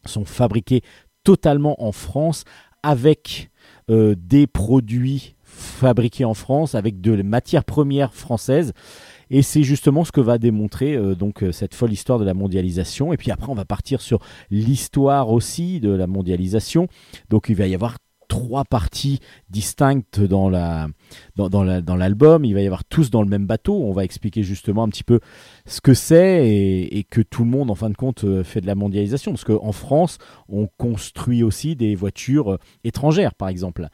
[0.06, 0.82] sont fabriqués
[1.24, 2.44] totalement en France
[2.82, 3.50] avec
[3.90, 8.72] euh, des produits fabriqués en France, avec de matières premières françaises.
[9.30, 12.34] Et c'est justement ce que va démontrer euh, donc euh, cette folle histoire de la
[12.34, 13.12] mondialisation.
[13.12, 16.88] Et puis après, on va partir sur l'histoire aussi de la mondialisation.
[17.28, 17.96] Donc il va y avoir
[18.30, 19.18] trois parties
[19.50, 20.88] distinctes dans la
[21.36, 22.44] dans, dans l'album.
[22.44, 23.74] Il va y avoir tous dans le même bateau.
[23.74, 25.18] On va expliquer justement un petit peu
[25.66, 28.66] ce que c'est et, que tout le monde, en fin de compte, euh, fait de
[28.66, 29.32] la mondialisation.
[29.32, 33.88] Parce qu'en France, on construit aussi des voitures euh, étrangères, par exemple.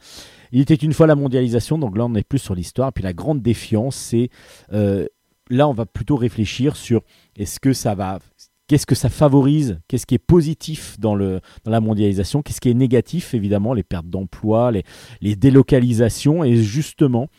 [0.51, 2.93] Il était une fois la mondialisation, donc là on est plus sur l'histoire.
[2.93, 4.29] Puis la grande défiance, c'est
[4.71, 5.07] euh,
[5.49, 7.01] là on va plutôt réfléchir sur
[7.35, 8.19] est-ce que ça va
[8.67, 9.79] Qu'est-ce que ça favorise?
[9.87, 12.41] Qu'est-ce qui est positif dans, le, dans la mondialisation?
[12.41, 14.83] Qu'est-ce qui est négatif Évidemment, les pertes d'emplois, les,
[15.21, 16.43] les, délocalisations?
[16.43, 17.29] Et justement,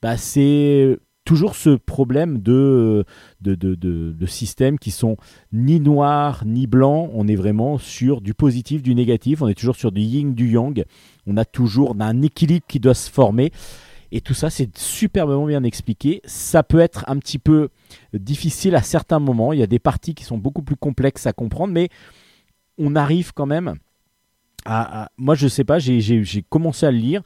[0.00, 3.04] bah, c'est toujours ce problème de,
[3.42, 5.16] de, de, de, systèmes qui sont
[5.52, 7.10] ni noirs ni blancs.
[7.12, 9.42] On est vraiment sur du positif, du négatif.
[9.42, 10.82] On est toujours sur du yin, du yang.
[11.26, 13.52] On a toujours un équilibre qui doit se former.
[14.12, 16.20] Et tout ça, c'est superbement bien expliqué.
[16.24, 17.68] Ça peut être un petit peu
[18.12, 19.52] difficile à certains moments.
[19.52, 21.88] Il y a des parties qui sont beaucoup plus complexes à comprendre, mais
[22.78, 23.76] on arrive quand même
[24.64, 25.10] à.
[25.16, 27.22] moi, je sais pas, j'ai commencé à le lire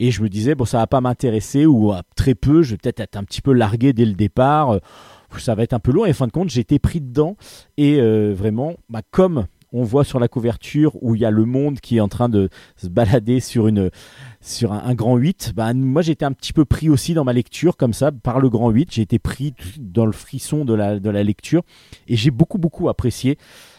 [0.00, 3.00] et je me disais, bon, ça va pas m'intéresser ou très peu, je vais peut-être
[3.00, 4.78] être un petit peu largué dès le départ.
[5.38, 7.36] Ça va être un peu lourd et en fin de compte, été pris dedans
[7.76, 11.44] et euh, vraiment, bah, comme on voit sur la couverture où il y a le
[11.44, 13.90] monde qui est en train de se balader sur, une,
[14.40, 15.52] sur un, grand 8.
[15.54, 18.48] Ben, moi, j'étais un petit peu pris aussi dans ma lecture, comme ça, par le
[18.48, 18.92] grand 8.
[18.92, 21.62] J'ai été pris dans le frisson de la, de la lecture
[22.06, 23.36] et j'ai beaucoup, beaucoup apprécié.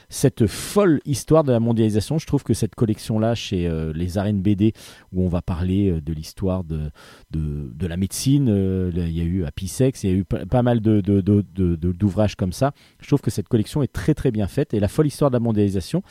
[0.09, 2.17] Cette folle histoire de la mondialisation.
[2.17, 4.73] Je trouve que cette collection-là, chez euh, les arènes BD,
[5.11, 6.91] où on va parler euh, de l'histoire de,
[7.31, 10.63] de, la médecine, euh, il y a eu Apisex, il y a eu pas, pas
[10.63, 12.71] mal de- d'ouvrages comme ça.
[12.99, 15.35] Je trouve que cette collection est très très bien faite et la folle histoire de
[15.35, 16.01] la mondialisation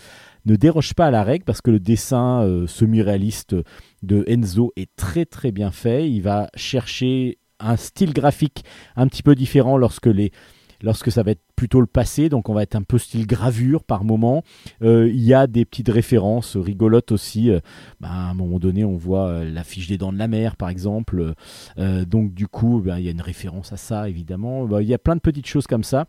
[0.47, 3.57] ne déroge pas à la règle parce que le dessin semi-réaliste
[4.03, 6.11] de Enzo est très très bien fait.
[6.11, 8.65] Il va chercher un style graphique
[8.97, 10.33] un petit peu différent lorsque les
[10.85, 13.83] lorsque ça va être plutôt le passé, donc on va être un peu style gravure
[13.83, 14.45] par moment.
[14.83, 17.51] Euh, il y a des petites références rigolotes aussi.
[17.51, 17.61] Euh,
[18.01, 20.69] bah, à un moment donné, on voit euh, l'affiche des dents de la mer, par
[20.69, 21.35] exemple.
[21.77, 24.67] Donc du coup, bah, il y a une référence à ça, évidemment.
[24.67, 26.07] Bah, il y a plein de petites choses comme ça.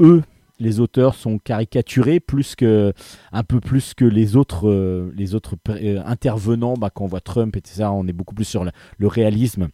[0.00, 0.22] Eux,
[0.58, 2.92] les auteurs sont caricaturés plus que
[3.32, 5.56] un peu plus que les autres les autres
[6.06, 9.68] intervenants quand on voit Trump etc on est beaucoup plus sur le réalisme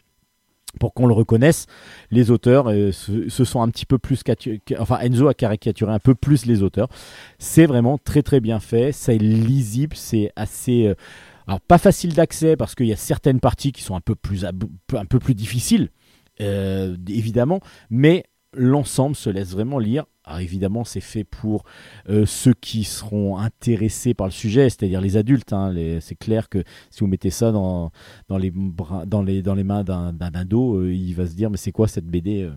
[0.79, 1.67] pour qu'on le reconnaisse
[2.11, 4.23] les auteurs euh, se, sont un petit peu plus
[4.79, 6.89] enfin Enzo a caricaturé un peu plus les auteurs
[7.39, 10.95] c'est vraiment très très bien fait c'est lisible c'est assez euh,
[11.47, 14.45] alors pas facile d'accès parce qu'il y a certaines parties qui sont un peu plus
[14.45, 15.91] un peu plus difficiles
[16.41, 17.61] euh, évidemment
[17.91, 20.05] mais l'ensemble se laisse vraiment lire.
[20.25, 21.65] Alors évidemment, c'est fait pour
[22.09, 25.53] euh, ceux qui seront intéressés par le sujet, c'est-à-dire les adultes.
[25.53, 25.75] hein.
[26.01, 27.91] C'est clair que si vous mettez ça dans,
[28.39, 32.53] les, mains d'un, ado, euh, il va se dire mais c'est quoi cette BD euh?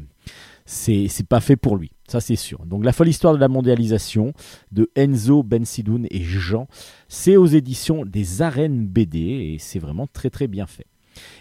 [0.65, 2.65] C'est, c'est pas fait pour lui, ça c'est sûr.
[2.65, 4.31] Donc la folle histoire de la mondialisation
[4.71, 6.69] de Enzo Bensidoun et Jean,
[7.09, 10.85] c'est aux éditions des Arènes BD et c'est vraiment très très bien fait.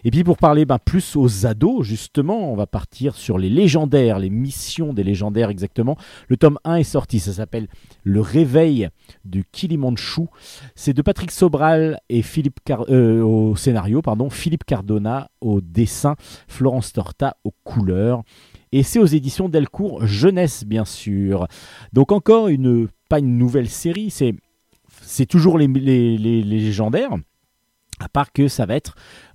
[0.04, 4.18] Et puis pour parler ben, plus aux ados, justement, on va partir sur les légendaires,
[4.18, 5.96] les missions des légendaires exactement.
[6.28, 7.68] Le tome 1 est sorti, ça s'appelle
[8.04, 8.88] Le réveil
[9.24, 10.28] du Kilimanchou.
[10.74, 16.16] C'est de Patrick Sobral et Philippe euh, au scénario, pardon, Philippe Cardona au dessin,
[16.48, 18.22] Florence Torta aux couleurs.
[18.72, 21.46] Et c'est aux éditions Delcourt Jeunesse, bien sûr.
[21.92, 24.34] Donc encore une, pas une nouvelle série, c'est,
[25.26, 27.12] toujours les légendaires,
[28.00, 28.94] à part que ça va être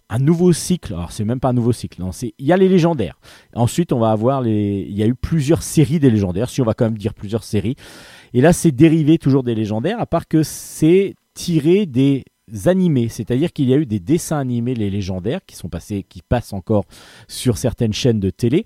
[0.10, 0.94] un nouveau cycle.
[0.94, 2.02] Alors c'est même pas un nouveau cycle.
[2.02, 3.20] Non, c'est il y a les légendaires.
[3.56, 4.86] Ensuite, on va avoir les.
[4.90, 6.50] Il y a eu plusieurs séries des légendaires.
[6.50, 7.76] Si on va quand même dire plusieurs séries.
[8.34, 12.24] Et là, c'est dérivé toujours des légendaires, à part que c'est tiré des
[12.66, 13.10] animés.
[13.10, 16.54] C'est-à-dire qu'il y a eu des dessins animés les légendaires qui sont passés, qui passent
[16.54, 16.86] encore
[17.28, 18.66] sur certaines chaînes de télé.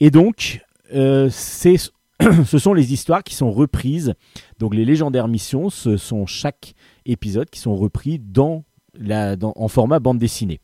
[0.00, 0.60] Et donc,
[0.94, 1.76] euh, c'est
[2.46, 4.14] ce sont les histoires qui sont reprises.
[4.58, 6.74] Donc les légendaires missions, ce sont chaque
[7.04, 8.64] épisode qui sont repris dans
[8.98, 10.60] la, dans- en format bande dessinée.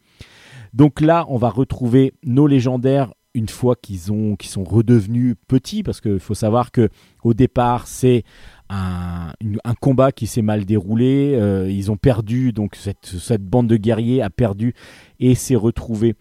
[0.73, 5.82] Donc là, on va retrouver nos légendaires une fois qu'ils ont, qu'ils sont redevenus petits,
[5.82, 6.90] parce qu'il faut savoir que
[7.23, 8.24] au départ, c'est
[8.69, 9.32] un,
[9.81, 11.35] combat qui s'est mal déroulé.
[11.35, 14.74] euh, ils ont perdu, donc cette, cette bande de guerriers a perdu
[15.19, 16.15] et s'est retrouvée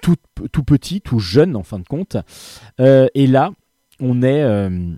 [0.00, 0.16] tout,
[0.52, 2.16] tout petit, tout jeune en fin de compte.
[2.80, 3.52] Euh, et là,
[3.98, 4.94] on est, euh,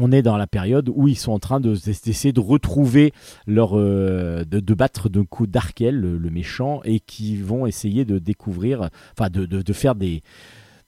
[0.00, 3.12] on est dans la période où ils sont en train de- d'essayer de retrouver
[3.46, 8.04] leur, euh, de, de battre d'un coup d'Arkel, le, le méchant, et qui vont essayer
[8.04, 10.22] de découvrir, enfin de, de- de faire des,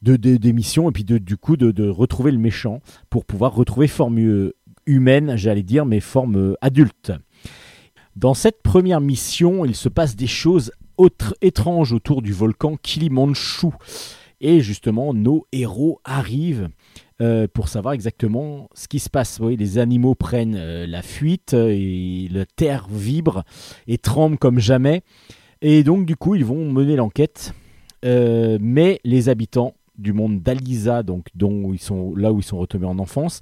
[0.02, 2.80] de, de- des missions et puis de, du coup de, de retrouver le méchant
[3.10, 4.54] pour pouvoir retrouver forme euh,
[4.86, 7.12] humaine, j'allais dire, mais forme euh, adulte.
[8.16, 13.74] Dans cette première mission, il se passe des choses autres, étranges autour du volcan Kilimanchou.
[14.40, 16.68] Et justement, nos héros arrivent
[17.22, 19.38] euh, pour savoir exactement ce qui se passe.
[19.38, 23.44] Vous voyez, les animaux prennent euh, la fuite euh, et la terre vibre
[23.86, 25.02] et tremble comme jamais.
[25.60, 27.54] Et donc, du coup, ils vont mener l'enquête.
[28.04, 32.86] Mais les habitants du monde d'Alisa, donc dont ils sont là où ils sont retombés
[32.86, 33.38] en enfance,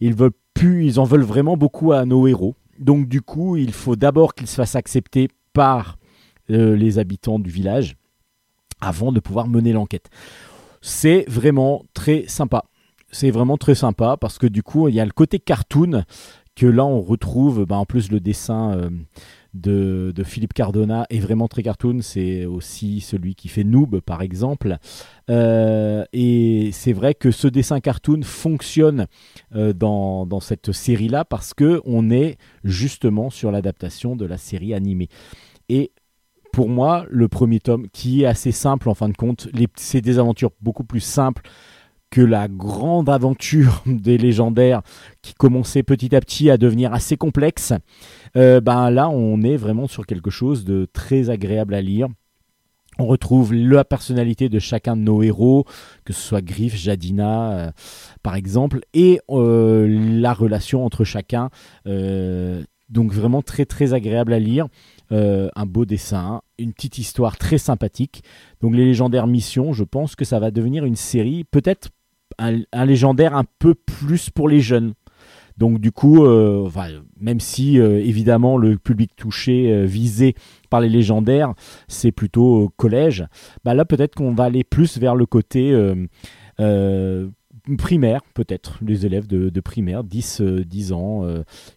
[0.00, 2.54] ils veulent plus, ils en veulent vraiment beaucoup à nos héros.
[2.78, 5.96] Donc, du coup, il faut d'abord qu'ils se fassent accepter par
[6.48, 7.96] les habitants du village
[8.82, 10.10] avant de pouvoir mener l'enquête.
[10.82, 12.66] C'est vraiment très sympa.
[13.14, 16.02] C'est vraiment très sympa parce que du coup, il y a le côté cartoon
[16.56, 17.64] que là on retrouve.
[17.64, 18.90] Bah, en plus, le dessin euh,
[19.54, 22.00] de, Philippe Cardona est vraiment très cartoon.
[22.02, 24.78] C'est aussi celui qui fait Noob, par exemple.
[25.30, 29.06] Euh, et c'est vrai que ce dessin cartoon fonctionne
[29.54, 35.08] euh, dans, cette série-là parce que on est justement sur l'adaptation de la série animée.
[35.68, 35.92] Et
[36.52, 40.18] pour moi, le premier tome, qui est assez simple en fin de compte, c'est des
[40.18, 41.42] aventures beaucoup plus simples
[42.14, 44.82] que la grande aventure des légendaires
[45.20, 47.72] qui commençait petit à petit à devenir assez complexe.
[48.36, 52.06] Euh, ben là, on est vraiment sur quelque chose de très agréable à lire.
[53.00, 55.64] On retrouve la personnalité de chacun de nos héros,
[56.04, 57.70] que ce soit Griff, Jadina, euh,
[58.22, 61.50] par exemple, et euh, la relation entre chacun.
[62.90, 64.68] donc vraiment très très agréable à lire.
[65.10, 68.22] Un beau dessin, une petite histoire très sympathique.
[68.60, 71.90] Donc les légendaires missions, je pense que ça va devenir une série, peut-être
[72.38, 74.94] un, légendaire un peu plus pour les jeunes.
[75.56, 76.68] Donc du coup, euh,
[77.20, 80.34] même si euh, évidemment le public touché euh, visé
[80.68, 81.54] par les légendaires,
[81.86, 83.24] c'est plutôt collège,
[83.64, 85.72] bah là peut-être qu'on va aller plus vers le côté
[87.78, 91.24] primaire, peut-être, les élèves de, primaire, 10, euh, 10 ans,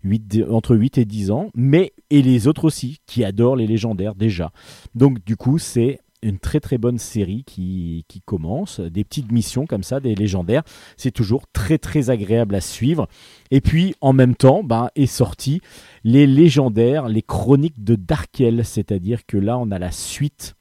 [0.04, 4.16] 8, entre 8 et 10 ans, mais et les autres aussi, qui adorent les légendaires
[4.16, 4.52] déjà.
[4.96, 9.84] Donc du coup, c'est une très très bonne série qui, commence, des petites missions comme
[9.84, 10.64] ça, des légendaires,
[10.98, 13.08] c'est toujours très très agréable à suivre.
[13.52, 15.62] Et puis en même temps, ben, est sorti
[16.04, 20.56] les légendaires, les chroniques de Darkel, c'est-à-dire que là on a la suite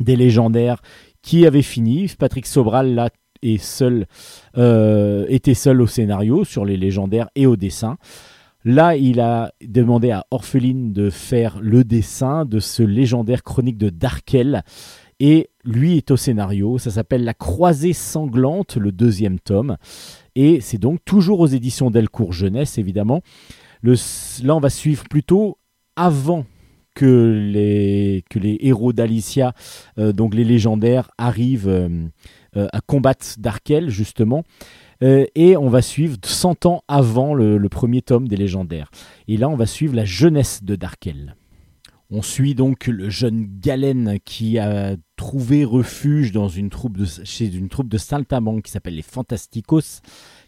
[0.00, 0.82] des légendaires
[1.22, 2.10] qui avait fini.
[2.18, 3.10] Patrick Sobral là
[3.42, 4.06] est seul,
[4.56, 7.96] euh, était seul au scénario sur les légendaires et au dessin.
[8.64, 13.90] Là, il a demandé à Orpheline de faire le dessin de ce légendaire chronique de
[13.90, 14.62] Darkel.
[15.20, 16.78] Et lui est au scénario.
[16.78, 19.76] Ça s'appelle La Croisée sanglante, le deuxième tome.
[20.34, 23.20] Et c'est donc toujours aux éditions Delcourt Jeunesse, évidemment.
[23.82, 23.94] Le,
[24.42, 25.58] là, on va suivre plutôt
[25.94, 26.46] avant
[26.94, 28.24] que les,
[28.60, 29.52] héros d'Alicia,
[29.98, 32.06] euh, donc les légendaires, arrivent euh,
[32.56, 34.44] euh, à combattre Darkel, justement.
[35.04, 38.90] Euh, et on va suivre 100 ans avant le, premier tome des légendaires.
[39.28, 41.36] Et là, on va suivre la jeunesse de Darkel.
[42.10, 46.32] On suit donc le jeune Galen qui a trouvé refuge
[47.24, 50.00] chez une troupe de saltimbanques qui s'appelle les Fantasticos,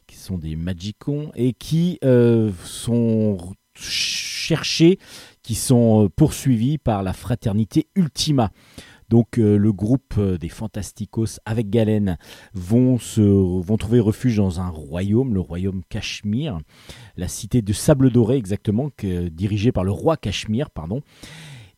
[0.07, 3.39] qui sont des magicons, et qui euh, sont
[3.75, 4.99] cherchés,
[5.43, 8.51] qui sont euh, poursuivis par la fraternité Ultima.
[9.09, 12.19] Donc euh, le groupe euh, des Fantasticos avec Galen
[12.55, 16.59] vont, se, vont trouver refuge dans un royaume, le royaume Cachemire,
[17.17, 21.03] la cité de Sable Doré exactement, que, dirigée par le roi Cachemire, pardon.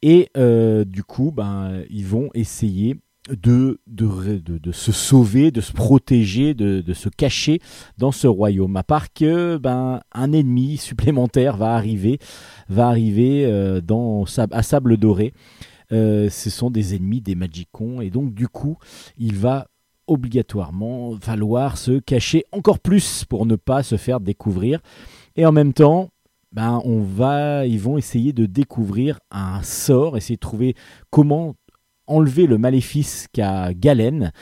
[0.01, 2.97] Et euh, du coup, ben, ils vont essayer
[3.29, 7.61] de, de, se sauver, de se protéger, de, se cacher
[7.99, 8.75] dans ce royaume.
[8.77, 12.21] À part que ben, un ennemi supplémentaire va arriver,
[12.71, 15.35] va arriver à Sable Doré.
[15.93, 18.77] Euh, ce sont des ennemis des Magicons et donc du coup
[19.17, 19.69] il va
[20.07, 24.81] obligatoirement falloir se cacher encore plus pour ne pas se faire découvrir
[25.37, 26.11] et en même temps
[26.53, 30.75] ben on va ils vont essayer de découvrir un sort essayer de trouver
[31.09, 31.55] comment
[32.07, 34.33] enlever le maléfice qu'a Galen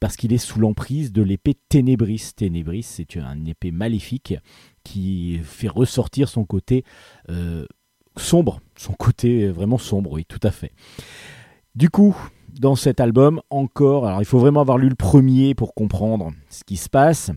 [0.00, 2.32] parce qu'il est sous l'emprise de l'épée Ténébris.
[2.36, 4.34] Ténébris, c'est une épée maléfique
[4.82, 6.84] qui fait ressortir son côté
[7.30, 7.64] euh,
[8.16, 10.72] sombre, son côté vraiment sombre, oui, tout à fait.
[11.74, 12.16] Du coup,
[12.58, 16.62] dans cet album, encore, alors il faut vraiment avoir lu le premier pour comprendre ce
[16.64, 17.30] qui se passe.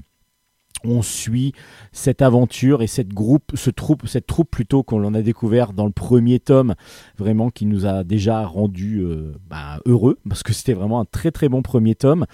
[0.88, 1.52] On suit
[1.92, 5.92] cette aventure et cette groupe, ce troupe, cette troupe plutôt qu'on a découvert dans le
[5.92, 6.76] premier tome,
[7.18, 11.32] vraiment qui nous a déjà rendu euh, bah, heureux parce que c'était vraiment un très
[11.32, 12.26] très bon premier tome.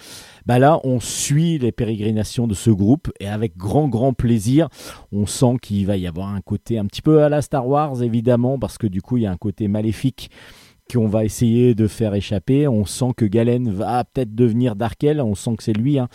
[0.46, 4.68] Bah là, on suit les pérégrinations de ce groupe et avec grand grand plaisir,
[5.12, 8.02] on sent qu'il va y avoir un côté un petit peu à la Star Wars
[8.02, 10.30] évidemment parce que du coup il y a un côté maléfique
[10.92, 12.68] qu'on va essayer de faire échapper.
[12.68, 15.98] On sent que Galen va peut-être devenir Darkel, on sent que c'est lui.
[15.98, 16.08] hein.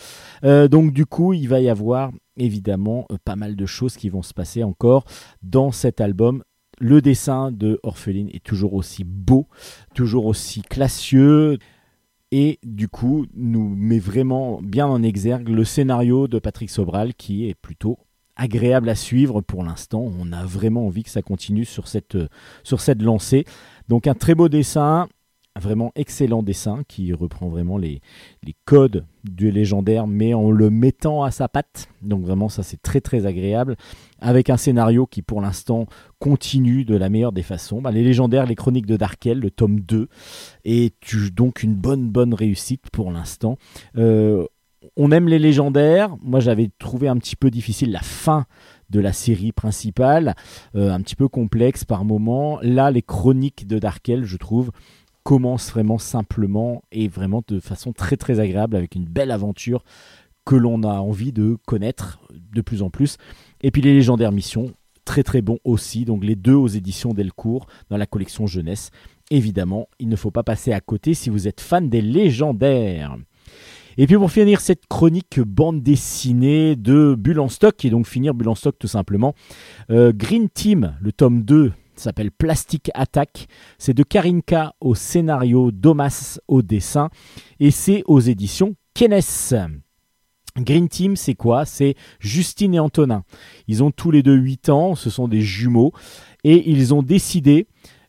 [0.44, 4.10] Euh, donc du coup, il va y avoir évidemment euh, pas mal de choses qui
[4.10, 5.06] vont se passer encore
[5.41, 6.44] dans cet album.
[6.80, 9.48] Le dessin de Orpheline est toujours aussi beau,
[9.94, 11.57] toujours aussi classieux.
[12.32, 17.49] Et du coup, nous met vraiment bien en exergue le scénario de Patrick Sobral qui
[17.49, 17.98] est plutôt
[18.40, 20.02] agréable à suivre pour l'instant.
[20.20, 22.30] On a vraiment envie que ça continue sur cette, euh,
[22.64, 23.45] sur cette lancée.
[23.90, 25.07] Donc un très beau dessin,
[25.60, 28.02] vraiment excellent dessin qui reprend vraiment les,
[28.66, 31.88] codes du légendaire mais en le mettant à sa patte.
[32.02, 33.76] Donc vraiment ça c'est très très agréable
[34.20, 35.88] avec un scénario qui pour l'instant
[36.20, 37.82] continue de la meilleure des façons.
[37.82, 40.08] Bah, les légendaires, les chroniques de Darkel, le tome 2
[40.66, 43.58] est tu- donc une bonne bonne réussite pour l'instant.
[43.98, 44.46] Euh,
[44.96, 46.16] on aime les légendaires.
[46.22, 48.46] Moi j'avais trouvé un petit peu difficile la fin
[48.90, 50.36] de la série principale,
[50.76, 52.60] euh, un petit peu complexe par moment.
[52.62, 54.72] Là, les chroniques de Darkel, je trouve,
[55.30, 59.84] commencent vraiment simplement et vraiment de façon très très agréable avec une belle aventure
[60.44, 62.20] que l'on a envie de connaître
[62.52, 63.18] de plus en plus.
[63.62, 64.74] Et puis les légendaires missions,
[65.06, 66.04] très très bon aussi.
[66.04, 68.90] Donc les deux aux éditions Delcourt dans la collection jeunesse.
[69.30, 73.16] Évidemment, il ne faut pas passer à côté si vous êtes fan des légendaires.
[74.00, 78.34] Et puis pour finir cette chronique bande dessinée de Bulle en stock, et donc finir
[78.34, 79.36] Bulle en stock tout simplement,
[79.92, 83.48] euh, Green Team, le tome 2, s'appelle Plastic Attack.
[83.78, 87.10] C'est de Karinka au scénario, Domas au dessin,
[87.60, 89.22] et c'est aux éditions Kenes.
[90.58, 91.66] Green Team, c'est quoi?
[91.66, 93.24] C'est Justine et Antonin.
[93.68, 95.94] Ils ont tous les deux 8 ans, ce sont des jumeaux,
[96.44, 97.68] et ils ont décidé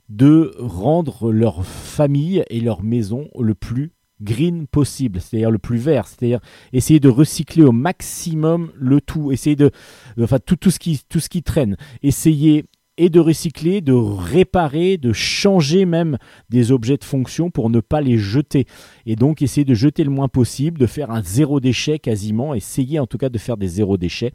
[0.08, 6.06] de rendre leur famille et leur maison le plus green possible, c'est-à-dire le plus vert,
[6.06, 6.40] c'est-à-dire
[6.72, 9.70] essayer de recycler au maximum le tout, essayer de,
[10.20, 10.78] enfin tout, ce
[11.28, 12.64] qui traîne, essayer
[13.00, 16.18] et de recycler, de réparer, de changer même
[16.50, 18.66] des objets de fonction pour ne pas les jeter.
[19.06, 22.98] Et donc essayer de jeter le moins possible, de faire un zéro déchet quasiment, essayer
[22.98, 24.32] en tout cas de faire des zéro déchets.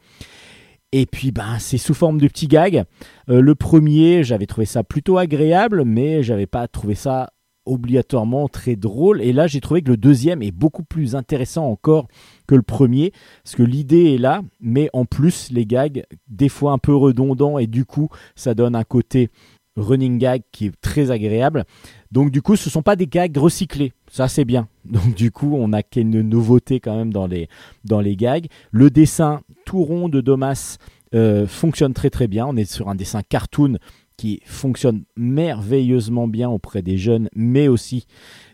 [0.91, 2.85] Et puis ben c'est sous forme de petits gags.
[3.29, 7.29] Euh, le premier, j'avais trouvé ça plutôt agréable, mais j'avais pas trouvé ça
[7.65, 9.21] obligatoirement très drôle.
[9.21, 12.07] Et là, j'ai trouvé que le deuxième est beaucoup plus intéressant encore
[12.47, 13.11] que le premier,
[13.43, 17.57] parce que l'idée est là, mais en plus, les gags, des fois un peu redondants,
[17.57, 19.29] et du coup, ça donne un côté
[19.77, 21.65] running gag qui est très agréable.
[22.11, 23.93] Donc du coup, ce ne sont pas des gags recyclés.
[24.09, 24.67] Ça, c'est bien.
[24.85, 27.49] Donc du coup, on a une nouveauté quand même dans les,
[27.83, 28.47] dans les gags.
[28.71, 30.77] Le dessin tout rond de Domas
[31.13, 32.45] euh, fonctionne très très bien.
[32.45, 33.77] On est sur un dessin cartoon
[34.17, 38.05] qui fonctionne merveilleusement bien auprès des jeunes, mais aussi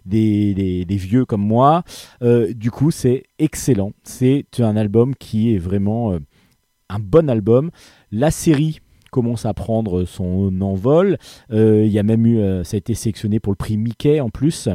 [0.05, 1.83] des, vieux comme moi.
[2.21, 3.93] Euh, du coup, c'est excellent.
[4.03, 6.19] C'est un album qui est vraiment euh,
[6.89, 7.71] un bon album.
[8.11, 8.79] La série
[9.11, 11.17] commence à prendre son envol.
[11.51, 14.29] Euh, il y a même eu, ça a été sélectionné pour le prix Mickey en
[14.29, 14.69] plus.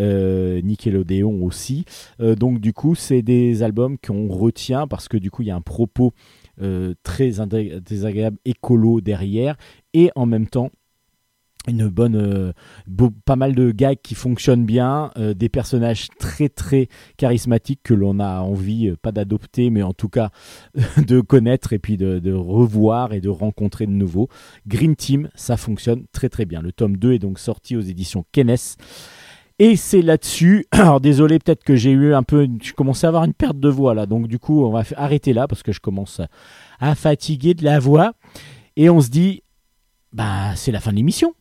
[0.00, 1.84] Nickelodeon aussi.
[2.18, 5.56] donc du coup, c'est des albums qu'on retient parce que du coup, il y a
[5.56, 6.12] un propos
[7.02, 7.32] très
[7.80, 9.56] désagréable écolo derrière
[9.92, 10.70] et en même temps
[11.66, 12.52] une bonne euh,
[13.24, 18.20] pas mal de gags qui fonctionnent bien euh, des personnages très très charismatiques que l'on
[18.20, 20.30] a envie euh, pas d'adopter mais en tout cas
[21.06, 24.28] de connaître et puis de, revoir et de rencontrer de nouveau.
[24.66, 26.60] Green Team ça fonctionne très très bien.
[26.60, 28.56] Le tome 2 est donc sorti aux éditions Kennes
[29.58, 33.24] et c'est là-dessus, alors désolé peut-être que j'ai eu un peu, je commençais à avoir
[33.24, 35.80] une perte de voix là, donc du coup on va arrêter là parce que je
[35.80, 36.20] commence
[36.80, 38.12] à fatiguer de la voix.
[38.76, 39.42] Et on se dit,
[40.12, 41.34] bah c'est la fin de l'émission.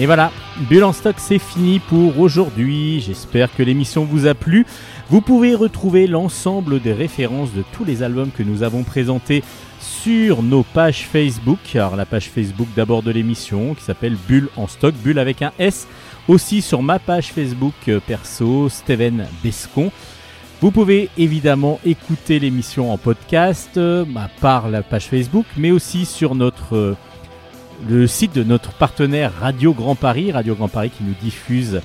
[0.00, 0.30] Et voilà,
[0.68, 3.00] Bulle en stock, c'est fini pour aujourd'hui.
[3.00, 4.64] J'espère que l'émission vous a plu.
[5.08, 9.42] Vous pouvez retrouver l'ensemble des références de tous les albums que nous avons présentés
[9.88, 11.58] sur nos pages Facebook.
[11.74, 15.52] Alors la page Facebook d'abord de l'émission qui s'appelle Bulle en stock, Bulle avec un
[15.58, 15.86] S.
[16.28, 19.90] Aussi sur ma page Facebook euh, perso, Steven Bescon.
[20.60, 26.04] Vous pouvez évidemment écouter l'émission en podcast euh, bah, par la page Facebook, mais aussi
[26.04, 26.96] sur notre euh,
[27.88, 31.80] le site de notre partenaire Radio Grand Paris, Radio Grand Paris qui nous diffuse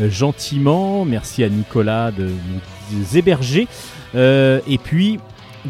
[0.00, 1.04] euh, gentiment.
[1.04, 2.30] Merci à Nicolas de
[2.92, 3.68] nous héberger.
[4.14, 5.20] et puis,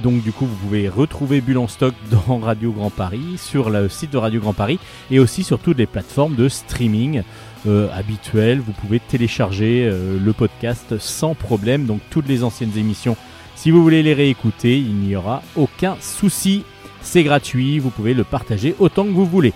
[0.03, 1.95] donc du coup, vous pouvez retrouver Bulle en stock
[2.29, 4.79] dans Radio Grand Paris, sur le site de Radio Grand Paris,
[5.11, 7.23] et aussi sur toutes les plateformes de streaming.
[7.67, 8.61] Euh, habituel.
[8.61, 11.87] Vous pouvez télécharger euh, le podcast sans problème.
[11.87, 13.17] Donc toutes les anciennes émissions,
[13.57, 16.63] si vous voulez les réécouter, il n'y aura aucun souci.
[17.01, 19.53] C'est gratuit, vous pouvez le partager autant que vous voulez.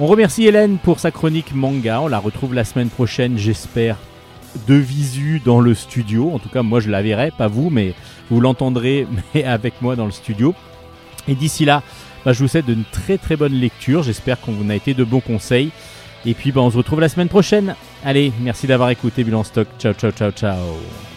[0.00, 2.00] On remercie Hélène pour sa chronique manga.
[2.00, 3.98] On la retrouve la semaine prochaine, j'espère,
[4.66, 6.30] de visu dans le studio.
[6.32, 7.94] En tout cas, moi je la verrai, pas vous, mais
[8.30, 10.54] vous l'entendrez mais avec moi dans le studio.
[11.28, 11.82] Et d'ici là,
[12.24, 14.02] bah, je vous souhaite une très très bonne lecture.
[14.02, 15.70] J'espère qu'on vous a été de bons conseils.
[16.24, 17.74] Et puis bah, on se retrouve la semaine prochaine.
[18.04, 19.68] Allez, merci d'avoir écouté Bilan Stock.
[19.78, 21.11] Ciao, ciao, ciao, ciao.